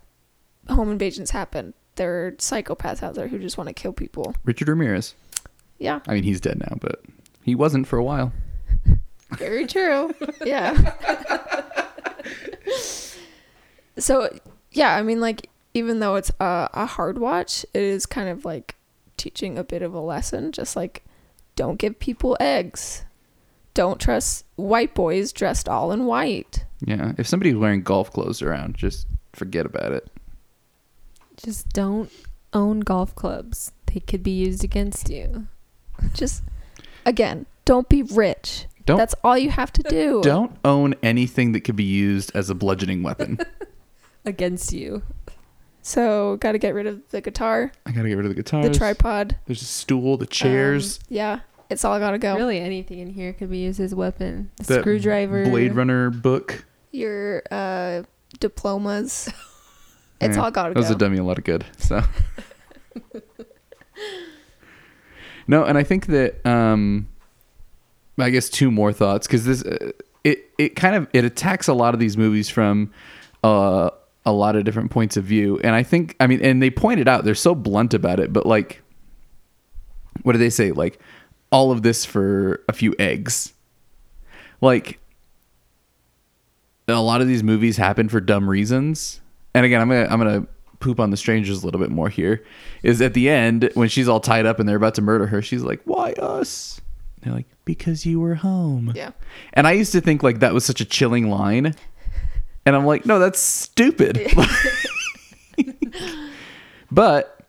home 0.69 0.91
invasions 0.91 1.31
happen. 1.31 1.75
There 1.97 2.27
are 2.27 2.33
psychopaths 2.33 3.03
out 3.03 3.15
there 3.15 3.29
who 3.29 3.39
just 3.39 3.59
want 3.59 3.69
to 3.69 3.75
kill 3.75 3.93
people. 3.93 4.35
Richard 4.45 4.69
Ramirez. 4.69 5.15
Yeah, 5.79 6.01
I 6.07 6.15
mean, 6.15 6.25
he's 6.25 6.41
dead 6.41 6.59
now, 6.59 6.77
but 6.81 7.03
he 7.43 7.55
wasn't 7.55 7.87
for 7.87 7.99
a 7.99 8.05
while. 8.05 8.33
very 9.39 9.67
true. 9.67 10.15
yeah. 10.45 10.93
so, 13.99 14.29
yeah, 14.73 14.97
I 14.97 15.03
mean, 15.03 15.21
like, 15.21 15.49
even 15.75 16.01
though 16.01 16.17
it's 16.17 16.31
a, 16.41 16.69
a 16.73 16.87
hard 16.87 17.19
watch, 17.19 17.65
it 17.75 17.83
is 17.83 18.07
kind 18.07 18.29
of 18.29 18.45
like 18.45 18.77
teaching 19.17 19.59
a 19.59 19.65
bit 19.65 19.83
of 19.83 19.95
a 19.95 20.01
lesson. 20.01 20.53
Just 20.53 20.77
like, 20.77 21.05
don't 21.57 21.79
give 21.79 21.99
people 21.99 22.37
eggs. 22.41 23.05
Don't 23.75 24.01
trust 24.01 24.45
white 24.57 24.95
boys 24.95 25.33
dressed 25.33 25.69
all 25.69 25.93
in 25.93 26.07
white. 26.07 26.65
Yeah. 26.85 27.13
If 27.19 27.29
somebody's 27.29 27.55
wearing 27.57 27.83
golf 27.83 28.13
clothes 28.13 28.43
around, 28.43 28.75
just 28.75 29.07
forget 29.33 29.67
about 29.67 29.93
it. 29.93 30.09
Just 31.37 31.69
don't 31.71 32.11
own 32.53 32.81
golf 32.81 33.15
clubs. 33.15 33.73
They 33.87 34.01
could 34.01 34.23
be 34.23 34.33
used 34.33 34.65
against 34.65 35.09
you. 35.09 35.47
Just, 36.15 36.43
again, 37.07 37.47
don't 37.65 37.89
be 37.89 38.03
rich. 38.03 38.67
Don't 38.87 38.97
That's 38.97 39.15
all 39.23 39.37
you 39.37 39.51
have 39.51 39.71
to 39.75 39.83
do. 39.83 40.21
don't 40.23 40.57
own 40.65 40.95
anything 41.03 41.53
that 41.53 41.61
could 41.61 41.77
be 41.77 41.85
used 41.85 42.33
as 42.35 42.49
a 42.51 42.55
bludgeoning 42.55 43.03
weapon. 43.03 43.39
Against 44.25 44.73
you. 44.73 45.03
So, 45.83 46.37
got 46.39 46.53
to 46.53 46.59
get 46.59 46.75
rid 46.75 46.87
of 46.87 47.01
the 47.11 47.21
guitar, 47.21 47.73
I 47.87 47.93
gotta 47.93 48.09
get 48.09 48.15
rid 48.17 48.27
of 48.27 48.31
the 48.31 48.35
guitars. 48.35 48.67
the 48.67 48.75
tripod, 48.75 49.37
There's 49.47 49.63
a 49.63 49.67
stool, 49.67 50.17
the 50.19 50.27
chairs, 50.27 50.99
Um, 50.99 51.05
yeah, 51.09 51.41
it's 51.71 51.85
all 51.85 51.99
got 51.99 52.11
to 52.13 52.19
go. 52.19 52.35
Really, 52.37 52.59
anything 52.61 52.99
in 52.99 53.11
here 53.11 53.33
could 53.33 53.51
be 53.51 53.59
used 53.59 53.79
as 53.81 53.93
a 53.93 53.97
weapon. 53.97 54.51
The 54.57 54.65
That 54.65 54.81
screwdriver. 54.81 55.45
Blade 55.45 55.75
Runner 55.75 56.11
book. 56.11 56.65
Your 56.93 57.43
uh, 57.51 58.03
diplomas. 58.41 59.31
It's 60.21 60.37
Yeah, 60.37 60.43
all 60.43 60.51
got 60.51 60.69
to 60.69 60.75
Those 60.75 60.85
go. 60.87 60.89
have 60.89 60.99
done 60.99 61.13
me 61.13 61.19
a 61.19 61.23
lot 61.23 61.39
of 61.39 61.45
good. 61.45 61.65
So. 61.77 62.03
no, 65.49 65.65
and 65.65 65.77
I 65.79 65.83
think 65.83 66.07
that 66.07 66.47
um, 66.47 67.09
I 68.19 68.31
guess 68.31 68.51
two 68.51 68.71
more 68.71 68.93
thoughts 68.93 69.27
because 69.27 69.47
this 69.47 69.65
uh, 69.65 69.93
it 70.23 70.51
it 70.59 70.77
kind 70.77 70.95
of 70.95 71.09
it 71.13 71.25
attacks 71.25 71.67
a 71.67 71.75
lot 71.75 71.95
of 71.95 72.01
these 72.01 72.17
movies 72.17 72.51
from 72.51 72.93
uh, 73.43 73.91
a 74.27 74.33
lot 74.33 74.55
of 74.57 74.65
different 74.65 74.91
points 74.91 75.17
of 75.17 75.25
view, 75.25 75.59
and 75.65 75.75
I 75.75 75.83
think 75.83 76.15
I 76.21 76.27
mean, 76.27 76.41
and 76.45 76.63
they 76.63 76.71
pointed 76.71 77.09
out 77.09 77.25
they're 77.25 77.35
so 77.35 77.55
blunt 77.55 77.95
about 77.95 78.21
it, 78.21 78.33
but 78.33 78.45
like, 78.45 78.83
what 80.23 80.33
do 80.33 80.39
they 80.39 80.51
say? 80.51 80.71
Like, 80.71 81.01
all 81.51 81.73
of 81.73 81.83
this 81.83 82.05
for 82.05 82.63
a 82.69 82.73
few 82.73 82.95
eggs, 82.99 83.55
like. 84.61 85.01
A 86.91 87.03
lot 87.03 87.21
of 87.21 87.29
these 87.29 87.43
movies 87.43 87.77
happen 87.77 88.09
for 88.09 88.19
dumb 88.19 88.49
reasons, 88.49 89.21
and 89.53 89.67
again, 89.67 89.83
I'm 89.83 89.91
gonna 89.91 90.07
I'm 90.09 90.19
gonna 90.19 90.47
poop 90.81 91.01
on 91.01 91.11
the 91.11 91.17
strangers 91.17 91.63
a 91.63 91.67
little 91.67 91.81
bit 91.81 91.91
more 91.91 92.09
here. 92.09 92.45
Is 92.83 93.01
at 93.01 93.15
the 93.15 93.29
end 93.29 93.71
when 93.75 93.89
she's 93.89 94.09
all 94.09 94.21
tied 94.21 94.47
up 94.47 94.59
and 94.61 94.69
they're 94.69 94.77
about 94.77 94.95
to 94.97 95.03
murder 95.03 95.27
her, 95.27 95.43
she's 95.43 95.63
like, 95.63 95.81
"Why 95.85 96.13
us?" 96.13 96.81
And 97.17 97.25
they're 97.33 97.37
like, 97.39 97.47
"Because 97.65 98.07
you 98.07 98.21
were 98.21 98.37
home." 98.37 98.93
yeah. 98.95 99.11
And 99.55 99.67
I 99.67 99.73
used 99.73 99.93
to 99.93 100.01
think 100.01 100.23
like 100.23 100.41
that 100.41 100.55
was 100.55 100.65
such 100.65 100.81
a 100.81 100.85
chilling 100.85 101.29
line, 101.31 101.75
and 102.67 102.77
I'm 102.77 102.87
like, 102.87 103.05
"No, 103.07 103.19
that's 103.19 103.41
stupid." 103.41 104.21
but 106.91 107.41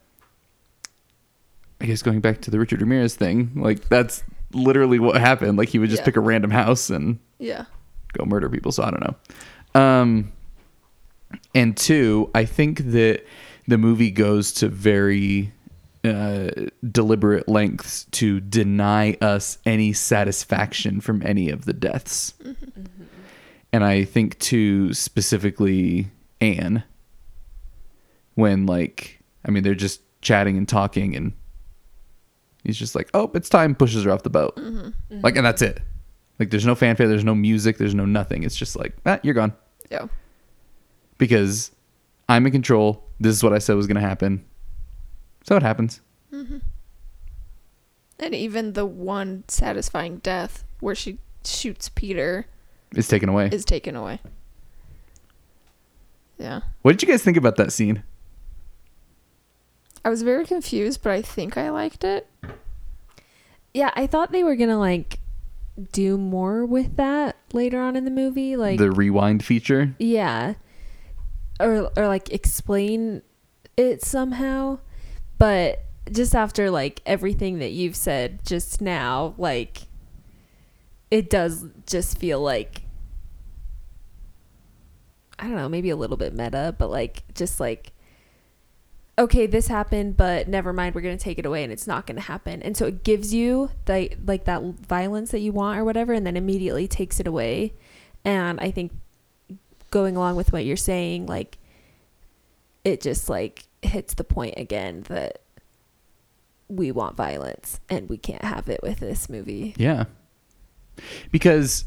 I 1.82 1.86
guess 1.86 2.01
going 2.01 2.19
back 2.21 2.41
to 2.41 2.51
the 2.51 2.59
Richard 2.59 2.82
Ramirez 2.82 3.15
thing, 3.15 3.51
like 3.55 3.88
that's 3.89 4.23
literally 4.53 4.99
what 4.99 5.15
happened. 5.21 5.57
Like 5.57 5.69
he 5.69 5.80
would 5.80 5.89
just 5.89 6.01
Yeah. 6.01 6.05
pick 6.05 6.17
a 6.17 6.21
random 6.21 6.51
house 6.51 6.89
and 6.89 7.19
Yeah. 7.38 7.65
go 8.13 8.25
murder 8.25 8.49
people. 8.49 8.71
So 8.71 8.84
I 8.84 8.91
don't 8.91 9.03
know. 9.03 9.80
Um, 9.80 10.32
and 11.53 11.75
two, 11.75 12.30
I 12.34 12.45
think 12.45 12.80
that 12.91 13.25
the 13.67 13.77
movie 13.77 14.11
goes 14.11 14.51
to 14.53 14.67
very 14.67 15.51
uh, 16.03 16.49
deliberate 16.91 17.47
lengths 17.47 18.05
to 18.11 18.39
deny 18.39 19.17
us 19.21 19.57
any 19.65 19.93
satisfaction 19.93 21.01
from 21.01 21.21
any 21.25 21.49
of 21.49 21.65
the 21.65 21.73
deaths. 21.73 22.34
And 23.71 23.84
I 23.84 24.03
think 24.05 24.39
to 24.39 24.93
specifically 24.93 26.09
Anne, 26.41 26.84
when 28.36 28.65
like, 28.65 29.19
I 29.45 29.51
mean, 29.51 29.63
they're 29.63 29.75
just 29.75 30.01
chatting 30.21 30.57
and 30.57 30.67
talking, 30.67 31.15
and 31.15 31.34
he's 32.63 32.77
just 32.77 32.95
like, 32.95 33.09
"Oh, 33.13 33.30
it's 33.36 33.49
time," 33.49 33.75
pushes 33.75 34.05
her 34.05 34.11
off 34.11 34.23
the 34.23 34.30
boat, 34.30 34.57
like, 35.09 35.36
and 35.36 35.45
that's 35.45 35.61
it. 35.61 35.82
Like 36.39 36.49
there's 36.49 36.65
no 36.65 36.73
fanfare, 36.75 37.07
there's 37.07 37.25
no 37.25 37.36
music, 37.36 37.77
there's 37.77 37.93
no 37.93 38.05
nothing. 38.05 38.43
It's 38.43 38.55
just 38.55 38.75
like, 38.77 38.95
ah, 39.05 39.19
you're 39.23 39.34
gone. 39.34 39.53
Yeah. 39.91 40.07
Because 41.20 41.72
I'm 42.28 42.47
in 42.47 42.51
control. 42.51 43.03
This 43.20 43.36
is 43.36 43.43
what 43.43 43.53
I 43.53 43.59
said 43.59 43.76
was 43.76 43.86
gonna 43.86 44.01
happen. 44.01 44.43
So 45.43 45.55
it 45.55 45.61
happens. 45.61 46.01
Mm-hmm. 46.34 46.57
And 48.20 48.36
even 48.36 48.74
the 48.74 48.86
one 48.86 49.43
satisfying 49.47 50.17
death 50.17 50.63
where 50.80 50.95
she 50.95 51.20
shoots 51.45 51.89
Peter 51.89 52.47
is 52.95 53.07
taken 53.07 53.30
away. 53.30 53.49
is 53.51 53.63
taken 53.63 53.95
away. 53.95 54.20
Yeah. 56.38 56.61
what 56.84 56.93
did 56.93 57.01
you 57.01 57.13
guys 57.13 57.22
think 57.22 57.36
about 57.38 57.57
that 57.57 57.74
scene? 57.74 58.03
I 60.05 60.09
was 60.09 60.22
very 60.22 60.45
confused, 60.45 61.03
but 61.03 61.11
I 61.11 61.22
think 61.22 61.57
I 61.57 61.70
liked 61.70 62.05
it. 62.05 62.28
Yeah, 63.74 63.91
I 63.93 64.07
thought 64.07 64.32
they 64.32 64.43
were 64.43 64.55
gonna 64.55 64.80
like 64.80 65.20
do 65.91 66.17
more 66.17 66.65
with 66.65 66.95
that 66.95 67.36
later 67.53 67.82
on 67.82 67.95
in 67.95 68.05
the 68.05 68.11
movie. 68.11 68.55
Like, 68.55 68.80
the 68.80 68.91
rewind 68.91 69.43
feature. 69.45 69.93
yeah, 69.99 70.53
or 71.60 71.91
or 71.97 72.07
like 72.07 72.32
explain 72.32 73.22
it 73.78 74.03
somehow. 74.03 74.80
But 75.38 75.84
just 76.12 76.36
after 76.36 76.70
like 76.70 77.01
everything 77.05 77.60
that 77.60 77.72
you've 77.72 77.95
said 77.95 78.45
just 78.45 78.82
now, 78.82 79.36
like 79.38 79.84
it 81.12 81.30
does 81.30 81.66
just 81.86 82.18
feel 82.18 82.39
like 82.41 82.84
I 85.38 85.43
don't 85.43 85.55
know, 85.55 85.70
maybe 85.70 85.89
a 85.89 85.95
little 85.95 86.18
bit 86.18 86.34
meta, 86.34 86.76
but 86.78 86.89
like 86.89 87.24
just 87.34 87.60
like 87.60 87.93
okay, 89.18 89.45
this 89.45 89.68
happened, 89.68 90.16
but 90.16 90.47
never 90.47 90.72
mind, 90.72 90.95
we're 90.95 91.01
gonna 91.01 91.18
take 91.18 91.38
it 91.38 91.45
away 91.45 91.62
and 91.64 91.74
it's 91.74 91.86
not 91.86 92.07
gonna 92.07 92.22
happen. 92.22 92.62
And 92.62 92.78
so 92.78 92.86
it 92.86 93.03
gives 93.03 93.34
you 93.34 93.70
the 93.86 94.12
like 94.26 94.45
that 94.45 94.64
violence 94.64 95.32
that 95.32 95.39
you 95.39 95.51
want 95.51 95.78
or 95.78 95.84
whatever, 95.84 96.14
and 96.14 96.26
then 96.26 96.38
immediately 96.38 96.88
takes 96.88 97.20
it 97.20 97.28
away. 97.28 97.74
And 98.24 98.60
I 98.60 98.72
think 98.72 98.93
going 99.91 100.15
along 100.15 100.35
with 100.35 100.53
what 100.53 100.65
you're 100.65 100.77
saying, 100.77 101.25
like 101.25 101.57
it 102.83 103.01
just 103.01 103.29
like 103.29 103.65
hits 103.81 104.13
the 104.13 104.23
point 104.23 104.55
again 104.57 105.03
that 105.09 105.41
we 106.67 106.91
want 106.91 107.15
violence 107.15 107.79
and 107.89 108.07
we 108.09 108.17
can't 108.17 108.43
have 108.43 108.69
it 108.69 108.79
with 108.83 108.99
this 108.99 109.29
movie. 109.29 109.73
Yeah. 109.77 110.05
Because 111.31 111.85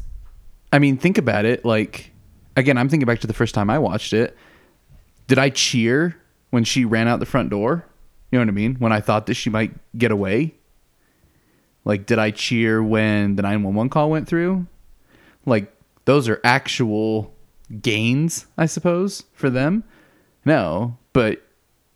I 0.71 0.79
mean, 0.79 0.97
think 0.97 1.17
about 1.17 1.45
it, 1.45 1.63
like 1.63 2.11
again, 2.55 2.77
I'm 2.77 2.89
thinking 2.89 3.05
back 3.05 3.19
to 3.19 3.27
the 3.27 3.33
first 3.33 3.55
time 3.55 3.69
I 3.69 3.79
watched 3.79 4.13
it. 4.13 4.35
Did 5.27 5.39
I 5.39 5.49
cheer 5.49 6.17
when 6.49 6.63
she 6.63 6.85
ran 6.85 7.07
out 7.07 7.19
the 7.19 7.25
front 7.25 7.49
door? 7.49 7.85
You 8.31 8.39
know 8.39 8.45
what 8.45 8.49
I 8.49 8.53
mean? 8.53 8.75
When 8.75 8.91
I 8.91 8.99
thought 8.99 9.27
that 9.27 9.35
she 9.35 9.49
might 9.49 9.73
get 9.97 10.11
away? 10.11 10.55
Like 11.85 12.05
did 12.05 12.19
I 12.19 12.31
cheer 12.31 12.83
when 12.83 13.35
the 13.35 13.41
911 13.41 13.89
call 13.89 14.09
went 14.09 14.27
through? 14.27 14.67
Like 15.45 15.73
those 16.05 16.27
are 16.27 16.41
actual 16.43 17.33
gains, 17.81 18.45
I 18.57 18.65
suppose, 18.65 19.23
for 19.33 19.49
them. 19.49 19.83
No, 20.45 20.97
but 21.13 21.41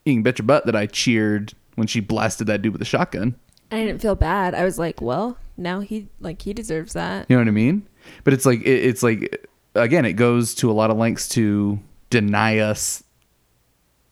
you 0.06 0.14
can 0.14 0.24
bet 0.24 0.40
your 0.40 0.46
butt 0.46 0.66
that 0.66 0.76
I 0.76 0.86
cheered 0.86 1.54
when 1.76 1.88
she 1.88 2.00
blasted 2.00 2.48
that 2.48 2.62
dude 2.62 2.74
with 2.74 2.82
a 2.82 2.86
shotgun. 2.86 3.36
I 3.72 3.84
didn't 3.84 4.02
feel 4.02 4.16
bad. 4.16 4.56
I 4.56 4.64
was 4.64 4.80
like, 4.80 5.02
well, 5.02 5.38
now 5.58 5.82
he 5.82 6.08
like 6.20 6.42
he 6.42 6.54
deserves 6.54 6.94
that. 6.94 7.26
You 7.30 7.36
know 7.36 7.42
what 7.42 7.48
I 7.48 7.52
mean? 7.52 7.88
But 8.24 8.34
it's 8.34 8.46
like 8.46 8.62
it, 8.62 8.86
it's 8.86 9.04
like 9.04 9.48
again, 9.76 10.06
it 10.06 10.14
goes 10.14 10.56
to 10.56 10.72
a 10.72 10.74
lot 10.74 10.90
of 10.90 10.98
lengths 10.98 11.28
to 11.30 11.80
deny 12.10 12.60
us 12.60 13.04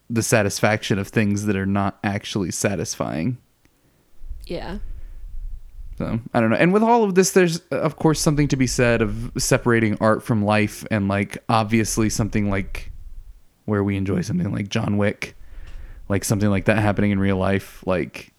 the 0.09 0.21
satisfaction 0.21 0.99
of 0.99 1.07
things 1.07 1.45
that 1.45 1.55
are 1.55 1.65
not 1.65 1.97
actually 2.03 2.51
satisfying. 2.51 3.37
Yeah. 4.45 4.79
So 5.97 6.19
I 6.33 6.39
don't 6.41 6.49
know. 6.49 6.57
And 6.57 6.73
with 6.73 6.83
all 6.83 7.03
of 7.03 7.15
this, 7.15 7.31
there's 7.31 7.59
of 7.71 7.95
course 7.95 8.19
something 8.19 8.47
to 8.49 8.57
be 8.57 8.67
said 8.67 9.01
of 9.01 9.31
separating 9.37 9.97
art 10.01 10.23
from 10.23 10.43
life, 10.43 10.85
and 10.91 11.07
like 11.07 11.37
obviously 11.47 12.09
something 12.09 12.49
like 12.49 12.91
where 13.65 13.83
we 13.83 13.95
enjoy 13.95 14.21
something 14.21 14.51
like 14.51 14.67
John 14.69 14.97
Wick, 14.97 15.35
like 16.09 16.23
something 16.25 16.49
like 16.49 16.65
that 16.65 16.77
happening 16.79 17.11
in 17.11 17.19
real 17.19 17.37
life, 17.37 17.81
like 17.87 18.31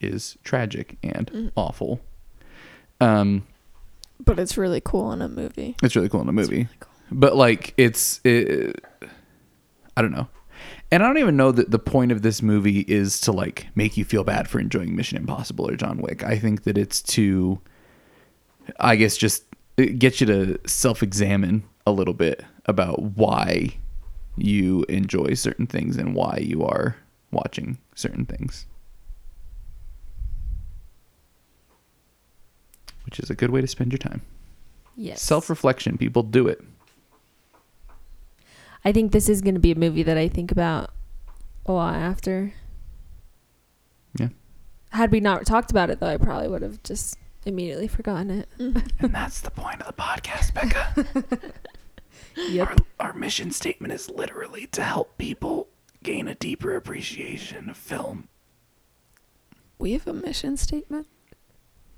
is 0.00 0.38
tragic 0.44 0.96
and 1.02 1.50
awful. 1.56 2.00
Um, 3.00 3.46
But 4.24 4.38
it's 4.38 4.56
really 4.56 4.80
cool 4.80 5.12
in 5.12 5.20
a 5.20 5.28
movie. 5.28 5.74
it's 5.82 5.96
really 5.96 6.08
cool 6.08 6.20
in 6.22 6.28
a 6.28 6.32
movie, 6.32 6.54
really 6.56 6.68
cool. 6.78 6.92
but 7.10 7.34
like 7.36 7.74
it's 7.76 8.20
it, 8.24 8.82
I 9.96 10.02
don't 10.02 10.12
know. 10.12 10.28
And 10.92 11.02
I 11.02 11.06
don't 11.06 11.18
even 11.18 11.36
know 11.36 11.52
that 11.52 11.70
the 11.70 11.78
point 11.78 12.10
of 12.10 12.22
this 12.22 12.42
movie 12.42 12.80
is 12.80 13.20
to 13.20 13.32
like 13.32 13.68
make 13.74 13.96
you 13.96 14.04
feel 14.04 14.24
bad 14.24 14.48
for 14.48 14.58
enjoying 14.58 14.96
Mission 14.96 15.16
Impossible 15.16 15.68
or 15.70 15.76
John 15.76 15.98
Wick. 15.98 16.24
I 16.24 16.38
think 16.38 16.64
that 16.64 16.76
it's 16.76 17.00
to 17.02 17.60
I 18.78 18.96
guess 18.96 19.16
just 19.16 19.44
uh, 19.78 19.84
get 19.98 20.20
you 20.20 20.26
to 20.26 20.58
self-examine 20.66 21.64
a 21.86 21.92
little 21.92 22.14
bit 22.14 22.44
about 22.66 23.02
why 23.02 23.76
you 24.36 24.84
enjoy 24.88 25.34
certain 25.34 25.66
things 25.66 25.96
and 25.96 26.14
why 26.14 26.38
you 26.40 26.64
are 26.64 26.96
watching 27.30 27.78
certain 27.94 28.26
things. 28.26 28.66
Which 33.04 33.18
is 33.18 33.30
a 33.30 33.34
good 33.34 33.50
way 33.50 33.60
to 33.60 33.66
spend 33.66 33.92
your 33.92 33.98
time. 33.98 34.22
Yes. 34.96 35.22
Self-reflection, 35.22 35.98
people 35.98 36.22
do 36.22 36.46
it. 36.48 36.62
I 38.84 38.92
think 38.92 39.12
this 39.12 39.28
is 39.28 39.40
going 39.40 39.54
to 39.54 39.60
be 39.60 39.72
a 39.72 39.76
movie 39.76 40.02
that 40.02 40.16
I 40.16 40.28
think 40.28 40.50
about 40.50 40.90
a 41.66 41.72
lot 41.72 41.94
after. 41.96 42.54
Yeah. 44.18 44.28
Had 44.90 45.12
we 45.12 45.20
not 45.20 45.46
talked 45.46 45.70
about 45.70 45.90
it, 45.90 46.00
though, 46.00 46.08
I 46.08 46.16
probably 46.16 46.48
would 46.48 46.62
have 46.62 46.82
just 46.82 47.16
immediately 47.44 47.88
forgotten 47.88 48.30
it. 48.30 48.48
Mm-hmm. 48.58 49.04
And 49.04 49.14
that's 49.14 49.40
the 49.40 49.50
point 49.50 49.80
of 49.82 49.86
the 49.86 50.02
podcast, 50.02 50.54
Becca. 50.54 51.52
Yep. 52.36 52.68
Our, 52.98 53.08
our 53.08 53.12
mission 53.12 53.50
statement 53.50 53.92
is 53.92 54.08
literally 54.08 54.66
to 54.68 54.82
help 54.82 55.18
people 55.18 55.68
gain 56.02 56.28
a 56.28 56.34
deeper 56.34 56.76
appreciation 56.76 57.68
of 57.70 57.76
film. 57.76 58.28
We 59.78 59.92
have 59.92 60.06
a 60.06 60.12
mission 60.12 60.56
statement. 60.56 61.06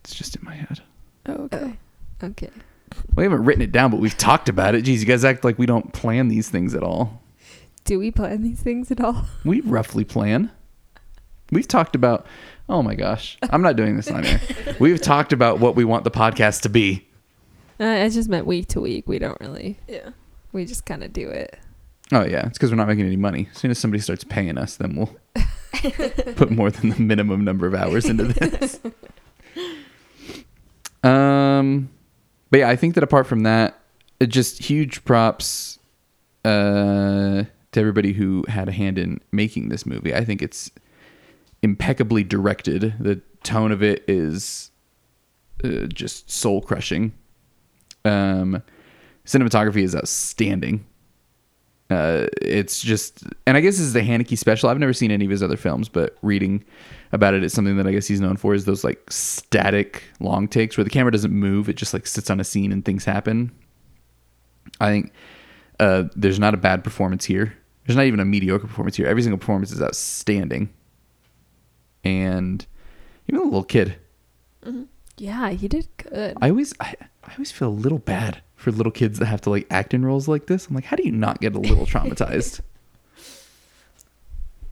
It's 0.04 0.14
just 0.14 0.36
in 0.36 0.44
my 0.44 0.54
head. 0.54 0.80
Oh, 1.26 1.32
okay. 1.44 1.78
Oh, 2.22 2.26
okay. 2.28 2.50
We 3.14 3.24
haven't 3.24 3.44
written 3.44 3.62
it 3.62 3.72
down, 3.72 3.90
but 3.90 4.00
we've 4.00 4.16
talked 4.16 4.48
about 4.48 4.74
it. 4.74 4.82
Geez, 4.82 5.00
you 5.02 5.06
guys 5.06 5.24
act 5.24 5.44
like 5.44 5.58
we 5.58 5.66
don't 5.66 5.92
plan 5.92 6.28
these 6.28 6.48
things 6.48 6.74
at 6.74 6.82
all. 6.82 7.22
Do 7.84 7.98
we 7.98 8.10
plan 8.10 8.42
these 8.42 8.60
things 8.60 8.90
at 8.90 9.00
all? 9.00 9.24
We 9.44 9.60
roughly 9.60 10.04
plan. 10.04 10.50
We've 11.50 11.68
talked 11.68 11.94
about. 11.94 12.26
Oh 12.68 12.82
my 12.82 12.94
gosh, 12.94 13.36
I'm 13.50 13.60
not 13.60 13.76
doing 13.76 13.96
this 13.96 14.10
on 14.10 14.24
air. 14.24 14.40
We've 14.78 15.00
talked 15.00 15.32
about 15.32 15.58
what 15.58 15.74
we 15.74 15.84
want 15.84 16.04
the 16.04 16.10
podcast 16.10 16.62
to 16.62 16.68
be. 16.68 17.06
Uh, 17.80 17.84
I 17.84 18.08
just 18.08 18.28
meant 18.28 18.46
week 18.46 18.68
to 18.68 18.80
week. 18.80 19.06
We 19.08 19.18
don't 19.18 19.38
really. 19.40 19.78
Yeah. 19.88 20.10
We 20.52 20.64
just 20.64 20.86
kind 20.86 21.02
of 21.02 21.12
do 21.12 21.28
it. 21.28 21.58
Oh 22.12 22.24
yeah, 22.24 22.46
it's 22.46 22.56
because 22.58 22.70
we're 22.70 22.76
not 22.76 22.88
making 22.88 23.04
any 23.06 23.16
money. 23.16 23.48
As 23.52 23.58
soon 23.58 23.70
as 23.70 23.78
somebody 23.78 24.00
starts 24.00 24.22
paying 24.24 24.56
us, 24.58 24.76
then 24.76 24.94
we'll 24.96 25.16
put 26.36 26.50
more 26.50 26.70
than 26.70 26.90
the 26.90 27.00
minimum 27.00 27.42
number 27.44 27.66
of 27.66 27.74
hours 27.74 28.04
into 28.04 28.24
this. 28.24 28.78
um, 31.02 31.90
but 32.52 32.60
yeah, 32.60 32.68
I 32.68 32.76
think 32.76 32.94
that 32.94 33.02
apart 33.02 33.26
from 33.26 33.44
that, 33.44 33.80
just 34.28 34.62
huge 34.62 35.04
props 35.06 35.78
uh, 36.44 37.44
to 37.72 37.80
everybody 37.80 38.12
who 38.12 38.44
had 38.46 38.68
a 38.68 38.72
hand 38.72 38.98
in 38.98 39.22
making 39.32 39.70
this 39.70 39.86
movie. 39.86 40.14
I 40.14 40.22
think 40.22 40.42
it's 40.42 40.70
impeccably 41.62 42.22
directed. 42.22 42.94
The 43.00 43.22
tone 43.42 43.72
of 43.72 43.82
it 43.82 44.04
is 44.06 44.70
uh, 45.64 45.86
just 45.86 46.30
soul 46.30 46.60
crushing. 46.60 47.14
Um, 48.04 48.62
cinematography 49.24 49.82
is 49.82 49.96
outstanding. 49.96 50.84
Uh, 51.90 52.26
it's 52.40 52.80
just, 52.80 53.24
and 53.46 53.56
I 53.56 53.60
guess 53.60 53.76
this 53.76 53.86
is 53.86 53.94
a 53.94 54.00
Haneke 54.00 54.38
special. 54.38 54.70
I've 54.70 54.78
never 54.78 54.94
seen 54.94 55.10
any 55.10 55.26
of 55.26 55.30
his 55.30 55.42
other 55.42 55.58
films, 55.58 55.88
but 55.88 56.16
reading 56.22 56.64
about 57.12 57.34
it, 57.34 57.44
it's 57.44 57.54
something 57.54 57.76
that 57.76 57.86
I 57.86 57.92
guess 57.92 58.06
he's 58.06 58.20
known 58.20 58.36
for 58.36 58.54
is 58.54 58.64
those 58.64 58.82
like 58.82 59.02
static 59.10 60.02
long 60.18 60.48
takes 60.48 60.76
where 60.76 60.84
the 60.84 60.90
camera 60.90 61.12
doesn't 61.12 61.32
move; 61.32 61.68
it 61.68 61.76
just 61.76 61.92
like 61.92 62.06
sits 62.06 62.30
on 62.30 62.40
a 62.40 62.44
scene 62.44 62.72
and 62.72 62.84
things 62.84 63.04
happen. 63.04 63.52
I 64.80 64.88
think 64.90 65.12
uh, 65.80 66.04
there's 66.16 66.38
not 66.38 66.54
a 66.54 66.56
bad 66.56 66.82
performance 66.82 67.26
here. 67.26 67.54
There's 67.86 67.96
not 67.96 68.06
even 68.06 68.20
a 68.20 68.24
mediocre 68.24 68.66
performance 68.66 68.96
here. 68.96 69.06
Every 69.06 69.22
single 69.22 69.38
performance 69.38 69.70
is 69.70 69.82
outstanding, 69.82 70.72
and 72.04 72.64
even 73.28 73.40
the 73.40 73.44
little 73.44 73.64
kid. 73.64 73.96
Yeah, 75.18 75.50
he 75.50 75.68
did 75.68 75.88
good. 75.98 76.38
I 76.40 76.50
always, 76.50 76.72
I, 76.80 76.94
I 77.24 77.32
always 77.32 77.52
feel 77.52 77.68
a 77.68 77.70
little 77.70 77.98
bad 77.98 78.40
for 78.62 78.70
little 78.72 78.92
kids 78.92 79.18
that 79.18 79.26
have 79.26 79.40
to 79.42 79.50
like 79.50 79.66
act 79.70 79.92
in 79.92 80.04
roles 80.04 80.28
like 80.28 80.46
this. 80.46 80.66
I'm 80.68 80.74
like, 80.74 80.84
how 80.84 80.96
do 80.96 81.02
you 81.02 81.12
not 81.12 81.40
get 81.40 81.54
a 81.54 81.58
little 81.58 81.84
traumatized? 81.86 82.60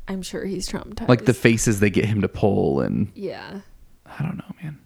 I'm 0.08 0.22
sure 0.22 0.44
he's 0.44 0.68
traumatized. 0.68 1.08
like 1.08 1.24
the 1.24 1.34
faces 1.34 1.80
they 1.80 1.90
get 1.90 2.04
him 2.04 2.20
to 2.22 2.28
pull, 2.28 2.80
and 2.80 3.10
Yeah. 3.14 3.60
I 4.06 4.22
don't 4.22 4.36
know, 4.38 4.54
man. 4.62 4.78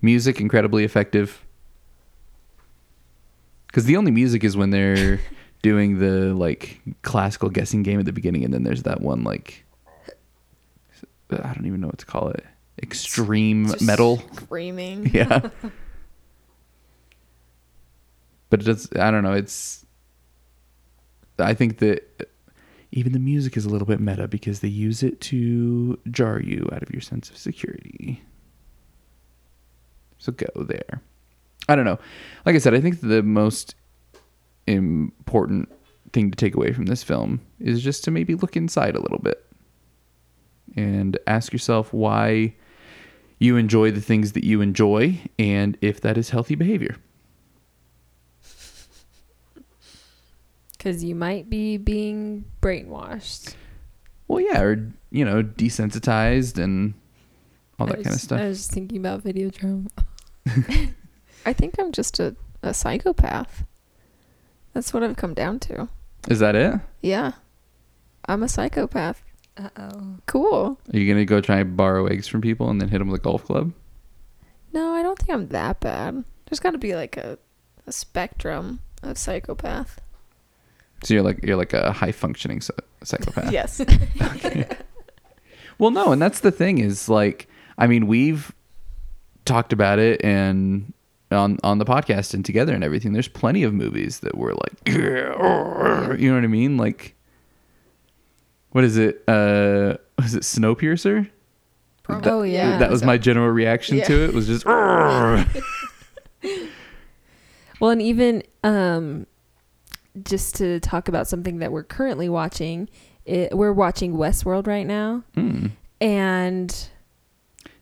Music 0.00 0.40
incredibly 0.40 0.84
effective. 0.84 1.44
Because 3.66 3.84
the 3.84 3.96
only 3.96 4.10
music 4.10 4.42
is 4.44 4.56
when 4.56 4.70
they're 4.70 5.20
doing 5.62 5.98
the 5.98 6.34
like 6.34 6.80
classical 7.02 7.48
guessing 7.50 7.82
game 7.82 7.98
at 8.00 8.06
the 8.06 8.12
beginning, 8.12 8.44
and 8.44 8.52
then 8.54 8.62
there's 8.62 8.82
that 8.84 9.00
one 9.00 9.22
like 9.24 9.64
I 11.30 11.52
don't 11.54 11.66
even 11.66 11.80
know 11.80 11.86
what 11.86 11.98
to 11.98 12.06
call 12.06 12.28
it. 12.28 12.44
Extreme 12.82 13.68
Just 13.68 13.82
metal. 13.82 14.22
Screaming. 14.34 15.10
yeah. 15.14 15.48
but 18.52 18.60
it 18.60 18.64
does. 18.64 18.86
I 19.00 19.10
don't 19.10 19.22
know. 19.22 19.32
It's. 19.32 19.86
I 21.38 21.54
think 21.54 21.78
that 21.78 22.28
even 22.90 23.12
the 23.12 23.18
music 23.18 23.56
is 23.56 23.64
a 23.64 23.70
little 23.70 23.86
bit 23.86 23.98
meta 23.98 24.28
because 24.28 24.60
they 24.60 24.68
use 24.68 25.02
it 25.02 25.22
to 25.22 25.98
jar 26.10 26.38
you 26.38 26.68
out 26.70 26.82
of 26.82 26.90
your 26.90 27.00
sense 27.00 27.30
of 27.30 27.38
security. 27.38 28.22
So 30.18 30.32
go 30.32 30.64
there. 30.64 31.00
I 31.66 31.74
don't 31.74 31.86
know. 31.86 31.98
Like 32.44 32.54
I 32.54 32.58
said, 32.58 32.74
I 32.74 32.82
think 32.82 33.00
the 33.00 33.22
most 33.22 33.74
important 34.66 35.72
thing 36.12 36.30
to 36.30 36.36
take 36.36 36.54
away 36.54 36.74
from 36.74 36.84
this 36.84 37.02
film 37.02 37.40
is 37.58 37.82
just 37.82 38.04
to 38.04 38.10
maybe 38.10 38.34
look 38.34 38.54
inside 38.54 38.96
a 38.96 39.00
little 39.00 39.18
bit 39.18 39.46
and 40.76 41.18
ask 41.26 41.54
yourself 41.54 41.90
why 41.94 42.54
you 43.38 43.56
enjoy 43.56 43.90
the 43.90 44.02
things 44.02 44.32
that 44.32 44.44
you 44.44 44.60
enjoy 44.60 45.18
and 45.38 45.78
if 45.80 46.02
that 46.02 46.18
is 46.18 46.28
healthy 46.28 46.54
behavior. 46.54 46.98
Because 50.82 51.04
you 51.04 51.14
might 51.14 51.48
be 51.48 51.76
being 51.76 52.44
brainwashed. 52.60 53.54
Well, 54.26 54.40
yeah, 54.40 54.62
or 54.62 54.92
you 55.12 55.24
know, 55.24 55.40
desensitized 55.40 56.60
and 56.60 56.94
all 57.78 57.86
that 57.86 58.00
I 58.00 58.02
kind 58.02 58.16
of 58.16 58.20
stuff. 58.20 58.40
I 58.40 58.48
was 58.48 58.58
just 58.58 58.72
thinking 58.72 58.98
about 58.98 59.22
Videodrome. 59.22 59.90
I 61.46 61.52
think 61.52 61.76
I'm 61.78 61.92
just 61.92 62.18
a, 62.18 62.34
a 62.64 62.74
psychopath. 62.74 63.62
That's 64.72 64.92
what 64.92 65.04
I've 65.04 65.14
come 65.14 65.34
down 65.34 65.60
to. 65.60 65.88
Is 66.28 66.40
that 66.40 66.56
it? 66.56 66.80
Yeah. 67.00 67.34
I'm 68.26 68.42
a 68.42 68.48
psychopath. 68.48 69.22
Uh 69.56 69.68
oh. 69.76 70.16
Cool. 70.26 70.80
Are 70.92 70.98
you 70.98 71.06
gonna 71.12 71.24
go 71.24 71.40
try 71.40 71.60
and 71.60 71.76
borrow 71.76 72.06
eggs 72.06 72.26
from 72.26 72.40
people 72.40 72.68
and 72.68 72.80
then 72.80 72.88
hit 72.88 72.98
them 72.98 73.06
with 73.06 73.20
a 73.20 73.22
golf 73.22 73.44
club? 73.44 73.72
No, 74.72 74.94
I 74.94 75.02
don't 75.04 75.16
think 75.16 75.30
I'm 75.30 75.46
that 75.50 75.78
bad. 75.78 76.24
There's 76.46 76.58
got 76.58 76.72
to 76.72 76.78
be 76.78 76.96
like 76.96 77.16
a, 77.16 77.38
a 77.86 77.92
spectrum 77.92 78.80
of 79.04 79.16
psychopath. 79.16 80.00
So 81.04 81.14
you're 81.14 81.22
like 81.22 81.44
you're 81.44 81.56
like 81.56 81.72
a 81.72 81.92
high 81.92 82.12
functioning 82.12 82.60
psychopath. 83.02 83.50
Yes. 83.52 83.80
Well, 85.78 85.90
no, 85.90 86.12
and 86.12 86.22
that's 86.22 86.40
the 86.40 86.50
thing 86.52 86.78
is 86.78 87.08
like 87.08 87.48
I 87.78 87.86
mean 87.86 88.06
we've 88.06 88.52
talked 89.44 89.72
about 89.72 89.98
it 89.98 90.22
and 90.24 90.92
on 91.32 91.58
on 91.64 91.78
the 91.78 91.84
podcast 91.84 92.34
and 92.34 92.44
together 92.44 92.74
and 92.74 92.84
everything. 92.84 93.12
There's 93.12 93.26
plenty 93.28 93.62
of 93.64 93.74
movies 93.74 94.20
that 94.20 94.36
were 94.36 94.54
like, 94.54 94.72
you 94.88 96.28
know 96.28 96.34
what 96.34 96.44
I 96.44 96.46
mean? 96.46 96.76
Like, 96.76 97.14
what 98.70 98.84
is 98.84 98.96
it? 98.96 99.24
Uh, 99.26 99.96
was 100.18 100.34
it 100.34 100.42
Snowpiercer? 100.42 101.28
Prob- 102.04 102.22
That- 102.22 102.32
Oh, 102.32 102.42
yeah. 102.42 102.78
that 102.78 102.90
was 102.90 103.02
my 103.02 103.16
general 103.18 103.48
reaction 103.48 103.96
Yeah. 103.96 104.04
to 104.04 104.24
it. 104.24 104.34
Was 104.34 104.46
just 104.46 104.64
Well, 107.80 107.90
and 107.90 108.02
even 108.02 108.42
um, 108.62 109.26
just 110.24 110.54
to 110.56 110.78
talk 110.80 111.08
about 111.08 111.26
something 111.26 111.58
that 111.58 111.72
we're 111.72 111.82
currently 111.84 112.28
watching, 112.28 112.88
it, 113.24 113.56
we're 113.56 113.72
watching 113.72 114.14
Westworld 114.14 114.66
right 114.66 114.86
now, 114.86 115.22
Hmm. 115.34 115.66
and 116.00 116.88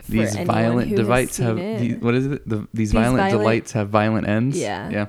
these 0.09 0.37
violent 0.37 0.95
delights 0.95 1.37
have 1.39 1.59
it- 1.59 1.81
the- 1.81 1.95
what 2.05 2.15
is 2.15 2.27
it? 2.27 2.49
The, 2.49 2.59
these, 2.59 2.69
These 2.73 2.93
violent, 2.93 3.17
violent- 3.19 3.39
delights 3.41 3.73
have 3.73 3.89
violent 3.91 4.29
ends. 4.29 4.59
Yeah. 4.59 4.89
yeah. 4.91 5.07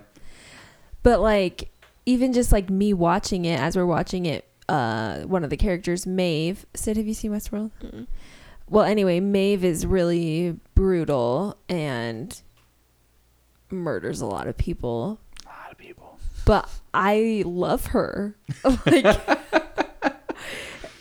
But 1.04 1.20
like 1.22 1.70
even 2.06 2.34
just 2.34 2.52
like 2.52 2.70
me 2.70 2.94
watching 2.94 3.46
it 3.46 3.60
as 3.60 3.76
we're 3.76 3.86
watching 3.86 4.26
it, 4.26 4.46
uh, 4.70 5.22
one 5.22 5.44
of 5.44 5.50
the 5.50 5.58
characters, 5.58 6.06
Maeve, 6.08 6.66
said, 6.74 6.98
"Have 6.98 7.08
you 7.08 7.14
seen 7.14 7.32
Westworld?" 7.32 7.72
Mm. 7.84 8.08
well, 8.70 8.84
anyway, 8.86 9.20
Maeve 9.20 9.64
is 9.64 9.86
really 9.86 10.58
brutal 10.76 11.58
and 11.70 12.42
murders 13.70 14.22
a 14.22 14.26
lot 14.26 14.48
of 14.48 14.58
people, 14.58 15.20
A 15.46 15.50
lot 15.50 15.72
of 15.72 15.78
people. 15.78 16.01
But 16.52 16.70
I 16.94 17.44
love 17.46 17.86
her. 17.86 18.36
like, 18.86 19.06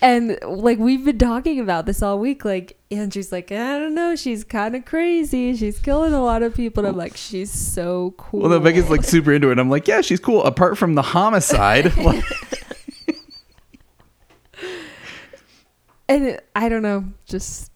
and 0.01 0.39
like 0.47 0.79
we've 0.79 1.03
been 1.03 1.17
talking 1.17 1.59
about 1.59 1.85
this 1.85 2.01
all 2.01 2.19
week. 2.19 2.45
Like 2.45 2.79
Andrew's 2.89 3.33
like, 3.33 3.51
I 3.51 3.77
don't 3.77 3.93
know, 3.93 4.15
she's 4.15 4.45
kind 4.45 4.77
of 4.77 4.85
crazy. 4.85 5.53
She's 5.57 5.77
killing 5.77 6.13
a 6.13 6.23
lot 6.23 6.41
of 6.41 6.55
people. 6.55 6.85
And 6.85 6.93
I'm 6.93 6.97
like, 6.97 7.17
she's 7.17 7.51
so 7.51 8.13
cool. 8.15 8.39
Well, 8.39 8.49
no, 8.49 8.61
Becca's 8.61 8.89
like 8.89 9.03
super 9.03 9.33
into 9.33 9.51
it. 9.51 9.59
I'm 9.59 9.69
like, 9.69 9.89
yeah, 9.89 9.99
she's 9.99 10.21
cool. 10.21 10.41
Apart 10.45 10.77
from 10.77 10.95
the 10.95 11.01
homicide, 11.01 11.97
like, 12.01 12.23
and 16.07 16.27
it, 16.27 16.49
I 16.55 16.69
don't 16.69 16.81
know, 16.81 17.03
just 17.25 17.73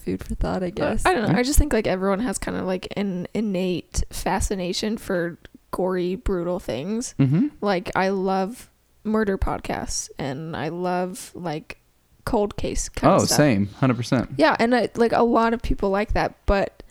food 0.00 0.24
for 0.24 0.34
thought, 0.34 0.64
I 0.64 0.70
guess. 0.70 1.06
I 1.06 1.14
don't 1.14 1.30
know. 1.30 1.38
I 1.38 1.44
just 1.44 1.56
think 1.56 1.72
like 1.72 1.86
everyone 1.86 2.18
has 2.18 2.36
kind 2.36 2.56
of 2.56 2.64
like 2.64 2.88
an 2.96 3.28
innate 3.32 4.02
fascination 4.10 4.98
for 4.98 5.38
gory, 5.70 6.14
brutal 6.14 6.58
things. 6.58 7.14
mm-hmm. 7.18 7.48
Like 7.60 7.90
I 7.96 8.08
love 8.10 8.70
murder 9.04 9.38
podcasts 9.38 10.10
and 10.18 10.56
I 10.56 10.68
love 10.68 11.30
like 11.34 11.78
cold 12.24 12.56
case 12.56 12.88
kind 12.88 13.20
oh, 13.20 13.24
same, 13.24 13.68
hundred 13.68 13.96
percent. 13.96 14.30
Yeah, 14.36 14.56
and 14.58 14.74
I, 14.74 14.90
like 14.96 15.12
a 15.12 15.22
lot 15.22 15.54
of 15.54 15.62
people 15.62 15.90
like 15.90 16.12
that, 16.12 16.34
but 16.46 16.82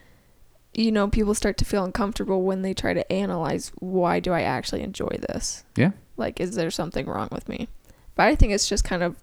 you 0.74 0.92
know, 0.92 1.08
people 1.08 1.34
start 1.34 1.58
to 1.58 1.66
feel 1.66 1.84
uncomfortable 1.84 2.44
when 2.44 2.62
they 2.62 2.74
try 2.74 2.94
to 2.94 3.12
analyze 3.12 3.72
why 3.80 4.20
do 4.20 4.32
I 4.32 4.42
actually 4.42 4.82
enjoy 4.82 5.18
this? 5.30 5.64
Yeah. 5.76 5.92
Like 6.18 6.40
is 6.40 6.56
there 6.56 6.72
something 6.72 7.06
wrong 7.06 7.30
with 7.32 7.48
me? 7.48 7.68
But 8.16 8.28
I 8.28 8.36
think 8.36 8.54
it's 8.54 8.68
just 8.68 8.84
kind 8.84 9.04
of 9.04 9.16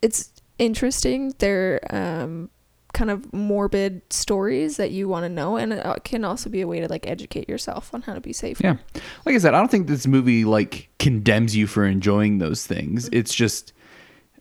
it's 0.00 0.32
interesting. 0.58 1.34
They're 1.38 1.80
um 1.90 2.50
kind 2.92 3.10
of 3.10 3.32
morbid 3.32 4.02
stories 4.12 4.76
that 4.76 4.90
you 4.90 5.08
want 5.08 5.24
to 5.24 5.28
know 5.28 5.56
and 5.56 5.72
it 5.72 5.84
uh, 5.84 5.94
can 6.04 6.24
also 6.24 6.50
be 6.50 6.60
a 6.60 6.66
way 6.66 6.80
to 6.80 6.88
like 6.88 7.06
educate 7.06 7.48
yourself 7.48 7.92
on 7.94 8.02
how 8.02 8.12
to 8.12 8.20
be 8.20 8.32
safe. 8.32 8.60
Yeah. 8.60 8.76
Like 9.24 9.34
I 9.34 9.38
said, 9.38 9.54
I 9.54 9.58
don't 9.58 9.70
think 9.70 9.86
this 9.86 10.06
movie 10.06 10.44
like 10.44 10.90
condemns 10.98 11.56
you 11.56 11.66
for 11.66 11.86
enjoying 11.86 12.38
those 12.38 12.66
things. 12.66 13.08
It's 13.12 13.34
just 13.34 13.72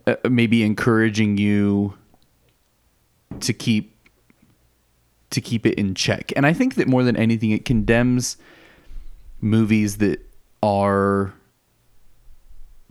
uh, 0.06 0.16
maybe 0.30 0.64
encouraging 0.64 1.38
you 1.38 1.94
to 3.40 3.54
keep 3.54 3.92
to 5.30 5.40
keep 5.40 5.66
it 5.66 5.76
in 5.76 5.96
check. 5.96 6.34
And 6.36 6.46
I 6.46 6.52
think 6.52 6.76
that 6.76 6.88
more 6.90 7.04
than 7.04 7.16
anything, 7.16 7.52
it 7.52 7.64
condemns 7.64 8.36
movies 9.40 9.98
that 9.98 10.20
are 10.62 11.34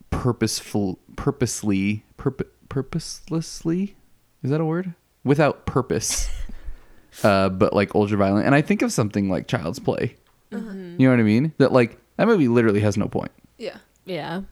purposeful, 0.09 0.99
purposely, 1.17 2.05
purpo- 2.17 2.49
purposelessly. 2.69 3.95
Is 4.43 4.51
that 4.51 4.61
a 4.61 4.65
word? 4.65 4.95
Without 5.25 5.67
purpose. 5.67 6.29
uh, 7.25 7.49
but 7.51 7.73
like 7.75 7.95
ultra 7.95 8.17
violent. 8.17 8.47
And 8.47 8.55
I 8.55 8.63
think 8.63 8.83
of 8.83 8.93
something 8.93 9.29
like 9.29 9.47
Child's 9.49 9.79
Play. 9.79 10.17
Mhm. 10.53 10.99
You 10.99 11.07
know 11.09 11.13
what 11.15 11.21
I 11.21 11.25
mean? 11.25 11.53
That 11.59 11.73
like 11.73 11.99
that 12.17 12.27
movie 12.27 12.49
literally 12.49 12.81
has 12.81 12.97
no 12.97 13.07
point, 13.09 13.31
Yeah. 13.59 13.77
Yeah. 14.05 14.43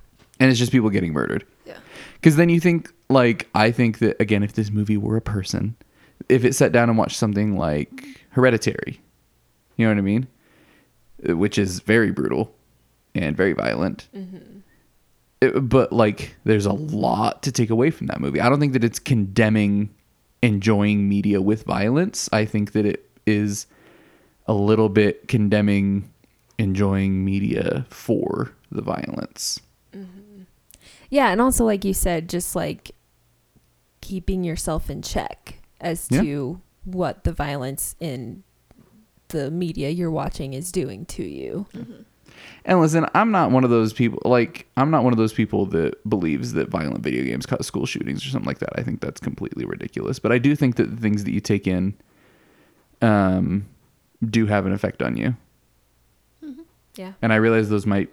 and 0.40 0.50
it's 0.50 0.58
just 0.58 0.70
people 0.72 0.90
getting 0.90 1.12
murdered. 1.12 1.44
Yeah. 1.66 1.78
Because 2.14 2.36
then 2.36 2.48
you 2.48 2.60
think 2.60 2.92
like 3.08 3.48
I 3.54 3.70
think 3.70 3.98
that 3.98 4.20
again, 4.20 4.42
if 4.42 4.52
this 4.52 4.70
movie 4.70 4.96
were 4.96 5.16
a 5.16 5.20
person, 5.20 5.74
if 6.28 6.44
it 6.44 6.54
sat 6.54 6.72
down 6.72 6.88
and 6.88 6.96
watched 6.98 7.16
something 7.16 7.56
like 7.56 8.04
Hereditary, 8.30 9.00
you 9.76 9.86
know 9.86 9.90
what 9.92 9.98
I 9.98 10.02
mean, 10.02 10.28
Uh, 11.28 11.36
which 11.36 11.58
is 11.58 11.80
very 11.80 12.10
brutal 12.12 12.54
and 13.14 13.36
very 13.36 13.52
violent. 13.54 14.08
It- 15.40 15.68
but 15.68 15.92
like, 15.92 16.36
there's 16.44 16.66
a 16.66 16.72
lot 16.72 17.42
to 17.44 17.52
take 17.52 17.70
away 17.70 17.90
from 17.90 18.06
that 18.08 18.20
movie. 18.20 18.40
I 18.40 18.48
don't 18.48 18.60
think 18.60 18.72
that 18.74 18.84
it's 18.84 18.98
condemning 18.98 19.90
enjoying 20.42 21.08
media 21.08 21.40
with 21.40 21.64
violence. 21.64 22.28
I 22.32 22.44
think 22.44 22.72
that 22.72 22.86
it 22.86 23.08
is 23.26 23.66
a 24.46 24.54
little 24.54 24.88
bit 24.88 25.28
condemning 25.28 26.10
enjoying 26.58 27.24
media 27.24 27.86
for 27.90 28.52
the 28.70 28.82
violence. 28.82 29.60
Mm-hmm. 29.94 30.42
Yeah, 31.10 31.28
and 31.30 31.40
also 31.40 31.64
like 31.64 31.84
you 31.84 31.94
said, 31.94 32.28
just 32.28 32.56
like 32.56 32.90
keeping 34.00 34.44
yourself 34.44 34.90
in 34.90 35.02
check 35.02 35.60
as 35.80 36.08
Yeah. 36.10 36.22
to 36.22 36.60
what 36.84 37.24
the 37.24 37.32
violence 37.32 37.94
in 38.00 38.42
the 39.28 39.50
media 39.50 39.90
you're 39.90 40.10
watching 40.10 40.54
is 40.54 40.72
doing 40.72 41.04
to 41.06 41.22
you. 41.22 41.66
Mm-hmm. 41.74 42.02
And 42.64 42.80
listen, 42.80 43.06
I'm 43.14 43.30
not 43.30 43.50
one 43.50 43.64
of 43.64 43.70
those 43.70 43.92
people. 43.92 44.20
Like, 44.24 44.66
I'm 44.76 44.90
not 44.90 45.04
one 45.04 45.12
of 45.12 45.16
those 45.16 45.32
people 45.32 45.66
that 45.66 46.08
believes 46.08 46.52
that 46.52 46.68
violent 46.68 47.00
video 47.00 47.24
games 47.24 47.46
cause 47.46 47.66
school 47.66 47.86
shootings 47.86 48.24
or 48.26 48.28
something 48.28 48.46
like 48.46 48.58
that. 48.58 48.78
I 48.78 48.82
think 48.82 49.00
that's 49.00 49.20
completely 49.20 49.64
ridiculous. 49.64 50.18
But 50.18 50.32
I 50.32 50.38
do 50.38 50.54
think 50.54 50.76
that 50.76 50.90
the 50.90 51.00
things 51.00 51.24
that 51.24 51.32
you 51.32 51.40
take 51.40 51.66
in, 51.66 51.94
um, 53.00 53.66
do 54.28 54.46
have 54.46 54.66
an 54.66 54.72
effect 54.72 55.02
on 55.02 55.16
you. 55.16 55.36
Yeah. 56.96 57.12
And 57.22 57.32
I 57.32 57.36
realize 57.36 57.68
those 57.68 57.86
might 57.86 58.10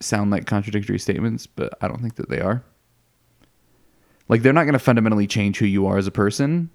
sound 0.00 0.30
like 0.30 0.46
contradictory 0.46 0.98
statements, 0.98 1.46
but 1.46 1.76
I 1.82 1.88
don't 1.88 2.00
think 2.00 2.14
that 2.16 2.30
they 2.30 2.40
are. 2.40 2.64
Like, 4.28 4.42
they're 4.42 4.54
not 4.54 4.64
going 4.64 4.72
to 4.72 4.78
fundamentally 4.78 5.26
change 5.26 5.58
who 5.58 5.66
you 5.66 5.86
are 5.86 5.98
as 5.98 6.06
a 6.06 6.10
person, 6.10 6.70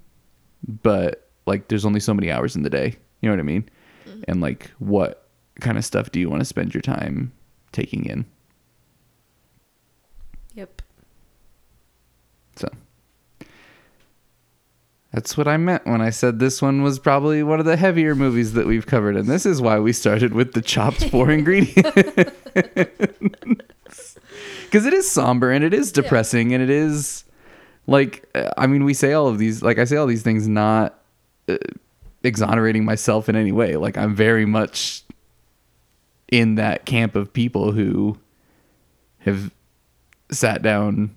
but 0.83 1.27
like, 1.47 1.67
there's 1.67 1.85
only 1.85 1.99
so 1.99 2.13
many 2.13 2.29
hours 2.29 2.55
in 2.55 2.61
the 2.61 2.69
day. 2.69 2.95
You 3.21 3.29
know 3.29 3.33
what 3.33 3.39
I 3.39 3.43
mean? 3.43 3.67
And 4.27 4.41
like, 4.41 4.69
what 4.77 5.28
kind 5.59 5.77
of 5.77 5.85
stuff 5.85 6.11
do 6.11 6.19
you 6.19 6.29
want 6.29 6.41
to 6.41 6.45
spend 6.45 6.73
your 6.73 6.81
time 6.81 7.31
taking 7.71 8.05
in? 8.05 8.25
Yep. 10.55 10.81
So 12.55 12.69
that's 15.11 15.37
what 15.37 15.47
I 15.47 15.57
meant 15.57 15.85
when 15.85 16.01
I 16.01 16.09
said 16.09 16.39
this 16.39 16.61
one 16.61 16.83
was 16.83 16.99
probably 16.99 17.41
one 17.41 17.59
of 17.59 17.65
the 17.65 17.77
heavier 17.77 18.15
movies 18.15 18.53
that 18.53 18.67
we've 18.67 18.85
covered. 18.85 19.15
And 19.15 19.27
this 19.27 19.45
is 19.45 19.61
why 19.61 19.79
we 19.79 19.93
started 19.93 20.33
with 20.33 20.53
the 20.53 20.61
chopped 20.61 21.09
four 21.09 21.31
ingredients. 21.31 22.31
Because 24.65 24.85
it 24.85 24.93
is 24.93 25.09
somber 25.09 25.51
and 25.51 25.63
it 25.63 25.73
is 25.73 25.91
depressing 25.91 26.53
and 26.53 26.61
it 26.61 26.69
is 26.69 27.23
like, 27.87 28.29
I 28.55 28.67
mean, 28.67 28.85
we 28.85 28.93
say 28.93 29.13
all 29.13 29.27
of 29.27 29.39
these, 29.39 29.63
like 29.63 29.79
I 29.79 29.85
say 29.85 29.97
all 29.97 30.05
these 30.05 30.21
things 30.21 30.47
not 30.47 31.01
uh, 31.47 31.57
exonerating 32.23 32.85
myself 32.85 33.29
in 33.29 33.35
any 33.35 33.51
way. 33.51 33.77
Like 33.77 33.97
I'm 33.97 34.13
very 34.13 34.45
much 34.45 35.03
in 36.31 36.55
that 36.55 36.85
camp 36.85 37.15
of 37.15 37.31
people 37.33 37.71
who 37.71 38.17
have 39.19 39.51
sat 40.31 40.61
down 40.61 41.15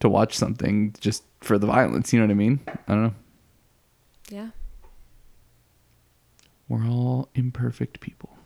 to 0.00 0.08
watch 0.08 0.36
something 0.36 0.94
just 1.00 1.22
for 1.40 1.58
the 1.58 1.66
violence. 1.66 2.12
You 2.12 2.20
know 2.20 2.26
what 2.26 2.30
I 2.32 2.34
mean? 2.34 2.60
I 2.66 2.92
don't 2.92 3.02
know. 3.04 3.14
Yeah. 4.30 4.48
We're 6.68 6.86
all 6.86 7.28
imperfect 7.34 8.00
people. 8.00 8.36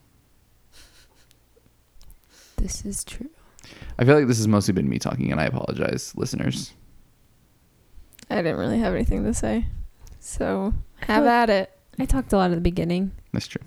This 2.57 2.85
is 2.85 3.05
true. 3.05 3.31
I 3.99 4.05
feel 4.05 4.17
like 4.17 4.27
this 4.27 4.37
has 4.37 4.49
mostly 4.49 4.75
been 4.75 4.89
me 4.89 4.99
talking, 4.99 5.31
and 5.33 5.41
I 5.41 5.45
apologize, 5.45 6.13
listeners. 6.17 6.73
I 8.29 8.37
didn't 8.37 8.59
really 8.59 8.79
have 8.79 8.95
anything 8.95 9.25
to 9.25 9.33
say. 9.35 9.67
So 10.19 10.75
have 11.07 11.25
Well- 11.25 11.33
at 11.33 11.51
it. 11.51 11.71
I 11.99 12.05
talked 12.07 12.33
a 12.33 12.37
lot 12.37 12.51
at 12.51 12.55
the 12.55 12.61
beginning. 12.61 13.13
That's 13.33 13.47
true. 13.47 13.63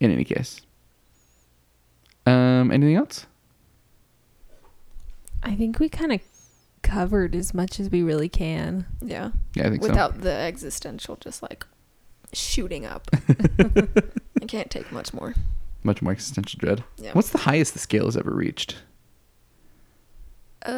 In 0.00 0.10
any 0.10 0.24
case, 0.24 0.60
um, 2.26 2.70
anything 2.70 2.96
else? 2.96 3.26
I 5.42 5.54
think 5.54 5.78
we 5.78 5.88
kind 5.88 6.12
of 6.12 6.20
covered 6.82 7.34
as 7.34 7.52
much 7.52 7.78
as 7.80 7.90
we 7.90 8.02
really 8.02 8.28
can. 8.28 8.86
Yeah. 9.02 9.30
Yeah, 9.54 9.66
I 9.66 9.70
think 9.70 9.82
Without 9.82 10.20
the 10.20 10.32
existential 10.32 11.16
just 11.16 11.42
like 11.42 11.66
shooting 12.32 12.86
up. 12.86 13.08
I 14.42 14.46
can't 14.46 14.70
take 14.70 14.90
much 14.92 15.12
more. 15.12 15.34
Much 15.82 16.00
more 16.02 16.12
existential 16.12 16.58
dread. 16.58 16.84
Yeah. 16.96 17.12
What's 17.12 17.30
the 17.30 17.38
highest 17.38 17.72
the 17.74 17.78
scale 17.78 18.06
has 18.06 18.16
ever 18.16 18.30
reached? 18.34 18.76
Uh 20.64 20.70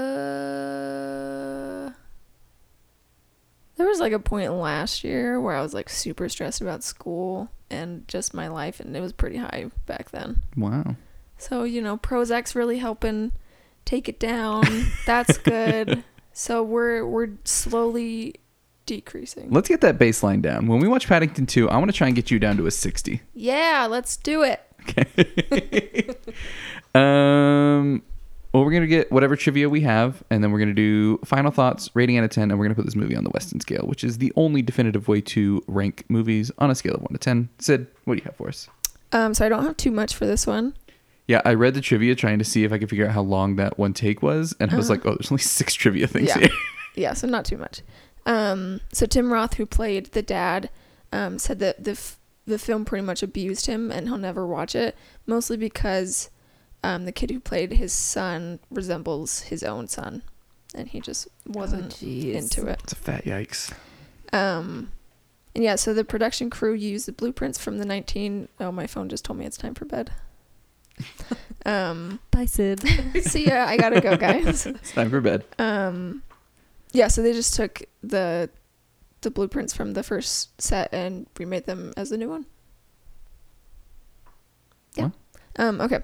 There 3.76 3.86
was 3.86 4.00
like 4.00 4.12
a 4.12 4.18
point 4.18 4.52
last 4.52 5.04
year 5.04 5.40
where 5.40 5.54
I 5.54 5.62
was 5.62 5.74
like 5.74 5.88
super 5.88 6.28
stressed 6.28 6.60
about 6.60 6.82
school 6.82 7.50
and 7.70 8.06
just 8.08 8.34
my 8.34 8.48
life 8.48 8.80
and 8.80 8.96
it 8.96 9.00
was 9.00 9.12
pretty 9.12 9.36
high 9.36 9.70
back 9.86 10.10
then. 10.10 10.42
Wow. 10.56 10.96
So, 11.38 11.64
you 11.64 11.82
know, 11.82 11.96
Prozac's 11.96 12.54
really 12.54 12.78
helping 12.78 13.32
take 13.84 14.08
it 14.08 14.18
down. 14.18 14.64
That's 15.06 15.38
good. 15.38 16.04
So 16.32 16.62
we're 16.62 17.06
we're 17.06 17.30
slowly 17.44 18.36
decreasing. 18.84 19.50
Let's 19.50 19.68
get 19.68 19.80
that 19.80 19.98
baseline 19.98 20.42
down. 20.42 20.66
When 20.66 20.80
we 20.80 20.88
watch 20.88 21.06
Paddington 21.06 21.46
2, 21.46 21.70
I 21.70 21.76
want 21.78 21.90
to 21.90 21.96
try 21.96 22.06
and 22.06 22.16
get 22.16 22.30
you 22.30 22.38
down 22.38 22.56
to 22.58 22.66
a 22.66 22.70
60. 22.70 23.20
Yeah, 23.34 23.86
let's 23.90 24.16
do 24.16 24.42
it. 24.42 24.60
Okay. 24.82 26.14
um, 26.94 28.02
well, 28.52 28.64
we're 28.64 28.72
gonna 28.72 28.86
get 28.86 29.10
whatever 29.12 29.36
trivia 29.36 29.68
we 29.68 29.82
have, 29.82 30.22
and 30.30 30.42
then 30.42 30.50
we're 30.50 30.60
gonna 30.60 30.72
do 30.72 31.18
final 31.24 31.50
thoughts, 31.50 31.90
rating 31.94 32.16
out 32.16 32.24
of 32.24 32.30
ten, 32.30 32.50
and 32.50 32.58
we're 32.58 32.64
gonna 32.64 32.74
put 32.74 32.86
this 32.86 32.96
movie 32.96 33.16
on 33.16 33.24
the 33.24 33.30
Weston 33.30 33.60
scale, 33.60 33.84
which 33.86 34.02
is 34.04 34.18
the 34.18 34.32
only 34.36 34.62
definitive 34.62 35.08
way 35.08 35.20
to 35.22 35.62
rank 35.66 36.04
movies 36.08 36.50
on 36.58 36.70
a 36.70 36.74
scale 36.74 36.94
of 36.94 37.02
one 37.02 37.12
to 37.12 37.18
ten. 37.18 37.48
Sid, 37.58 37.86
what 38.04 38.14
do 38.14 38.18
you 38.18 38.24
have 38.24 38.36
for 38.36 38.48
us? 38.48 38.68
Um 39.12 39.34
so 39.34 39.44
I 39.44 39.48
don't 39.48 39.64
have 39.64 39.76
too 39.76 39.90
much 39.90 40.14
for 40.14 40.24
this 40.26 40.46
one. 40.46 40.74
Yeah, 41.28 41.42
I 41.44 41.54
read 41.54 41.74
the 41.74 41.80
trivia 41.80 42.14
trying 42.14 42.38
to 42.38 42.44
see 42.44 42.62
if 42.64 42.72
I 42.72 42.78
could 42.78 42.88
figure 42.88 43.06
out 43.06 43.12
how 43.12 43.22
long 43.22 43.56
that 43.56 43.78
one 43.78 43.92
take 43.92 44.22
was, 44.22 44.54
and 44.60 44.70
I 44.70 44.76
was 44.76 44.88
Uh-huh. 44.90 44.94
like, 44.98 45.06
oh, 45.06 45.16
there's 45.18 45.32
only 45.32 45.42
six 45.42 45.74
trivia 45.74 46.06
things 46.06 46.28
Yeah. 46.28 46.38
here. 46.38 46.48
yeah, 46.94 47.12
so 47.14 47.26
not 47.26 47.44
too 47.44 47.56
much. 47.56 47.82
Um, 48.26 48.80
so 48.92 49.06
Tim 49.06 49.32
Roth, 49.32 49.54
who 49.54 49.66
played 49.66 50.06
the 50.12 50.22
dad, 50.22 50.70
um, 51.12 51.38
said 51.38 51.58
that 51.60 51.82
the 51.84 51.92
f- 51.92 52.18
the 52.46 52.58
film 52.60 52.84
pretty 52.84 53.04
much 53.04 53.24
abused 53.24 53.66
him, 53.66 53.90
and 53.90 54.06
he'll 54.06 54.18
never 54.18 54.46
watch 54.46 54.76
it, 54.76 54.94
mostly 55.26 55.56
because 55.56 56.30
um, 56.84 57.04
the 57.04 57.10
kid 57.10 57.28
who 57.32 57.40
played 57.40 57.72
his 57.72 57.92
son 57.92 58.60
resembles 58.70 59.40
his 59.40 59.64
own 59.64 59.88
son, 59.88 60.22
and 60.72 60.86
he 60.88 61.00
just 61.00 61.26
wasn't 61.44 61.92
Oh, 62.00 62.06
jeez. 62.06 62.34
into 62.34 62.66
it. 62.68 62.78
It's 62.84 62.92
a 62.92 62.96
fat 62.96 63.24
yikes. 63.24 63.72
Um, 64.32 64.92
and 65.56 65.64
yeah, 65.64 65.74
so 65.74 65.92
the 65.92 66.04
production 66.04 66.48
crew 66.50 66.72
used 66.72 67.06
the 67.06 67.12
blueprints 67.12 67.58
from 67.58 67.78
the 67.78 67.84
19. 67.84 68.48
Oh, 68.60 68.70
my 68.70 68.86
phone 68.86 69.08
just 69.08 69.24
told 69.24 69.40
me 69.40 69.46
it's 69.46 69.56
time 69.56 69.74
for 69.74 69.84
bed. 69.84 70.12
um, 71.66 72.18
Bye, 72.30 72.46
Sid. 72.46 72.80
see 73.22 73.46
ya. 73.46 73.66
I 73.66 73.76
gotta 73.76 74.00
go, 74.00 74.16
guys. 74.16 74.66
It's 74.66 74.92
time 74.92 75.10
for 75.10 75.20
bed. 75.20 75.44
Um, 75.58 76.22
yeah, 76.92 77.08
so 77.08 77.22
they 77.22 77.32
just 77.32 77.54
took 77.54 77.82
the 78.02 78.50
the 79.22 79.30
blueprints 79.30 79.74
from 79.74 79.94
the 79.94 80.02
first 80.02 80.60
set 80.60 80.92
and 80.92 81.26
remade 81.38 81.66
them 81.66 81.92
as 81.96 82.10
the 82.10 82.18
new 82.18 82.28
one. 82.28 82.46
Yeah. 84.94 85.10
Um, 85.58 85.80
okay. 85.80 86.00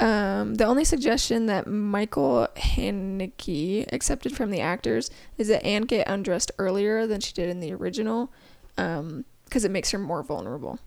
Um, 0.00 0.54
the 0.54 0.64
only 0.64 0.84
suggestion 0.84 1.46
that 1.46 1.66
Michael 1.66 2.48
Haneke 2.56 3.86
accepted 3.92 4.34
from 4.34 4.50
the 4.50 4.60
actors 4.60 5.10
is 5.36 5.48
that 5.48 5.62
Anne 5.62 5.82
get 5.82 6.08
undressed 6.08 6.50
earlier 6.58 7.06
than 7.06 7.20
she 7.20 7.34
did 7.34 7.50
in 7.50 7.60
the 7.60 7.72
original, 7.74 8.32
um, 8.78 9.26
because 9.44 9.66
it 9.66 9.70
makes 9.70 9.90
her 9.90 9.98
more 9.98 10.22
vulnerable. 10.22 10.78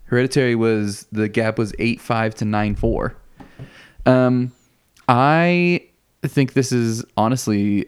Hereditary 0.03 0.55
was 0.55 1.07
the 1.13 1.30
gap 1.30 1.57
was 1.57 1.74
eight 1.80 2.01
five 2.01 2.36
to 2.36 2.43
nine 2.45 2.76
four. 2.76 3.15
Um, 4.05 4.51
I 5.14 5.89
think 6.24 6.53
this 6.53 6.72
is 6.72 7.03
honestly 7.18 7.88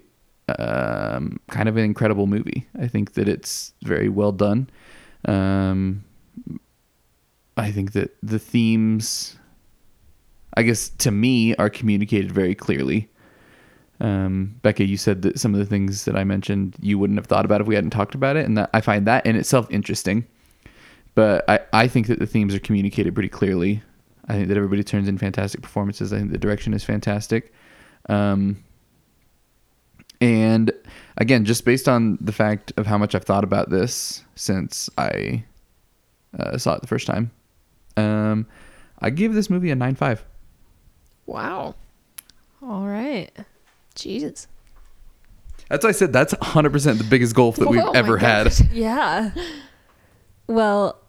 um, 0.60 1.40
kind 1.50 1.70
of 1.70 1.78
an 1.78 1.86
incredible 1.86 2.28
movie. 2.28 2.68
I 2.78 2.88
think 2.88 3.14
that 3.14 3.30
it's 3.30 3.74
very 3.84 4.10
well 4.10 4.34
done. 4.34 4.70
Um, 5.24 6.04
I 7.56 7.72
think 7.72 7.94
that 7.94 8.14
the 8.22 8.40
themes, 8.40 9.38
I 10.58 10.64
guess, 10.64 10.90
to 10.90 11.12
me, 11.12 11.56
are 11.56 11.70
communicated 11.70 12.30
very 12.30 12.56
clearly. 12.56 13.10
Um, 14.02 14.56
Becca, 14.62 14.84
you 14.84 14.98
said 14.98 15.22
that 15.22 15.40
some 15.40 15.54
of 15.54 15.60
the 15.60 15.66
things 15.66 16.04
that 16.04 16.18
I 16.18 16.26
mentioned 16.26 16.76
you 16.82 17.00
wouldn't 17.00 17.18
have 17.20 17.28
thought 17.28 17.46
about 17.46 17.62
if 17.62 17.68
we 17.68 17.76
hadn't 17.76 17.92
talked 17.92 18.16
about 18.16 18.36
it, 18.36 18.46
and 18.46 18.58
that 18.58 18.70
I 18.74 18.82
find 18.82 19.08
that 19.08 19.26
in 19.26 19.38
itself 19.38 19.66
interesting. 19.70 20.28
But 21.16 21.50
I, 21.50 21.60
I 21.72 21.88
think 21.88 22.08
that 22.08 22.20
the 22.20 22.26
themes 22.28 22.54
are 22.54 22.60
communicated 22.60 23.14
pretty 23.14 23.30
clearly. 23.30 23.82
I 24.28 24.34
think 24.34 24.48
that 24.48 24.58
everybody 24.58 24.84
turns 24.84 25.08
in 25.08 25.18
fantastic 25.18 25.62
performances. 25.62 26.14
I 26.14 26.20
think 26.20 26.32
the 26.32 26.38
direction 26.38 26.74
is 26.74 26.84
fantastic. 26.84 27.54
Um, 28.10 28.64
and 30.22 30.72
again, 31.18 31.44
just 31.44 31.66
based 31.66 31.90
on 31.90 32.18
the 32.22 32.32
fact 32.32 32.72
of 32.78 32.86
how 32.86 32.98
much 32.98 33.16
I've 33.16 33.26
thought 33.26 33.44
about 33.44 33.70
this 33.70 34.24
since 34.36 34.90
I 34.98 35.44
uh, 36.40 36.58
saw 36.58 36.76
it 36.76 36.82
the 36.82 36.88
first 36.88 37.06
time, 37.08 37.32
um, 37.98 38.48
I 39.00 39.10
give 39.10 39.34
this 39.34 39.50
movie 39.50 39.72
a 39.72 39.76
nine 39.76 39.96
five. 39.96 40.24
Wow. 41.26 41.76
All 42.62 42.86
right. 42.88 43.30
Jesus. 43.96 44.48
That's 45.70 45.84
why 45.84 45.90
I 45.90 45.94
said 45.94 46.14
that's 46.14 46.34
100% 46.34 46.98
the 46.98 47.04
biggest 47.04 47.36
gulf 47.36 47.58
that 47.58 47.68
we've 47.70 47.82
Oh 47.84 47.92
ever 47.92 48.18
had. 48.18 48.54
Yeah. 48.72 49.32
Well, 50.48 51.00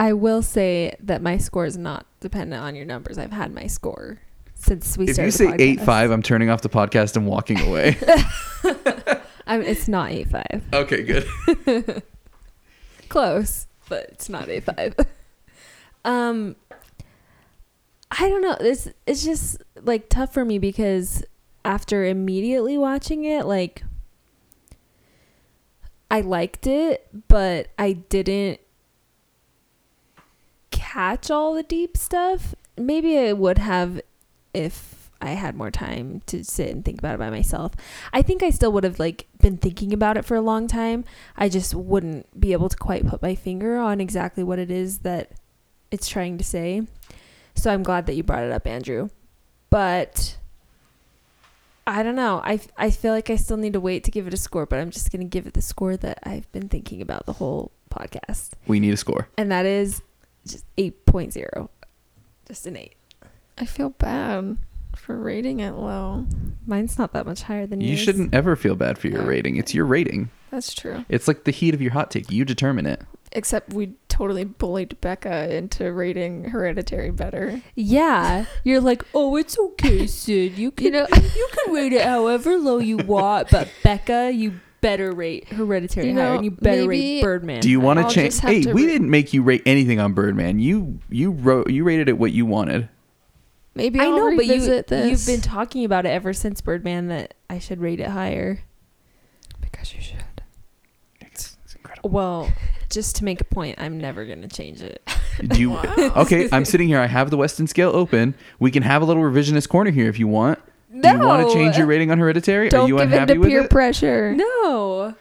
I 0.00 0.14
will 0.14 0.40
say 0.40 0.96
that 1.00 1.20
my 1.20 1.36
score 1.36 1.66
is 1.66 1.76
not 1.76 2.06
dependent 2.20 2.62
on 2.62 2.74
your 2.74 2.86
numbers. 2.86 3.18
I've 3.18 3.32
had 3.32 3.52
my 3.52 3.66
score 3.66 4.18
since 4.54 4.96
we 4.96 5.04
If 5.08 5.14
started. 5.14 5.26
you 5.26 5.30
say 5.32 5.54
8 5.58 5.80
5, 5.82 6.10
I'm 6.10 6.22
turning 6.22 6.48
off 6.48 6.62
the 6.62 6.70
podcast 6.70 7.16
and 7.16 7.26
walking 7.26 7.60
away. 7.60 7.98
I'm, 9.46 9.62
it's 9.62 9.88
not 9.88 10.12
eight 10.12 10.28
five. 10.30 10.62
okay, 10.72 11.02
good. 11.02 11.26
Close, 13.08 13.66
but 13.88 14.04
it's 14.12 14.28
not 14.28 14.48
eight 14.48 14.62
five. 14.64 14.94
um, 16.04 16.54
I 18.12 18.28
don't 18.28 18.42
know. 18.42 18.56
This 18.60 18.88
it's 19.08 19.24
just 19.24 19.60
like 19.82 20.08
tough 20.08 20.32
for 20.32 20.44
me 20.44 20.58
because 20.60 21.24
after 21.64 22.04
immediately 22.04 22.78
watching 22.78 23.24
it, 23.24 23.44
like 23.44 23.82
I 26.10 26.20
liked 26.20 26.68
it, 26.68 27.08
but 27.26 27.68
I 27.76 27.92
didn't 27.94 28.60
catch 30.92 31.30
all 31.30 31.54
the 31.54 31.62
deep 31.62 31.96
stuff. 31.96 32.54
Maybe 32.76 33.18
I 33.18 33.32
would 33.32 33.58
have 33.58 34.00
if 34.52 35.10
I 35.20 35.30
had 35.30 35.54
more 35.54 35.70
time 35.70 36.22
to 36.26 36.44
sit 36.44 36.70
and 36.70 36.84
think 36.84 36.98
about 36.98 37.14
it 37.14 37.18
by 37.18 37.30
myself. 37.30 37.72
I 38.12 38.22
think 38.22 38.42
I 38.42 38.50
still 38.50 38.72
would 38.72 38.84
have 38.84 38.98
like 38.98 39.26
been 39.40 39.56
thinking 39.56 39.92
about 39.92 40.16
it 40.16 40.24
for 40.24 40.34
a 40.34 40.40
long 40.40 40.66
time. 40.66 41.04
I 41.36 41.48
just 41.48 41.74
wouldn't 41.74 42.40
be 42.40 42.52
able 42.52 42.68
to 42.68 42.76
quite 42.76 43.06
put 43.06 43.22
my 43.22 43.34
finger 43.34 43.76
on 43.76 44.00
exactly 44.00 44.42
what 44.42 44.58
it 44.58 44.70
is 44.70 44.98
that 44.98 45.32
it's 45.90 46.08
trying 46.08 46.38
to 46.38 46.44
say. 46.44 46.82
So 47.54 47.72
I'm 47.72 47.82
glad 47.82 48.06
that 48.06 48.14
you 48.14 48.22
brought 48.22 48.44
it 48.44 48.52
up, 48.52 48.66
Andrew. 48.66 49.10
But 49.68 50.38
I 51.86 52.02
don't 52.02 52.16
know. 52.16 52.40
I, 52.42 52.60
I 52.76 52.90
feel 52.90 53.12
like 53.12 53.30
I 53.30 53.36
still 53.36 53.56
need 53.56 53.74
to 53.74 53.80
wait 53.80 54.04
to 54.04 54.10
give 54.10 54.26
it 54.26 54.34
a 54.34 54.38
score, 54.38 54.66
but 54.66 54.78
I'm 54.78 54.90
just 54.90 55.12
going 55.12 55.20
to 55.20 55.28
give 55.28 55.46
it 55.46 55.54
the 55.54 55.62
score 55.62 55.96
that 55.98 56.18
I've 56.22 56.50
been 56.52 56.68
thinking 56.68 57.02
about 57.02 57.26
the 57.26 57.34
whole 57.34 57.70
podcast. 57.90 58.50
We 58.66 58.80
need 58.80 58.94
a 58.94 58.96
score. 58.96 59.28
And 59.36 59.52
that 59.52 59.66
is 59.66 60.02
just 60.46 60.64
8.0. 60.76 61.68
Just 62.46 62.66
an 62.66 62.76
8. 62.76 62.94
I 63.58 63.64
feel 63.64 63.90
bad 63.90 64.56
for 64.96 65.16
rating 65.18 65.60
it 65.60 65.72
low. 65.72 66.26
Mine's 66.66 66.98
not 66.98 67.12
that 67.12 67.26
much 67.26 67.42
higher 67.42 67.66
than 67.66 67.80
yours. 67.80 67.88
You 67.90 67.96
yours. 67.96 68.04
shouldn't 68.04 68.34
ever 68.34 68.56
feel 68.56 68.74
bad 68.74 68.98
for 68.98 69.08
your 69.08 69.22
Oh. 69.22 69.26
rating. 69.26 69.56
It's 69.56 69.74
your 69.74 69.84
rating. 69.86 70.30
That's 70.50 70.74
true. 70.74 71.04
It's 71.08 71.28
like 71.28 71.44
the 71.44 71.52
heat 71.52 71.74
of 71.74 71.80
your 71.82 71.92
hot 71.92 72.10
take. 72.10 72.30
You 72.30 72.44
determine 72.44 72.86
it. 72.86 73.02
Except 73.32 73.72
we 73.72 73.92
totally 74.08 74.42
bullied 74.42 75.00
Becca 75.00 75.54
into 75.54 75.92
rating 75.92 76.46
Hereditary 76.46 77.12
better. 77.12 77.62
Yeah, 77.76 78.46
you're 78.64 78.80
like, 78.80 79.04
oh, 79.14 79.36
it's 79.36 79.56
okay, 79.56 80.06
Sid. 80.08 80.58
You 80.58 80.72
can, 80.72 80.86
You 80.86 80.90
know- 80.90 81.06
you 81.12 81.48
can 81.52 81.72
rate 81.72 81.92
it 81.92 82.02
however 82.02 82.56
low 82.58 82.78
you 82.78 82.96
want, 82.96 83.48
but 83.52 83.68
Becca, 83.84 84.32
you 84.34 84.58
better 84.80 85.12
rate 85.12 85.48
Hereditary 85.48 86.08
You 86.08 86.14
higher, 86.14 86.28
know, 86.30 86.34
and 86.36 86.44
you 86.44 86.50
better 86.50 86.82
maybe- 86.86 87.16
rate 87.16 87.22
Birdman. 87.22 87.60
Do 87.60 87.70
you 87.70 87.80
want 87.80 87.98
to 87.98 88.04
I'll 88.04 88.10
change? 88.10 88.38
Hey, 88.38 88.62
to 88.62 88.72
we 88.72 88.84
re- 88.86 88.92
didn't 88.92 89.10
make 89.10 89.32
you 89.32 89.42
rate 89.42 89.62
anything 89.66 90.00
on 90.00 90.12
Birdman. 90.12 90.58
You 90.58 90.98
you 91.08 91.30
wrote 91.32 91.70
you 91.70 91.84
rated 91.84 92.08
it 92.08 92.18
what 92.18 92.32
you 92.32 92.46
wanted. 92.46 92.88
Maybe 93.74 94.00
I 94.00 94.04
I'll 94.04 94.16
know, 94.30 94.36
but 94.36 94.46
you 94.46 94.82
this. 94.82 95.10
you've 95.10 95.26
been 95.26 95.40
talking 95.42 95.84
about 95.84 96.04
it 96.06 96.08
ever 96.10 96.32
since 96.32 96.60
Birdman 96.60 97.08
that 97.08 97.34
I 97.48 97.58
should 97.58 97.80
rate 97.80 98.00
it 98.00 98.08
higher. 98.08 98.60
because 99.60 99.94
you 99.94 100.00
should. 100.00 100.16
It's, 101.20 101.56
it's 101.64 101.74
incredible. 101.76 102.10
Well, 102.10 102.52
just 102.90 103.14
to 103.16 103.24
make 103.24 103.40
a 103.40 103.44
point, 103.44 103.78
I'm 103.80 103.98
never 103.98 104.24
gonna 104.26 104.48
change 104.48 104.82
it. 104.82 105.02
Do 105.46 105.60
you? 105.60 105.76
Okay, 106.16 106.48
I'm 106.50 106.64
sitting 106.64 106.88
here. 106.88 106.98
I 106.98 107.06
have 107.06 107.30
the 107.30 107.36
Weston 107.36 107.66
scale 107.68 107.90
open. 107.94 108.34
We 108.58 108.70
can 108.72 108.82
have 108.82 109.00
a 109.02 109.04
little 109.04 109.22
revisionist 109.22 109.68
corner 109.68 109.90
here 109.92 110.08
if 110.08 110.18
you 110.18 110.26
want. 110.26 110.58
Do 110.92 111.08
you 111.08 111.18
want 111.20 111.46
to 111.48 111.54
change 111.54 111.76
your 111.78 111.86
rating 111.86 112.10
on 112.10 112.18
Hereditary? 112.18 112.66
Are 112.66 112.70
Don't 112.70 112.88
you 112.88 112.96
give 112.98 113.06
in 113.08 113.12
unhappy 113.12 113.34
to 113.34 113.38
with 113.38 113.48
peer 113.48 113.60
it? 113.62 113.70
pressure. 113.70 114.34
No, 114.34 115.14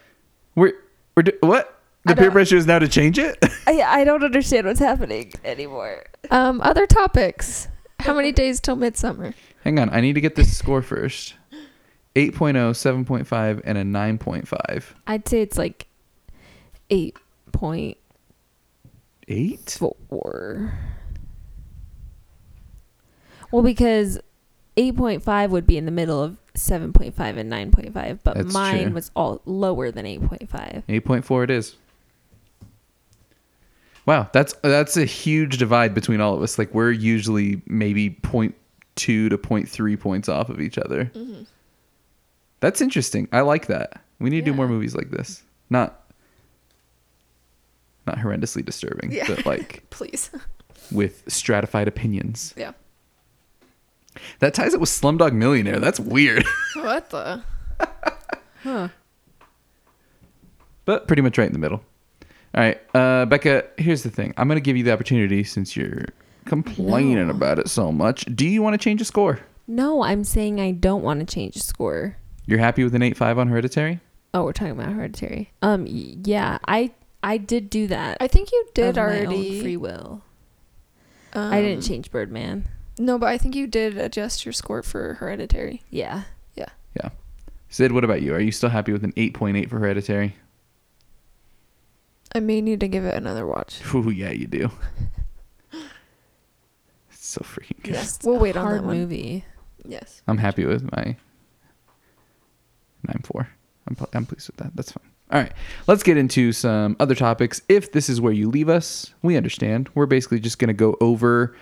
We're 0.55 0.73
we're 1.15 1.23
do- 1.23 1.37
what? 1.41 1.75
The 2.05 2.11
I 2.11 2.15
peer 2.15 2.23
don't- 2.25 2.31
pressure 2.33 2.55
is 2.57 2.65
now 2.65 2.79
to 2.79 2.87
change 2.87 3.19
it. 3.19 3.37
I 3.67 3.81
I 3.81 4.03
don't 4.03 4.23
understand 4.23 4.65
what's 4.65 4.79
happening 4.79 5.31
anymore. 5.45 6.05
Um, 6.31 6.59
other 6.61 6.87
topics. 6.87 7.67
How 7.99 8.13
many 8.15 8.31
days 8.31 8.59
till 8.59 8.77
midsummer? 8.77 9.33
Hang 9.63 9.77
on, 9.77 9.89
I 9.89 9.99
need 10.01 10.13
to 10.13 10.21
get 10.21 10.35
this 10.35 10.57
score 10.57 10.81
first. 10.81 11.35
8.0, 12.15 12.71
7.5, 12.73 13.61
and 13.63 13.77
a 13.77 13.83
9.5. 13.83 14.83
I'd 15.05 15.27
say 15.27 15.41
it's 15.41 15.57
like 15.57 15.85
eight 16.89 17.15
point 17.51 17.97
Eight? 19.27 19.77
four. 19.79 20.73
Well, 23.51 23.61
because 23.63 24.19
eight 24.79 24.95
point 24.95 25.21
five 25.23 25.51
would 25.51 25.67
be 25.67 25.77
in 25.77 25.85
the 25.85 25.91
middle 25.91 26.21
of 26.23 26.37
seven 26.55 26.93
point 26.93 27.15
five 27.15 27.37
and 27.37 27.49
nine 27.49 27.71
point 27.71 27.93
five, 27.93 28.23
but 28.23 28.35
That's 28.35 28.53
mine 28.53 28.85
true. 28.85 28.93
was 28.93 29.11
all 29.15 29.41
lower 29.45 29.91
than 29.91 30.05
eight 30.05 30.25
point 30.25 30.49
five. 30.49 30.83
8.4 30.87 31.43
it 31.43 31.49
is. 31.51 31.75
Wow, 34.05 34.29
that's 34.33 34.53
that's 34.63 34.97
a 34.97 35.05
huge 35.05 35.57
divide 35.57 35.93
between 35.93 36.19
all 36.21 36.33
of 36.35 36.41
us. 36.41 36.57
Like 36.57 36.73
we're 36.73 36.91
usually 36.91 37.61
maybe 37.67 38.09
0.2 38.09 38.53
to 38.95 39.29
0.3 39.29 39.99
points 39.99 40.27
off 40.29 40.49
of 40.49 40.59
each 40.59 40.77
other. 40.77 41.05
Mm-hmm. 41.13 41.43
That's 42.59 42.81
interesting. 42.81 43.27
I 43.31 43.41
like 43.41 43.67
that. 43.67 44.01
We 44.19 44.29
need 44.29 44.43
to 44.43 44.51
do 44.51 44.53
more 44.53 44.67
movies 44.67 44.95
like 44.95 45.11
this. 45.11 45.43
Not 45.69 46.01
not 48.07 48.17
horrendously 48.17 48.65
disturbing, 48.65 49.11
Yeah. 49.11 49.25
but 49.27 49.45
like 49.45 49.85
Please. 49.91 50.31
with 50.91 51.23
stratified 51.27 51.87
opinions. 51.87 52.53
Yeah. 52.57 52.71
That 54.39 54.53
ties 54.53 54.73
it 54.73 54.79
with 54.79 54.89
Slumdog 54.89 55.33
Millionaire. 55.33 55.79
That's 55.79 55.99
weird. 55.99 56.45
What 56.75 57.09
the? 57.09 57.43
Huh. 58.63 58.87
but 60.85 61.07
pretty 61.07 61.21
much 61.21 61.37
right 61.37 61.47
in 61.47 61.53
the 61.53 61.59
middle. 61.59 61.81
All 62.55 62.61
right, 62.63 62.79
uh, 62.95 63.25
Becca. 63.25 63.65
Here's 63.77 64.03
the 64.03 64.09
thing. 64.09 64.33
I'm 64.37 64.47
gonna 64.47 64.59
give 64.59 64.75
you 64.77 64.83
the 64.83 64.91
opportunity 64.91 65.43
since 65.43 65.75
you're 65.77 66.05
complaining 66.45 67.27
No. 67.27 67.33
about 67.33 67.59
it 67.59 67.69
so 67.69 67.91
much. 67.91 68.25
Do 68.35 68.47
you 68.47 68.61
want 68.61 68.73
to 68.73 68.77
change 68.83 69.01
a 69.01 69.05
score? 69.05 69.39
No, 69.67 70.01
I'm 70.03 70.23
saying 70.23 70.59
I 70.59 70.71
don't 70.71 71.03
want 71.03 71.19
to 71.19 71.25
change 71.25 71.53
the 71.55 71.59
score. 71.59 72.17
You're 72.47 72.59
happy 72.59 72.83
with 72.83 72.95
an 72.95 73.03
eight 73.03 73.17
five 73.17 73.37
on 73.37 73.47
Hereditary? 73.49 73.99
Oh, 74.33 74.43
we're 74.45 74.53
talking 74.53 74.71
about 74.73 74.89
hereditary. 74.93 75.51
Um, 75.61 75.85
yeah, 75.87 76.57
I 76.67 76.91
I 77.23 77.37
did 77.37 77.69
do 77.69 77.87
that. 77.87 78.17
I 78.19 78.27
think 78.27 78.51
you 78.51 78.65
did 78.73 78.89
of 78.89 78.95
my 78.95 79.01
own 79.01 79.25
already. 79.27 79.61
free 79.61 79.77
will. 79.77 80.21
Um, 81.33 81.53
I 81.53 81.61
didn't 81.61 81.83
change 81.83 82.09
Birdman. 82.11 82.67
No, 82.99 83.17
but 83.17 83.27
I 83.29 83.37
think 83.37 83.55
you 83.55 83.65
did 83.65 83.97
adjust 83.97 84.45
your 84.45 84.51
score 84.53 84.83
for 84.83 85.15
Hereditary. 85.15 85.81
Yeah. 85.89 86.23
Yeah. 86.55 86.67
Yeah. 86.95 87.09
Sid, 87.69 87.93
what 87.93 88.03
about 88.03 88.21
you? 88.21 88.33
Are 88.35 88.39
you 88.41 88.51
still 88.51 88.69
happy 88.69 88.91
with 88.91 89.03
an 89.05 89.13
eight 89.15 89.33
point 89.33 89.55
eight 89.57 89.69
for 89.69 89.79
Hereditary? 89.79 90.35
I 92.35 92.41
may 92.41 92.61
need 92.61 92.79
to 92.81 92.87
give 92.87 93.05
it 93.05 93.15
another 93.15 93.47
watch. 93.47 93.81
Ooh, 93.95 94.09
yeah, 94.09 94.31
you 94.31 94.45
do. 94.47 94.69
It's 97.11 97.27
so 97.27 97.41
freaking 97.41 97.81
good. 97.83 97.93
Yes, 97.93 98.19
we'll 98.23 98.37
wait 98.39 98.55
on 98.57 98.65
Hard 98.65 98.79
that 98.81 98.85
one. 98.87 98.97
movie. 98.97 99.45
Yes. 99.85 100.21
I'm 100.27 100.37
happy 100.37 100.65
with 100.65 100.83
my 100.91 101.15
nine 103.07 103.21
four. 103.23 103.49
I'm 103.87 103.95
pl- 103.95 104.09
I'm 104.13 104.25
pleased 104.25 104.47
with 104.47 104.57
that. 104.57 104.75
That's 104.75 104.91
fine. 104.91 105.05
All 105.31 105.39
right, 105.39 105.51
let's 105.87 106.01
get 106.01 106.17
into 106.17 106.51
some 106.51 106.95
other 106.99 107.13
topics. 107.15 107.61
If 107.69 107.91
this 107.91 108.09
is 108.09 108.19
where 108.19 108.33
you 108.33 108.49
leave 108.49 108.67
us, 108.69 109.13
we 109.21 109.37
understand. 109.37 109.89
We're 109.93 110.07
basically 110.07 110.39
just 110.39 110.57
going 110.59 110.69
to 110.69 110.73
go 110.73 110.97
over 111.01 111.55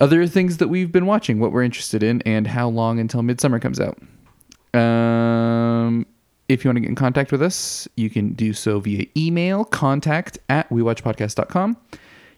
other 0.00 0.26
things 0.26 0.56
that 0.58 0.68
we've 0.68 0.90
been 0.92 1.06
watching, 1.06 1.38
what 1.40 1.52
we're 1.52 1.62
interested 1.62 2.02
in, 2.02 2.22
and 2.22 2.46
how 2.46 2.68
long 2.68 2.98
until 2.98 3.22
Midsummer 3.22 3.58
comes 3.60 3.80
out. 3.80 3.98
Um, 4.78 6.06
if 6.48 6.64
you 6.64 6.68
want 6.68 6.76
to 6.76 6.80
get 6.80 6.88
in 6.88 6.94
contact 6.96 7.32
with 7.32 7.42
us, 7.42 7.86
you 7.96 8.10
can 8.10 8.32
do 8.32 8.52
so 8.52 8.80
via 8.80 9.06
email, 9.16 9.64
contact 9.64 10.38
at 10.48 10.68
wewatchpodcast.com. 10.70 11.76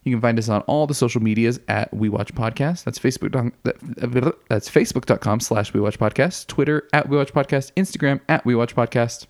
You 0.04 0.12
can 0.12 0.20
find 0.20 0.38
us 0.38 0.48
on 0.48 0.60
all 0.62 0.86
the 0.86 0.94
social 0.94 1.20
medias 1.20 1.58
at 1.66 1.92
We 1.92 2.08
Watch 2.08 2.32
Podcast. 2.32 2.84
That's 2.84 2.98
Facebook. 2.98 3.32
that- 3.64 4.36
That's 4.48 4.70
Facebook.com 4.70 5.40
slash 5.40 5.74
We 5.74 5.80
Watch 5.80 5.98
Podcast. 5.98 6.46
Twitter 6.46 6.86
at 6.92 7.08
We 7.08 7.16
Watch 7.16 7.32
Podcast. 7.32 7.72
Instagram 7.76 8.20
at 8.28 8.44
We 8.44 8.54
Watch 8.54 8.76
Podcast. 8.76 9.26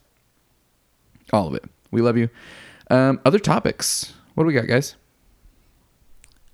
All 1.33 1.49
of 1.49 1.55
it. 1.55 1.65
We 1.91 2.03
love 2.03 2.19
you. 2.19 2.29
Um, 2.91 3.21
other 3.25 3.39
topics. 3.39 4.13
What 4.35 4.45
do 4.45 4.49
we 4.49 4.53
got, 4.53 4.67
guys? 4.67 4.97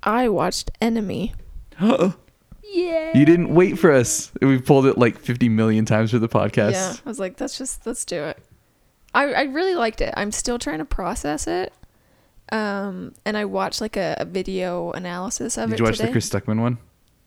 I 0.05 0.29
watched 0.29 0.71
Enemy. 0.81 1.35
You 1.83 2.15
Yeah. 2.63 3.13
didn't 3.25 3.55
wait 3.55 3.79
for 3.79 3.91
us. 3.93 4.33
We've 4.41 4.65
pulled 4.65 4.87
it 4.87 4.97
like 4.99 5.19
50 5.19 5.49
million 5.49 5.85
times 5.85 6.11
for 6.11 6.19
the 6.19 6.29
podcast. 6.29 6.73
Yeah, 6.73 6.95
I 7.05 7.09
was 7.09 7.19
like, 7.19 7.41
let's 7.41 7.59
just 7.59 7.87
let's 7.87 8.05
do 8.05 8.23
it. 8.25 8.39
I 9.15 9.33
I 9.33 9.43
really 9.43 9.75
liked 9.75 10.01
it. 10.01 10.13
I'm 10.17 10.33
still 10.33 10.59
trying 10.59 10.79
to 10.79 10.85
process 10.85 11.47
it. 11.47 11.73
Um, 12.51 13.15
and 13.25 13.37
I 13.37 13.47
watched 13.47 13.81
like 13.81 13.97
a, 13.97 14.17
a 14.19 14.25
video 14.27 14.91
analysis 14.93 15.57
of 15.57 15.71
Did 15.71 15.75
it 15.75 15.77
Did 15.77 15.79
you 15.79 15.85
watch 15.87 15.97
today. 15.97 16.07
the 16.09 16.13
Chris 16.13 16.29
Stuckman 16.29 16.61
one? 16.61 16.79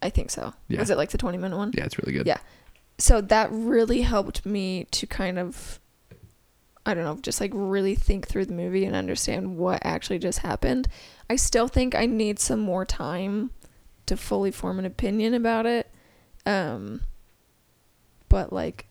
I 0.02 0.10
think 0.12 0.30
so. 0.30 0.54
Yeah. 0.68 0.80
Was 0.80 0.90
it 0.92 0.98
like 0.98 1.10
the 1.10 1.18
20 1.18 1.38
minute 1.40 1.58
one? 1.58 1.72
Yeah, 1.76 1.86
it's 1.86 1.98
really 1.98 2.14
good. 2.14 2.28
Yeah. 2.28 2.38
So 3.00 3.22
that 3.22 3.50
really 3.52 4.02
helped 4.02 4.46
me 4.46 4.86
to 4.92 5.08
kind 5.08 5.40
of 5.40 5.80
I 6.88 6.94
don't 6.94 7.04
know, 7.04 7.18
just 7.24 7.42
like 7.42 7.50
really 7.56 7.96
think 7.96 8.28
through 8.28 8.46
the 8.46 8.54
movie 8.54 8.86
and 8.86 8.96
understand 8.96 9.58
what 9.58 9.84
actually 9.84 10.20
just 10.20 10.40
happened. 10.40 10.88
I 11.28 11.36
still 11.36 11.68
think 11.68 11.96
I 11.96 12.06
need 12.06 12.38
some 12.38 12.60
more 12.60 12.86
time 12.86 13.50
to 14.08 14.18
fully 14.18 14.52
form 14.52 14.80
an 14.80 14.86
opinion 14.86 15.34
about 15.34 15.66
it. 15.66 15.90
Um 16.46 17.02
but 18.30 18.52
like 18.54 18.88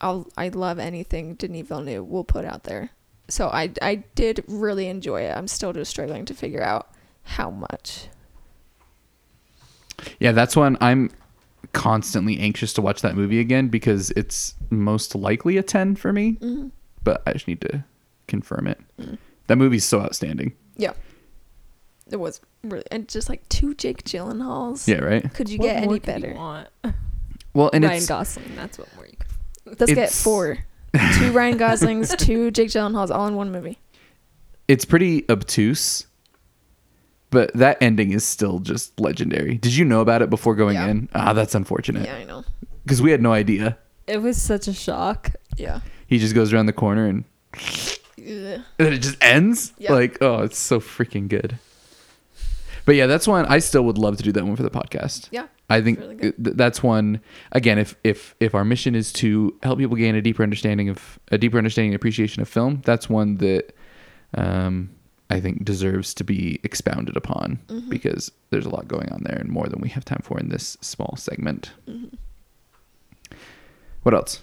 I'll 0.00 0.26
I 0.36 0.48
love 0.48 0.78
anything 0.78 1.34
Denis 1.34 1.66
Villeneuve 1.68 2.06
will 2.06 2.24
put 2.24 2.44
out 2.44 2.64
there. 2.64 2.90
So 3.28 3.48
I 3.48 3.70
I 3.80 4.04
did 4.14 4.44
really 4.48 4.86
enjoy 4.88 5.22
it. 5.22 5.36
I'm 5.36 5.48
still 5.48 5.72
just 5.72 5.90
struggling 5.90 6.24
to 6.26 6.34
figure 6.34 6.62
out 6.62 6.90
how 7.22 7.50
much. 7.50 8.08
Yeah, 10.18 10.32
that's 10.32 10.56
one 10.56 10.76
I'm 10.80 11.10
constantly 11.72 12.38
anxious 12.38 12.72
to 12.74 12.82
watch 12.82 13.00
that 13.02 13.14
movie 13.16 13.40
again 13.40 13.68
because 13.68 14.10
it's 14.12 14.54
most 14.70 15.14
likely 15.14 15.56
a 15.56 15.62
10 15.62 15.96
for 15.96 16.12
me, 16.12 16.32
Mm-hmm. 16.34 16.68
but 17.02 17.22
I 17.26 17.32
just 17.32 17.48
need 17.48 17.60
to 17.62 17.84
confirm 18.28 18.66
it. 18.66 18.78
Mm. 19.00 19.18
That 19.46 19.56
movie's 19.56 19.84
so 19.84 20.00
outstanding. 20.00 20.52
Yeah. 20.76 20.92
It 22.10 22.16
was 22.16 22.40
really 22.62 22.84
and 22.90 23.08
just 23.08 23.28
like 23.28 23.48
two 23.48 23.74
Jake 23.74 24.04
Gyllenhaals. 24.04 24.86
Yeah, 24.86 24.98
right? 24.98 25.32
Could 25.34 25.48
you 25.48 25.58
What 25.58 25.64
get 25.66 25.84
more 25.84 25.92
any 25.94 26.00
could 26.00 26.14
you 26.16 26.20
better? 26.20 26.34
want? 26.34 26.68
Well, 27.54 27.70
and 27.72 27.84
Ryan 27.84 27.96
it's 27.96 28.06
Gosling. 28.06 28.54
That's 28.56 28.78
what 28.78 28.94
more 28.96 29.06
you 29.06 29.14
could. 29.18 29.80
Let's 29.80 29.94
get 29.94 30.10
four. 30.10 30.58
two 31.18 31.32
Ryan 31.32 31.56
Goslings, 31.56 32.14
two 32.16 32.50
Jake 32.50 32.68
Gyllenhaals, 32.68 33.10
all 33.10 33.26
in 33.26 33.34
one 33.36 33.50
movie. 33.50 33.78
it's 34.68 34.84
pretty 34.84 35.24
obtuse, 35.30 36.06
but 37.30 37.52
that 37.54 37.78
ending 37.80 38.12
is 38.12 38.24
still 38.24 38.58
just 38.60 38.98
legendary. 39.00 39.56
Did 39.56 39.74
you 39.74 39.84
know 39.84 40.00
about 40.00 40.22
it 40.22 40.30
before 40.30 40.54
going 40.54 40.74
Yeah. 40.76 40.86
in? 40.88 41.08
Ah, 41.14 41.32
that's 41.32 41.54
unfortunate 41.54 42.06
Yeah, 42.06 42.16
I 42.16 42.24
know. 42.24 42.44
because 42.84 43.00
we 43.02 43.10
had 43.10 43.20
no 43.22 43.32
idea. 43.32 43.76
It 44.06 44.18
was 44.22 44.40
such 44.40 44.68
a 44.68 44.72
shock. 44.74 45.30
Yeah. 45.56 45.80
He 46.06 46.18
just 46.18 46.34
goes 46.34 46.52
around 46.52 46.66
the 46.66 46.72
corner 46.74 47.06
and, 47.06 47.24
and 48.18 48.64
then 48.76 48.92
it 48.92 48.98
just 48.98 49.16
ends. 49.22 49.72
Yeah. 49.78 49.92
Like, 49.94 50.18
oh, 50.20 50.42
it's 50.42 50.58
so 50.58 50.78
freaking 50.80 51.28
good. 51.28 51.58
But 52.86 52.96
yeah, 52.96 53.06
that's 53.06 53.26
one 53.26 53.46
I 53.46 53.58
still 53.60 53.82
would 53.84 53.98
love 53.98 54.16
to 54.18 54.22
do 54.22 54.32
that 54.32 54.44
one 54.44 54.56
for 54.56 54.62
the 54.62 54.70
podcast. 54.70 55.28
Yeah. 55.30 55.46
I 55.70 55.80
think 55.80 55.98
really 56.00 56.16
th- 56.18 56.34
that's 56.38 56.82
one 56.82 57.20
again 57.52 57.78
if 57.78 57.96
if 58.04 58.34
if 58.40 58.54
our 58.54 58.64
mission 58.64 58.94
is 58.94 59.12
to 59.14 59.56
help 59.62 59.78
people 59.78 59.96
gain 59.96 60.14
a 60.14 60.20
deeper 60.22 60.42
understanding 60.42 60.88
of 60.90 61.18
a 61.32 61.38
deeper 61.38 61.56
understanding 61.58 61.92
and 61.92 61.96
appreciation 61.96 62.42
of 62.42 62.48
film, 62.48 62.82
that's 62.84 63.08
one 63.08 63.36
that 63.38 63.74
um 64.34 64.90
I 65.30 65.40
think 65.40 65.64
deserves 65.64 66.12
to 66.14 66.24
be 66.24 66.60
expounded 66.64 67.16
upon 67.16 67.58
Mm-hmm. 67.68 67.88
because 67.88 68.30
there's 68.50 68.66
a 68.66 68.70
lot 68.70 68.86
going 68.86 69.10
on 69.10 69.22
there 69.24 69.38
and 69.38 69.48
more 69.48 69.66
than 69.68 69.80
we 69.80 69.88
have 69.88 70.04
time 70.04 70.20
for 70.22 70.38
in 70.38 70.50
this 70.50 70.76
small 70.82 71.14
segment. 71.16 71.72
Mm-hmm. 71.88 72.14
What 74.02 74.14
else? 74.14 74.40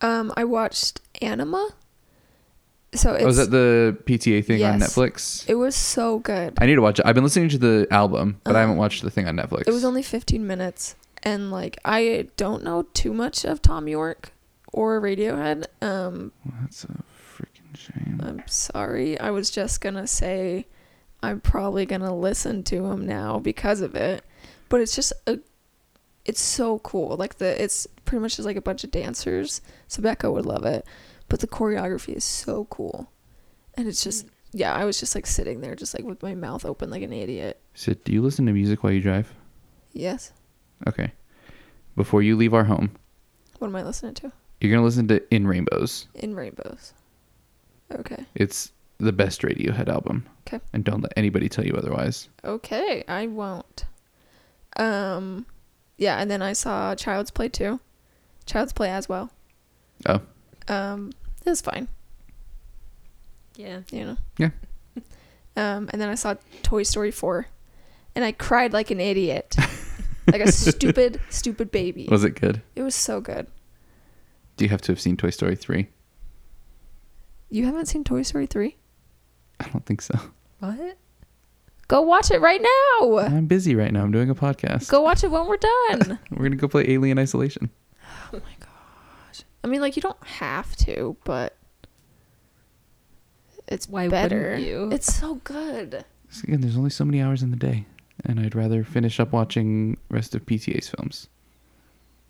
Um, 0.00 0.32
I 0.36 0.44
watched 0.44 1.00
Anima. 1.22 1.70
So 2.94 3.12
it's 3.12 3.22
Oh, 3.22 3.26
was 3.26 3.36
that 3.36 3.50
the 3.50 3.96
PTA 4.04 4.44
thing 4.44 4.62
on 4.64 4.80
Netflix? 4.80 5.48
it 5.48 5.56
was 5.56 5.76
so 5.76 6.20
good. 6.20 6.54
I 6.58 6.66
need 6.66 6.76
to 6.76 6.80
watch 6.82 6.98
it. 6.98 7.06
I've 7.06 7.14
been 7.14 7.24
listening 7.24 7.50
to 7.50 7.58
the 7.58 7.86
album, 7.90 8.40
but 8.44 8.54
I 8.56 8.58
Uh, 8.58 8.62
haven't 8.62 8.76
watched 8.78 9.02
the 9.02 9.10
thing 9.10 9.28
on 9.28 9.36
Netflix. 9.36 9.64
It 9.66 9.72
was 9.72 9.84
only 9.84 10.02
15 10.02 10.46
minutes 10.46 10.96
and 11.22 11.50
like 11.50 11.78
I 11.84 12.28
don't 12.36 12.64
know 12.64 12.82
too 12.94 13.12
much 13.12 13.44
of 13.44 13.60
Thom 13.60 13.88
Yorke 13.88 14.32
or 14.72 15.00
Radiohead. 15.00 15.66
Um 15.82 16.32
That's 16.62 16.84
a 16.84 17.02
freaking 17.36 17.76
shame. 17.76 18.20
I'm 18.24 18.42
sorry. 18.46 19.18
I 19.20 19.30
was 19.30 19.50
just 19.50 19.80
going 19.82 19.94
to 19.96 20.06
say 20.06 20.66
I'm 21.22 21.40
probably 21.40 21.84
going 21.84 22.00
to 22.02 22.12
listen 22.12 22.62
to 22.64 22.86
him 22.86 23.04
now 23.06 23.38
because 23.38 23.80
of 23.80 23.94
it. 23.96 24.24
But 24.70 24.80
it's 24.80 24.94
just 24.96 25.12
a 25.26 25.40
it's 26.24 26.40
so 26.40 26.78
cool. 26.80 27.16
Like 27.16 27.36
the 27.38 27.62
it's 27.62 27.86
pretty 28.04 28.20
much 28.22 28.36
just 28.36 28.46
like 28.46 28.56
a 28.56 28.62
bunch 28.62 28.82
of 28.84 28.90
dancers. 28.90 29.60
So 29.88 30.00
Becca 30.02 30.30
would 30.30 30.46
love 30.46 30.64
it. 30.64 30.86
But 31.28 31.40
the 31.40 31.46
choreography 31.46 32.14
is 32.14 32.24
so 32.24 32.64
cool. 32.66 33.10
And 33.74 33.86
it's 33.88 34.02
just 34.02 34.26
yeah, 34.52 34.72
I 34.74 34.84
was 34.84 34.98
just 34.98 35.14
like 35.14 35.26
sitting 35.26 35.60
there 35.60 35.74
just 35.74 35.94
like 35.94 36.04
with 36.04 36.22
my 36.22 36.34
mouth 36.34 36.64
open 36.64 36.88
like 36.90 37.02
an 37.02 37.12
idiot. 37.12 37.60
So, 37.74 37.92
do 37.94 38.12
you 38.12 38.22
listen 38.22 38.46
to 38.46 38.52
music 38.52 38.82
while 38.82 38.92
you 38.92 39.00
drive? 39.00 39.32
Yes. 39.92 40.32
Okay. 40.86 41.12
Before 41.96 42.22
you 42.22 42.34
leave 42.36 42.54
our 42.54 42.64
home, 42.64 42.90
What 43.58 43.68
am 43.68 43.76
I 43.76 43.82
listening 43.82 44.14
to? 44.14 44.32
you're 44.60 44.72
gonna 44.72 44.84
listen 44.84 45.06
to 45.08 45.22
In 45.34 45.46
Rainbows. 45.46 46.06
In 46.14 46.34
Rainbows. 46.34 46.92
Okay. 47.92 48.24
It's 48.34 48.72
the 48.98 49.12
best 49.12 49.42
Radiohead 49.42 49.88
album. 49.88 50.26
'Kay. 50.46 50.60
And 50.72 50.82
don't 50.84 51.02
let 51.02 51.12
anybody 51.16 51.48
tell 51.48 51.64
you 51.66 51.74
otherwise. 51.74 52.28
Okay, 52.44 53.04
I 53.06 53.26
won't. 53.26 53.84
Um, 54.76 55.46
yeah, 55.96 56.16
and 56.20 56.30
then 56.30 56.42
I 56.42 56.52
saw 56.52 56.94
Child's 56.94 57.30
Play 57.30 57.48
too. 57.48 57.80
Child's 58.46 58.72
Play 58.72 58.90
as 58.90 59.08
well. 59.08 59.30
Oh. 60.06 60.20
Um, 60.68 61.12
it 61.44 61.48
was 61.50 61.60
fine, 61.60 61.88
Yeah. 63.56 63.80
you 63.90 64.04
know. 64.04 64.16
Yeah. 64.38 64.50
Um, 65.56 65.90
and 65.92 66.00
then 66.00 66.08
I 66.08 66.14
saw 66.14 66.36
Toy 66.62 66.84
Story 66.84 67.10
four, 67.10 67.48
and 68.14 68.24
I 68.24 68.30
cried 68.30 68.72
like 68.72 68.92
an 68.92 69.00
idiot, 69.00 69.56
like 70.28 70.40
a 70.40 70.52
stupid, 70.52 71.20
stupid 71.30 71.72
baby. 71.72 72.06
Was 72.08 72.22
it 72.22 72.40
good? 72.40 72.62
It 72.76 72.82
was 72.82 72.94
so 72.94 73.20
good. 73.20 73.48
Do 74.56 74.64
you 74.64 74.68
have 74.68 74.80
to 74.82 74.92
have 74.92 75.00
seen 75.00 75.16
Toy 75.16 75.30
Story 75.30 75.56
3? 75.56 75.88
You 77.50 77.64
haven't 77.66 77.86
seen 77.86 78.04
Toy 78.04 78.22
Story 78.22 78.46
three? 78.46 78.76
I 79.58 79.68
don't 79.70 79.84
think 79.84 80.00
so. 80.02 80.16
What? 80.60 80.96
Go 81.88 82.02
watch 82.02 82.30
it 82.30 82.40
right 82.40 82.62
now. 82.62 83.18
I'm 83.18 83.46
busy 83.46 83.74
right 83.74 83.92
now. 83.92 84.02
I'm 84.04 84.12
doing 84.12 84.30
a 84.30 84.36
podcast. 84.36 84.88
Go 84.90 85.00
watch 85.00 85.24
it 85.24 85.30
when 85.32 85.46
we're 85.48 85.56
done. 85.56 86.20
We're 86.30 86.44
gonna 86.44 86.54
go 86.56 86.68
play 86.68 86.88
Alien 86.90 87.18
Isolation. 87.18 87.68
I 89.64 89.66
mean, 89.66 89.80
like 89.80 89.96
you 89.96 90.02
don't 90.02 90.22
have 90.26 90.74
to, 90.76 91.16
but 91.24 91.56
it's 93.66 93.88
Why 93.88 94.08
better. 94.08 94.56
you? 94.56 94.90
It's 94.92 95.12
so 95.14 95.36
good. 95.36 96.04
So 96.30 96.42
again, 96.44 96.60
there's 96.60 96.76
only 96.76 96.90
so 96.90 97.04
many 97.04 97.20
hours 97.20 97.42
in 97.42 97.50
the 97.50 97.56
day, 97.56 97.86
and 98.24 98.38
I'd 98.40 98.54
rather 98.54 98.84
finish 98.84 99.18
up 99.20 99.32
watching 99.32 99.98
rest 100.10 100.34
of 100.34 100.44
PTA's 100.46 100.88
films. 100.88 101.28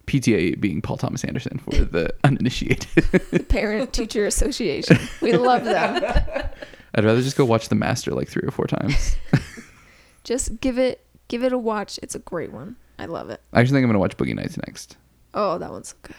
PTA 0.07 0.59
being 0.59 0.81
Paul 0.81 0.97
Thomas 0.97 1.23
Anderson 1.25 1.59
for 1.59 1.71
the 1.85 2.15
uninitiated. 2.25 2.89
The 3.31 3.45
Parent 3.47 3.93
Teacher 3.93 4.27
Association. 4.27 4.99
We 5.21 5.33
love 5.35 5.65
them. 5.65 6.03
I'd 6.95 7.05
rather 7.05 7.21
just 7.21 7.37
go 7.37 7.45
watch 7.45 7.69
The 7.69 7.75
Master 7.75 8.13
like 8.13 8.29
three 8.29 8.47
or 8.47 8.51
four 8.51 8.67
times. 8.67 9.17
Just 10.25 10.61
give 10.61 10.79
it 10.79 11.05
give 11.29 11.43
it 11.45 11.53
a 11.53 11.59
watch. 11.59 11.99
It's 12.03 12.15
a 12.15 12.19
great 12.19 12.51
one. 12.53 12.77
I 12.99 13.05
love 13.07 13.31
it. 13.31 13.41
I 13.53 13.61
actually 13.61 13.77
think 13.77 13.85
I'm 13.85 13.89
gonna 13.91 13.99
watch 13.99 14.17
Boogie 14.17 14.35
Nights 14.35 14.57
next. 14.67 14.97
Oh, 15.35 15.59
that 15.59 15.71
one's 15.71 15.93
good. 16.03 16.15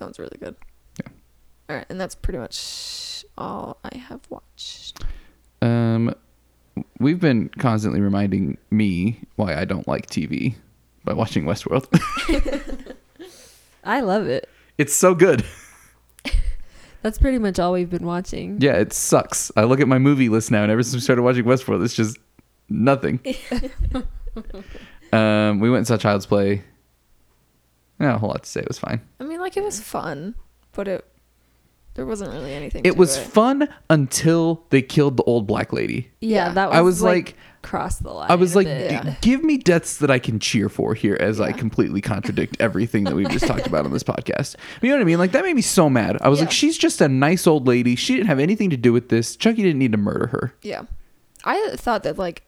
That 0.00 0.06
one's 0.06 0.18
really 0.18 0.38
good. 0.40 0.56
Yeah. 0.98 1.12
All 1.68 1.76
right, 1.76 1.86
and 1.90 2.00
that's 2.00 2.14
pretty 2.14 2.38
much 2.38 3.22
all 3.36 3.78
I 3.84 3.96
have 3.96 4.22
watched. 4.30 5.04
Um, 5.60 6.14
we've 6.98 7.20
been 7.20 7.50
constantly 7.50 8.00
reminding 8.00 8.56
me 8.70 9.20
why 9.36 9.54
I 9.54 9.66
don't 9.66 9.86
like 9.86 10.06
TV 10.06 10.54
by 11.04 11.12
watching 11.12 11.44
Westworld. 11.44 11.86
I 13.84 14.00
love 14.00 14.26
it. 14.26 14.48
it's 14.78 14.94
so 14.94 15.14
good. 15.14 15.44
That's 17.02 17.18
pretty 17.18 17.38
much 17.38 17.58
all 17.58 17.72
we've 17.72 17.90
been 17.90 18.06
watching. 18.06 18.58
Yeah, 18.58 18.76
it 18.76 18.94
sucks. 18.94 19.52
I 19.54 19.64
look 19.64 19.80
at 19.80 19.88
my 19.88 19.98
movie 19.98 20.30
list 20.30 20.50
now, 20.50 20.62
and 20.62 20.72
ever 20.72 20.82
since 20.82 20.94
we 20.94 21.00
started 21.00 21.22
watching 21.22 21.44
Westworld, 21.44 21.84
it's 21.84 21.94
just 21.94 22.16
nothing. 22.70 23.20
um, 25.12 25.60
we 25.60 25.68
went 25.68 25.78
and 25.80 25.86
saw 25.86 25.98
Child's 25.98 26.24
Play. 26.24 26.62
Not 28.00 28.16
a 28.16 28.18
whole 28.18 28.30
lot 28.30 28.42
to 28.42 28.48
say. 28.48 28.60
It 28.60 28.68
was 28.68 28.78
fine. 28.78 29.00
I 29.20 29.24
mean, 29.24 29.38
like 29.40 29.56
it 29.56 29.62
was 29.62 29.78
fun, 29.80 30.34
but 30.72 30.88
it 30.88 31.04
there 31.94 32.06
wasn't 32.06 32.32
really 32.32 32.54
anything. 32.54 32.82
It 32.84 32.92
to 32.92 32.96
was 32.98 33.16
it. 33.18 33.20
fun 33.26 33.68
until 33.90 34.64
they 34.70 34.80
killed 34.80 35.16
the 35.16 35.22
old 35.24 35.46
black 35.46 35.72
lady. 35.72 36.10
Yeah, 36.20 36.46
Yeah. 36.48 36.52
that 36.54 36.68
was 36.70 36.76
I 36.78 36.80
was 36.80 37.02
like, 37.02 37.36
cross 37.62 37.98
the 37.98 38.10
line. 38.10 38.30
I 38.30 38.36
was 38.36 38.56
like. 38.56 38.66
Yeah. 38.66 39.16
give 39.20 39.42
me 39.44 39.58
deaths 39.58 39.98
that 39.98 40.10
I 40.10 40.18
can 40.18 40.38
cheer 40.38 40.68
for 40.68 40.94
here 40.94 41.16
as 41.20 41.40
I 41.40 41.52
completely 41.52 42.00
contradict 42.00 42.56
everything 42.60 43.04
that 43.04 43.14
we've 43.14 43.28
just 43.28 43.46
talked 43.46 43.66
about 43.66 43.84
on 43.84 43.92
this 43.92 44.04
podcast. 44.04 44.56
You 44.80 44.88
know 44.90 44.94
what 44.96 45.02
I 45.02 45.04
mean? 45.04 45.18
Like 45.18 45.32
that 45.32 45.44
made 45.44 45.54
me 45.56 45.62
so 45.62 45.90
mad. 45.90 46.16
I 46.22 46.28
was 46.28 46.40
like, 46.40 46.50
she's 46.52 46.78
just 46.78 47.00
a 47.00 47.08
nice 47.08 47.46
old 47.46 47.66
lady. 47.66 47.96
She 47.96 48.14
didn't 48.14 48.28
have 48.28 48.38
anything 48.38 48.70
to 48.70 48.76
do 48.78 48.92
with 48.92 49.08
this. 49.10 49.36
Chucky 49.36 49.62
didn't 49.62 49.78
need 49.80 49.92
to 49.92 49.98
murder 49.98 50.28
her. 50.28 50.54
Yeah. 50.62 50.82
I 51.44 51.74
thought 51.76 52.04
that 52.04 52.16
like 52.18 52.42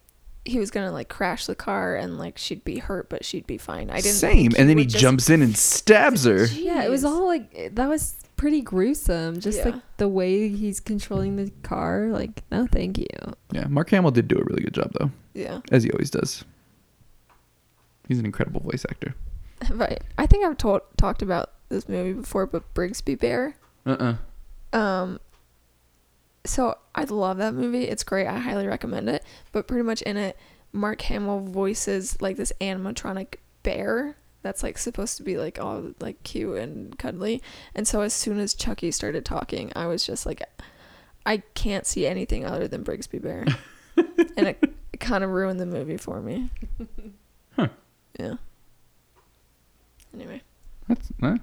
he 0.44 0.58
was 0.58 0.70
gonna 0.70 0.90
like 0.92 1.08
crash 1.08 1.46
the 1.46 1.54
car 1.54 1.94
and 1.94 2.18
like 2.18 2.36
she'd 2.38 2.64
be 2.64 2.78
hurt, 2.78 3.08
but 3.08 3.24
she'd 3.24 3.46
be 3.46 3.58
fine. 3.58 3.90
I 3.90 3.96
didn't. 4.00 4.16
Same. 4.16 4.52
And 4.58 4.68
then 4.68 4.78
he 4.78 4.86
just- 4.86 5.00
jumps 5.00 5.30
in 5.30 5.42
and 5.42 5.56
stabs 5.56 6.24
her. 6.24 6.44
yeah, 6.52 6.82
it 6.84 6.90
was 6.90 7.04
all 7.04 7.26
like 7.26 7.74
that 7.74 7.88
was 7.88 8.16
pretty 8.36 8.60
gruesome. 8.60 9.38
Just 9.38 9.58
Yeah. 9.58 9.66
like 9.66 9.74
the 9.98 10.08
way 10.08 10.48
he's 10.48 10.80
controlling 10.80 11.36
the 11.36 11.50
car. 11.62 12.08
Like, 12.10 12.42
no, 12.50 12.66
thank 12.66 12.98
you. 12.98 13.06
Yeah, 13.52 13.66
Mark 13.68 13.90
Hamill 13.90 14.10
did 14.10 14.26
do 14.26 14.36
a 14.36 14.42
really 14.44 14.62
good 14.62 14.74
job 14.74 14.90
though, 14.98 15.10
Yeah. 15.34 15.60
as 15.70 15.84
he 15.84 15.90
always 15.92 16.10
does. 16.10 16.44
He's 18.08 18.18
an 18.18 18.26
incredible 18.26 18.60
voice 18.60 18.84
actor. 18.90 19.14
Right. 19.70 20.02
I 20.18 20.26
think 20.26 20.44
I've 20.44 20.56
told 20.58 20.80
talked 20.96 21.22
about 21.22 21.52
this 21.68 21.88
movie 21.88 22.14
before, 22.14 22.46
but 22.46 22.74
Brigsby 22.74 23.18
Bear. 23.18 23.54
Uh 23.86 24.16
uh 24.72 24.76
Um. 24.76 25.20
So 26.44 26.76
I 26.94 27.04
love 27.04 27.38
that 27.38 27.54
movie. 27.54 27.84
It's 27.84 28.02
great. 28.02 28.26
I 28.26 28.38
highly 28.38 28.66
recommend 28.66 29.08
it. 29.08 29.24
But 29.52 29.66
pretty 29.68 29.84
much 29.84 30.02
in 30.02 30.16
it, 30.16 30.36
Mark 30.72 31.02
Hamill 31.02 31.40
voices 31.40 32.20
like 32.20 32.36
this 32.36 32.52
animatronic 32.60 33.36
bear 33.62 34.16
that's 34.42 34.62
like 34.62 34.76
supposed 34.76 35.16
to 35.18 35.22
be 35.22 35.36
like 35.36 35.60
all 35.60 35.92
like 36.00 36.22
cute 36.24 36.58
and 36.58 36.98
cuddly. 36.98 37.40
And 37.74 37.86
so 37.86 38.00
as 38.00 38.12
soon 38.12 38.38
as 38.40 38.54
Chucky 38.54 38.90
started 38.90 39.24
talking, 39.24 39.72
I 39.76 39.86
was 39.86 40.04
just 40.04 40.26
like, 40.26 40.42
I 41.24 41.38
can't 41.54 41.86
see 41.86 42.06
anything 42.06 42.44
other 42.44 42.66
than 42.66 42.82
Brigsby 42.84 43.22
Bear, 43.22 43.46
and 44.36 44.48
it, 44.48 44.74
it 44.92 44.98
kind 44.98 45.22
of 45.22 45.30
ruined 45.30 45.60
the 45.60 45.66
movie 45.66 45.96
for 45.96 46.20
me. 46.20 46.50
Huh. 47.54 47.68
Yeah. 48.18 48.36
Anyway, 50.14 50.40
That's 50.88 51.12
uh, 51.22 51.36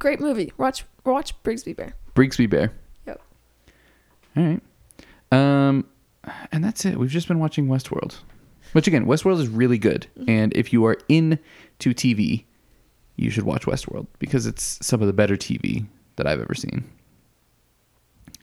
great 0.00 0.18
movie. 0.18 0.52
Watch 0.58 0.84
watch 1.04 1.40
Brigsby 1.44 1.76
Bear. 1.76 1.94
Brigsby 2.16 2.50
Bear. 2.50 2.72
All 4.38 4.44
right. 4.44 4.62
Um, 5.32 5.86
and 6.52 6.62
that's 6.64 6.84
it. 6.84 6.98
We've 6.98 7.10
just 7.10 7.28
been 7.28 7.38
watching 7.38 7.66
Westworld, 7.66 8.16
which 8.72 8.86
again, 8.86 9.06
Westworld 9.06 9.40
is 9.40 9.48
really 9.48 9.78
good. 9.78 10.06
And 10.26 10.56
if 10.56 10.72
you 10.72 10.84
are 10.86 10.96
into 11.08 11.38
TV, 11.80 12.44
you 13.16 13.30
should 13.30 13.44
watch 13.44 13.66
Westworld 13.66 14.06
because 14.18 14.46
it's 14.46 14.78
some 14.84 15.00
of 15.00 15.06
the 15.06 15.12
better 15.12 15.36
TV 15.36 15.86
that 16.16 16.26
I've 16.26 16.40
ever 16.40 16.54
seen. 16.54 16.84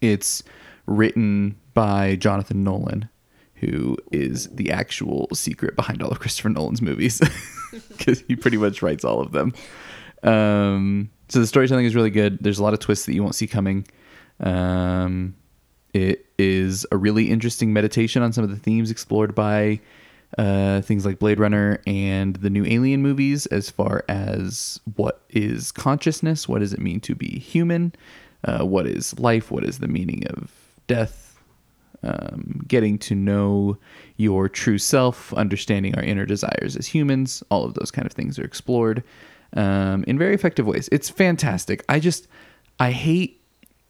It's 0.01 0.43
written 0.85 1.57
by 1.73 2.15
Jonathan 2.17 2.63
Nolan, 2.63 3.07
who 3.55 3.97
is 4.11 4.47
the 4.49 4.71
actual 4.71 5.29
secret 5.33 5.75
behind 5.75 6.03
all 6.03 6.11
of 6.11 6.19
Christopher 6.19 6.49
Nolan's 6.49 6.81
movies 6.81 7.21
because 7.89 8.21
he 8.27 8.35
pretty 8.35 8.57
much 8.57 8.81
writes 8.81 9.05
all 9.05 9.21
of 9.21 9.31
them. 9.31 9.53
Um, 10.23 11.09
so 11.29 11.39
the 11.39 11.47
storytelling 11.47 11.85
is 11.85 11.95
really 11.95 12.09
good. 12.09 12.37
There's 12.41 12.59
a 12.59 12.63
lot 12.63 12.73
of 12.73 12.79
twists 12.79 13.05
that 13.05 13.13
you 13.13 13.23
won't 13.23 13.35
see 13.35 13.47
coming. 13.47 13.87
Um, 14.41 15.35
it 15.95 16.25
is 16.37 16.85
a 16.91 16.97
really 16.97 17.31
interesting 17.31 17.71
meditation 17.71 18.21
on 18.21 18.33
some 18.33 18.43
of 18.43 18.49
the 18.49 18.57
themes 18.57 18.91
explored 18.91 19.33
by 19.33 19.79
uh, 20.37 20.81
things 20.81 21.05
like 21.05 21.19
Blade 21.19 21.39
Runner 21.39 21.81
and 21.87 22.35
the 22.35 22.49
new 22.49 22.65
Alien 22.65 23.01
movies, 23.01 23.45
as 23.45 23.69
far 23.69 24.03
as 24.09 24.77
what 24.95 25.21
is 25.29 25.71
consciousness, 25.71 26.49
what 26.49 26.59
does 26.59 26.73
it 26.73 26.81
mean 26.81 26.99
to 26.99 27.15
be 27.15 27.39
human, 27.39 27.93
uh, 28.43 28.65
what 28.65 28.87
is 28.87 29.17
life, 29.21 29.51
what 29.51 29.63
is 29.63 29.79
the 29.79 29.87
meaning 29.87 30.27
of 30.27 30.51
death, 30.87 31.41
um, 32.03 32.65
getting 32.67 32.97
to 32.99 33.15
know 33.15 33.77
your 34.17 34.49
true 34.49 34.77
self, 34.77 35.33
understanding 35.35 35.95
our 35.95 36.03
inner 36.03 36.25
desires 36.25 36.75
as 36.75 36.87
humans. 36.87 37.41
All 37.49 37.63
of 37.63 37.75
those 37.75 37.89
kind 37.89 38.05
of 38.05 38.11
things 38.11 38.37
are 38.37 38.43
explored 38.43 39.01
um, 39.53 40.03
in 40.09 40.19
very 40.19 40.35
effective 40.35 40.67
ways. 40.67 40.89
It's 40.91 41.09
fantastic. 41.09 41.85
I 41.87 42.01
just, 42.01 42.27
I 42.81 42.91
hate. 42.91 43.41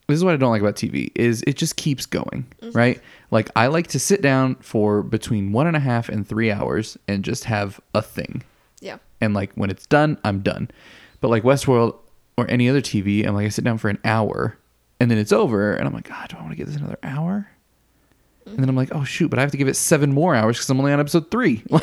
This 0.07 0.17
is 0.17 0.23
what 0.23 0.33
I 0.33 0.37
don't 0.37 0.51
like 0.51 0.61
about 0.61 0.75
TV 0.75 1.11
is 1.15 1.43
it 1.47 1.55
just 1.57 1.77
keeps 1.77 2.05
going, 2.05 2.45
right? 2.73 3.01
Like 3.31 3.49
I 3.55 3.67
like 3.67 3.87
to 3.87 3.99
sit 3.99 4.21
down 4.21 4.55
for 4.55 5.01
between 5.01 5.51
one 5.51 5.65
and 5.67 5.75
a 5.75 5.79
half 5.79 6.09
and 6.09 6.27
three 6.27 6.51
hours 6.51 6.97
and 7.07 7.23
just 7.23 7.45
have 7.45 7.79
a 7.95 8.01
thing, 8.03 8.43
Yeah. 8.81 8.97
and 9.19 9.33
like 9.33 9.51
when 9.55 9.69
it's 9.71 9.87
done, 9.87 10.17
I'm 10.23 10.41
done. 10.41 10.69
But 11.21 11.29
like 11.29 11.41
Westworld 11.43 11.95
or 12.37 12.49
any 12.51 12.69
other 12.69 12.81
TV, 12.81 13.25
I'm 13.25 13.33
like 13.33 13.45
I 13.45 13.49
sit 13.49 13.63
down 13.65 13.79
for 13.79 13.89
an 13.89 13.97
hour 14.05 14.57
and 14.99 15.09
then 15.09 15.17
it's 15.17 15.31
over, 15.33 15.73
and 15.73 15.87
I'm 15.87 15.93
like, 15.93 16.07
God, 16.07 16.29
do 16.29 16.37
I 16.37 16.39
want 16.41 16.51
to 16.51 16.55
give 16.57 16.67
this 16.67 16.75
another 16.77 16.99
hour? 17.01 17.49
And 18.45 18.57
then 18.59 18.69
I'm 18.69 18.75
like, 18.75 18.93
oh 18.93 19.03
shoot, 19.03 19.29
but 19.29 19.39
I 19.39 19.41
have 19.41 19.51
to 19.51 19.57
give 19.57 19.67
it 19.67 19.75
seven 19.75 20.13
more 20.13 20.35
hours 20.35 20.57
because 20.57 20.69
I'm 20.69 20.79
only 20.79 20.93
on 20.93 20.99
episode 20.99 21.31
three. 21.31 21.63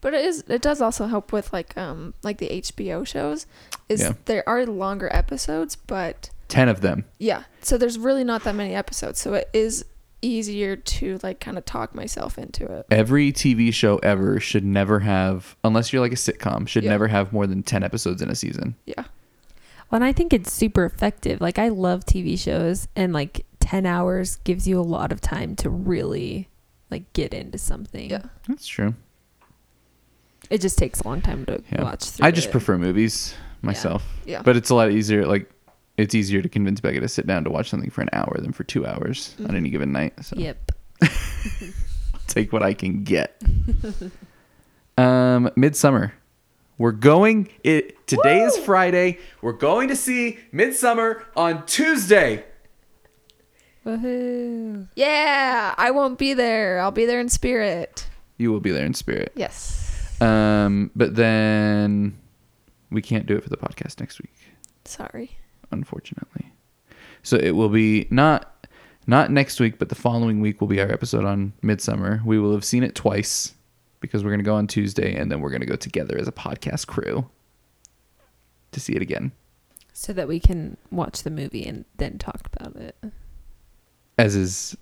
But 0.00 0.14
it 0.14 0.24
is 0.24 0.42
it 0.48 0.62
does 0.62 0.80
also 0.80 1.06
help 1.06 1.30
with 1.30 1.52
like 1.52 1.76
um 1.78 2.14
like 2.24 2.38
the 2.38 2.48
HBO 2.48 3.06
shows 3.06 3.46
is 3.88 4.00
Yeah. 4.00 4.14
there 4.24 4.42
are 4.48 4.66
longer 4.66 5.08
episodes, 5.12 5.76
but 5.76 6.30
Ten 6.52 6.68
of 6.68 6.80
them. 6.82 7.04
yeah. 7.18 7.44
So 7.62 7.78
there's 7.78 7.98
really 7.98 8.24
not 8.24 8.44
that 8.44 8.54
many 8.54 8.74
episodes. 8.74 9.18
So 9.18 9.34
it 9.34 9.48
is 9.52 9.84
easier 10.20 10.76
to 10.76 11.18
like 11.22 11.40
kind 11.40 11.56
of 11.58 11.64
talk 11.64 11.94
myself 11.94 12.38
into 12.38 12.64
it. 12.66 12.86
Every 12.90 13.32
TV 13.32 13.72
show 13.72 13.98
ever 13.98 14.38
should 14.38 14.64
never 14.64 15.00
have, 15.00 15.56
unless 15.64 15.92
you're 15.92 16.00
like 16.02 16.12
a 16.12 16.16
sitcom, 16.16 16.68
should 16.68 16.84
Yeah. 16.84 16.90
never 16.90 17.08
have 17.08 17.32
more 17.32 17.46
than 17.46 17.62
ten 17.62 17.82
episodes 17.82 18.20
in 18.22 18.30
a 18.30 18.34
season. 18.34 18.74
Yeah. 18.86 19.04
Well, 19.90 19.96
and 19.96 20.04
I 20.04 20.12
think 20.12 20.32
it's 20.32 20.52
super 20.52 20.84
effective. 20.84 21.40
Like 21.40 21.58
I 21.58 21.68
love 21.68 22.04
TV 22.04 22.38
shows, 22.38 22.86
and 22.94 23.12
like 23.12 23.44
ten 23.60 23.84
hours 23.86 24.36
gives 24.44 24.66
you 24.68 24.78
a 24.78 24.82
lot 24.82 25.10
of 25.12 25.20
time 25.20 25.56
to 25.56 25.70
really 25.70 26.48
like 26.90 27.10
get 27.14 27.32
into 27.34 27.58
something. 27.58 28.10
Yeah. 28.10 28.22
That's 28.46 28.66
true. 28.66 28.94
It 30.50 30.60
just 30.60 30.78
takes 30.78 31.00
a 31.00 31.08
long 31.08 31.20
time 31.20 31.46
to 31.46 31.62
Yeah. 31.72 31.82
watch 31.82 32.04
through. 32.04 32.26
I 32.26 32.30
just 32.30 32.48
it. 32.48 32.50
prefer 32.52 32.76
movies 32.78 33.34
myself, 33.62 34.04
Yeah. 34.24 34.42
but 34.42 34.56
it's 34.56 34.70
a 34.70 34.74
lot 34.74 34.90
easier. 34.90 35.24
Like, 35.26 35.50
it's 35.96 36.14
easier 36.14 36.40
to 36.42 36.48
convince 36.48 36.80
Becca 36.80 37.00
to 37.00 37.08
sit 37.08 37.26
down 37.26 37.44
to 37.44 37.50
watch 37.50 37.68
something 37.70 37.90
for 37.90 38.00
an 38.02 38.08
hour 38.12 38.36
than 38.40 38.52
for 38.52 38.64
two 38.64 38.86
hours 38.86 39.34
on 39.40 39.46
Mhm. 39.48 39.54
any 39.56 39.70
given 39.70 39.92
night. 39.92 40.14
So 40.24 40.36
Yep. 40.36 40.72
take 42.28 42.52
what 42.52 42.62
I 42.62 42.72
can 42.74 43.04
get. 43.04 43.40
um, 44.98 45.50
Midsommar. 45.56 46.12
We're 46.78 46.92
going. 46.92 47.48
It 47.62 48.06
today 48.06 48.42
is 48.42 48.56
Friday. 48.58 49.18
We're 49.42 49.52
going 49.52 49.88
to 49.88 49.96
see 49.96 50.38
Midsommar 50.52 51.22
on 51.36 51.64
Tuesday. 51.66 52.44
Woohoo! 53.84 54.88
Yeah, 54.94 55.74
I 55.76 55.90
won't 55.90 56.18
be 56.18 56.34
there. 56.34 56.80
I'll 56.80 56.90
be 56.92 57.04
there 57.04 57.20
in 57.20 57.28
spirit. 57.28 58.06
You 58.38 58.50
will 58.52 58.60
be 58.60 58.70
there 58.70 58.86
in 58.86 58.94
spirit. 58.94 59.32
Yes. 59.34 60.20
Um, 60.20 60.90
but 60.94 61.14
then 61.16 62.16
we 62.90 63.02
can't 63.02 63.26
do 63.26 63.36
it 63.36 63.42
for 63.42 63.50
the 63.50 63.56
podcast 63.56 63.98
next 64.00 64.20
week, 64.20 64.32
Sorry. 64.84 65.32
Unfortunately. 65.72 66.52
So 67.22 67.36
it 67.36 67.52
will 67.52 67.68
be 67.68 68.06
not 68.10 68.48
not 69.06 69.30
next 69.30 69.58
week, 69.58 69.78
but 69.78 69.88
the 69.88 69.94
following 69.94 70.40
week 70.40 70.60
will 70.60 70.68
be 70.68 70.80
our 70.80 70.90
episode 70.90 71.24
on 71.24 71.52
Midsommar. 71.62 72.24
We 72.24 72.38
will 72.38 72.52
have 72.52 72.64
seen 72.64 72.84
it 72.84 72.94
twice 72.94 73.54
because 74.00 74.22
we're 74.22 74.30
going 74.30 74.40
to 74.40 74.44
go 74.44 74.54
on 74.54 74.66
Tuesday 74.66 75.16
and 75.16 75.30
then 75.30 75.40
we're 75.40 75.50
going 75.50 75.60
to 75.60 75.66
go 75.66 75.76
together 75.76 76.16
as 76.18 76.28
a 76.28 76.32
podcast 76.32 76.86
crew 76.86 77.28
to 78.72 78.80
see 78.80 78.94
it 78.94 79.02
again. 79.02 79.32
So 79.92 80.12
that 80.12 80.28
we 80.28 80.40
can 80.40 80.76
watch 80.90 81.22
the 81.22 81.30
movie 81.30 81.64
and 81.66 81.84
then 81.96 82.18
talk 82.18 82.48
about 82.52 82.76
it. 82.76 82.96
As 84.18 84.36
is 84.36 84.76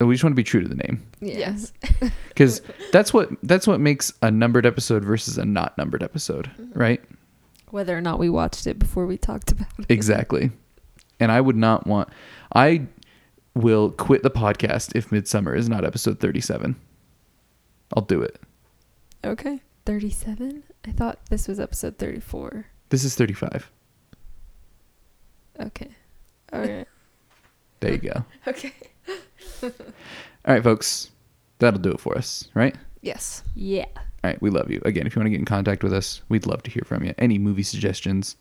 we 0.00 0.14
just 0.14 0.22
want 0.22 0.32
to 0.32 0.36
be 0.36 0.44
true 0.44 0.62
to 0.62 0.68
the 0.68 0.76
name 0.76 1.04
Yes. 1.20 1.72
because 2.28 2.62
that's 2.92 3.12
what 3.12 3.30
that's 3.42 3.66
what 3.66 3.80
makes 3.80 4.12
a 4.22 4.30
numbered 4.30 4.66
episode 4.66 5.04
versus 5.04 5.38
a 5.38 5.44
not 5.44 5.76
numbered 5.76 6.02
episode, 6.02 6.50
mm-hmm. 6.58 6.78
right? 6.78 7.02
Whether 7.70 7.96
or 7.96 8.00
not 8.00 8.18
we 8.18 8.28
watched 8.28 8.66
it 8.66 8.78
before 8.78 9.06
we 9.06 9.16
talked 9.16 9.52
about 9.52 9.68
it. 9.78 9.86
Exactly. 9.88 10.50
And 11.20 11.32
I 11.32 11.40
would 11.40 11.56
not 11.56 11.86
want 11.86 12.08
I 12.54 12.86
will 13.54 13.90
quit 13.90 14.22
the 14.22 14.30
podcast 14.30 14.94
if 14.94 15.10
Midsommar 15.10 15.56
is 15.56 15.68
not 15.68 15.84
episode 15.84 16.20
37. 16.20 16.76
I'll 17.94 18.02
do 18.02 18.22
it. 18.22 18.40
Okay. 19.24 19.60
37? 19.86 20.62
I 20.86 20.92
thought 20.92 21.18
this 21.30 21.48
was 21.48 21.58
episode 21.58 21.98
34. 21.98 22.66
This 22.90 23.04
is 23.04 23.14
35. 23.14 23.70
Okay. 25.60 25.90
All 26.52 26.60
right. 26.60 26.86
There 27.80 27.92
you 27.92 27.98
go. 27.98 28.24
okay. 28.48 28.72
All 29.62 29.70
right, 30.44 30.64
folks. 30.64 31.12
That'll 31.60 31.78
do 31.78 31.92
it 31.92 32.00
for 32.00 32.18
us, 32.18 32.48
right? 32.54 32.74
Yes. 33.02 33.44
Yeah. 33.54 33.86
All 34.24 34.30
right, 34.30 34.42
we 34.42 34.50
love 34.50 34.70
you. 34.70 34.80
Again, 34.84 35.06
if 35.06 35.14
you 35.14 35.20
want 35.20 35.26
to 35.26 35.30
get 35.30 35.38
in 35.38 35.44
contact 35.44 35.84
with 35.84 35.92
us, 35.92 36.22
we'd 36.28 36.46
love 36.46 36.62
to 36.64 36.70
hear 36.70 36.82
from 36.84 37.04
you. 37.04 37.14
Any 37.18 37.38
movie 37.38 37.62
suggestions, 37.62 38.36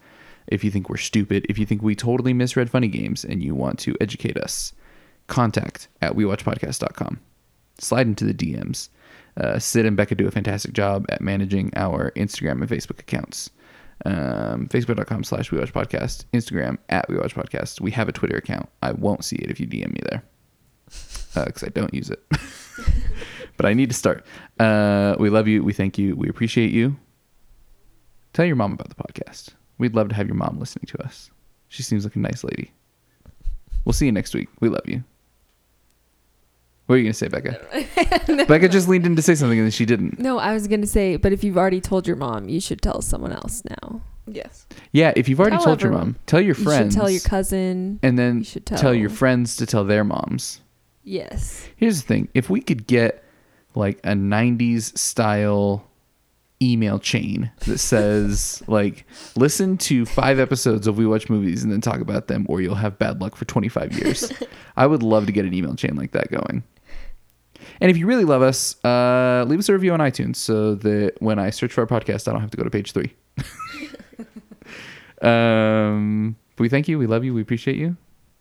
if 0.47 0.63
you 0.63 0.71
think 0.71 0.89
we're 0.89 0.97
stupid, 0.97 1.45
if 1.49 1.59
you 1.59 1.65
think 1.65 1.84
we 1.84 1.95
totally 1.95 2.34
misread 2.34 2.69
funny 2.69 2.88
games 2.88 3.23
and 3.23 3.43
you 3.43 3.53
want 3.53 3.78
to 3.80 3.95
educate 4.01 4.38
us, 4.38 4.73
contact 5.28 5.88
at 6.01 6.13
wewatchpodcast.com. 6.13 7.19
Slide 7.80 8.07
into 8.07 8.25
the 8.25 8.34
DMs. 8.34 8.89
Uh, 9.39 9.59
Sid 9.59 9.86
and 9.86 9.95
Becca 9.95 10.15
do 10.15 10.28
a 10.28 10.32
fantastic 10.32 10.73
job 10.73 11.05
at 11.09 11.21
managing 11.21 11.71
our 11.75 12.11
Instagram 12.15 12.61
and 12.61 12.69
Facebook 12.69 12.99
accounts. 12.99 13.51
Um, 14.05 14.67
Facebook.com 14.67 15.23
slash 15.23 15.51
We 15.51 15.59
Watch 15.59 15.73
Podcast, 15.73 16.25
Instagram 16.34 16.78
at 16.89 17.07
We 17.07 17.17
Watch 17.17 17.36
Podcast. 17.36 17.82
We 17.82 17.91
have 17.91 18.09
a 18.09 18.11
Twitter 18.11 18.38
account. 18.38 18.67
I 18.82 18.93
won't 18.93 19.23
see 19.23 19.36
it 19.36 19.51
if 19.51 19.59
you 19.59 19.67
DM 19.67 19.91
me 19.93 20.01
there 20.09 20.23
because 21.36 21.63
I 21.63 21.69
don't 21.69 21.93
use 21.93 22.09
it. 22.09 22.23
but 23.57 23.65
I 23.65 23.73
need 23.73 23.89
to 23.89 23.95
start. 23.95 24.25
Uh, 24.59 25.15
we 25.19 25.29
love 25.29 25.47
you. 25.47 25.63
We 25.63 25.73
thank 25.73 25.97
you. 25.97 26.15
We 26.15 26.29
appreciate 26.29 26.71
you. 26.71 26.95
Tell 28.33 28.45
your 28.45 28.55
mom 28.55 28.73
about 28.73 28.89
the 28.89 28.95
podcast. 28.95 29.49
We'd 29.77 29.95
love 29.95 30.09
to 30.09 30.15
have 30.15 30.27
your 30.27 30.35
mom 30.35 30.59
listening 30.59 30.85
to 30.87 31.03
us. 31.03 31.29
She 31.69 31.83
seems 31.83 32.03
like 32.03 32.15
a 32.15 32.19
nice 32.19 32.43
lady. 32.43 32.71
We'll 33.85 33.93
see 33.93 34.05
you 34.05 34.11
next 34.11 34.33
week. 34.33 34.49
We 34.59 34.69
love 34.69 34.81
you. 34.85 35.03
What 36.85 36.95
are 36.95 36.97
you 36.99 37.03
going 37.03 37.13
to 37.13 37.17
say, 37.17 37.27
Becca? 37.27 38.45
Becca 38.47 38.69
just 38.69 38.87
leaned 38.87 39.05
in 39.05 39.15
to 39.17 39.21
say 39.21 39.35
something 39.35 39.57
and 39.59 39.65
then 39.65 39.71
she 39.71 39.85
didn't. 39.85 40.19
No, 40.19 40.37
I 40.39 40.53
was 40.53 40.67
going 40.67 40.79
to 40.81 40.87
say, 40.87 41.17
but 41.17 41.33
if 41.33 41.43
you've 41.43 41.57
already 41.57 41.81
told 41.81 42.07
your 42.07 42.15
mom, 42.15 42.47
you 42.47 42.61
should 42.61 42.81
tell 42.81 43.01
someone 43.01 43.33
else 43.33 43.61
now. 43.81 44.01
Yes. 44.25 44.65
Yeah, 44.93 45.11
if 45.15 45.27
you've 45.27 45.39
already 45.39 45.57
Tell 45.57 45.65
told 45.65 45.81
your 45.81 45.91
mom, 45.91 46.15
tell 46.25 46.39
your 46.41 46.55
You 46.55 46.63
friends. 46.63 46.93
should 46.93 46.99
tell 47.01 47.09
your 47.09 47.21
cousin. 47.21 47.99
and 48.03 48.17
then 48.19 48.39
You 48.39 48.43
should 48.45 48.65
tell, 48.65 48.77
tell 48.77 48.93
your 48.93 49.09
friends 49.09 49.55
to 49.57 49.65
tell 49.65 49.83
their 49.83 50.03
moms. 50.03 50.61
Yes. 51.03 51.67
Here's 51.77 52.01
the 52.01 52.07
thing: 52.07 52.27
if 52.33 52.49
we 52.49 52.59
could 52.61 52.87
get 52.87 53.23
like 53.78 53.99
a 53.99 54.13
'90s 54.13 54.97
style 54.97 55.88
email 56.61 56.99
chain 56.99 57.51
that 57.65 57.78
says 57.78 58.63
like, 58.67 59.05
listen 59.36 59.78
to 59.78 60.05
five 60.05 60.39
episodes 60.39 60.88
of 60.88 60.97
We 60.97 61.05
Watch 61.05 61.30
Movies 61.30 61.63
and 61.63 61.71
then 61.71 61.82
talk 61.82 61.99
about 61.99 62.28
them, 62.28 62.45
or 62.49 62.61
you'll 62.61 62.75
have 62.75 62.97
bad 62.97 63.21
luck 63.21 63.36
for 63.36 63.45
25 63.45 63.93
years. 63.93 64.32
I 64.78 64.88
would 64.88 65.03
love 65.03 65.26
to 65.27 65.31
get 65.31 65.45
an 65.45 65.53
email 65.53 65.76
chain 65.76 65.95
like 65.95 66.11
that 66.11 66.31
going. 66.31 66.64
And 67.80 67.91
if 67.91 67.97
you 67.97 68.07
really 68.07 68.26
love 68.26 68.41
us, 68.41 68.84
uh, 68.84 69.45
leave 69.47 69.60
us 69.60 69.69
a 69.69 69.73
review 69.73 69.93
on 69.93 69.99
iTunes 69.99 70.38
so 70.38 70.76
that 70.76 71.14
when 71.19 71.38
I 71.38 71.49
search 71.49 71.73
for 71.73 71.81
our 71.81 71.88
podcast, 71.88 72.27
I 72.27 72.31
don't 72.31 72.41
have 72.41 72.51
to 72.51 72.57
go 72.57 72.64
to 72.64 72.69
page 72.69 72.91
three. 72.91 73.14
um, 75.22 76.35
we 76.57 76.69
thank 76.69 76.88
you, 76.88 76.97
we 76.97 77.07
love 77.07 77.23
you, 77.23 77.34
we 77.34 77.41
appreciate 77.41 77.77
you, 77.77 77.97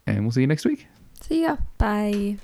and 0.07 0.23
we'll 0.23 0.33
see 0.33 0.41
you 0.41 0.47
next 0.47 0.65
week. 0.65 0.87
See 1.21 1.43
ya. 1.43 1.57
Bye. 1.79 2.39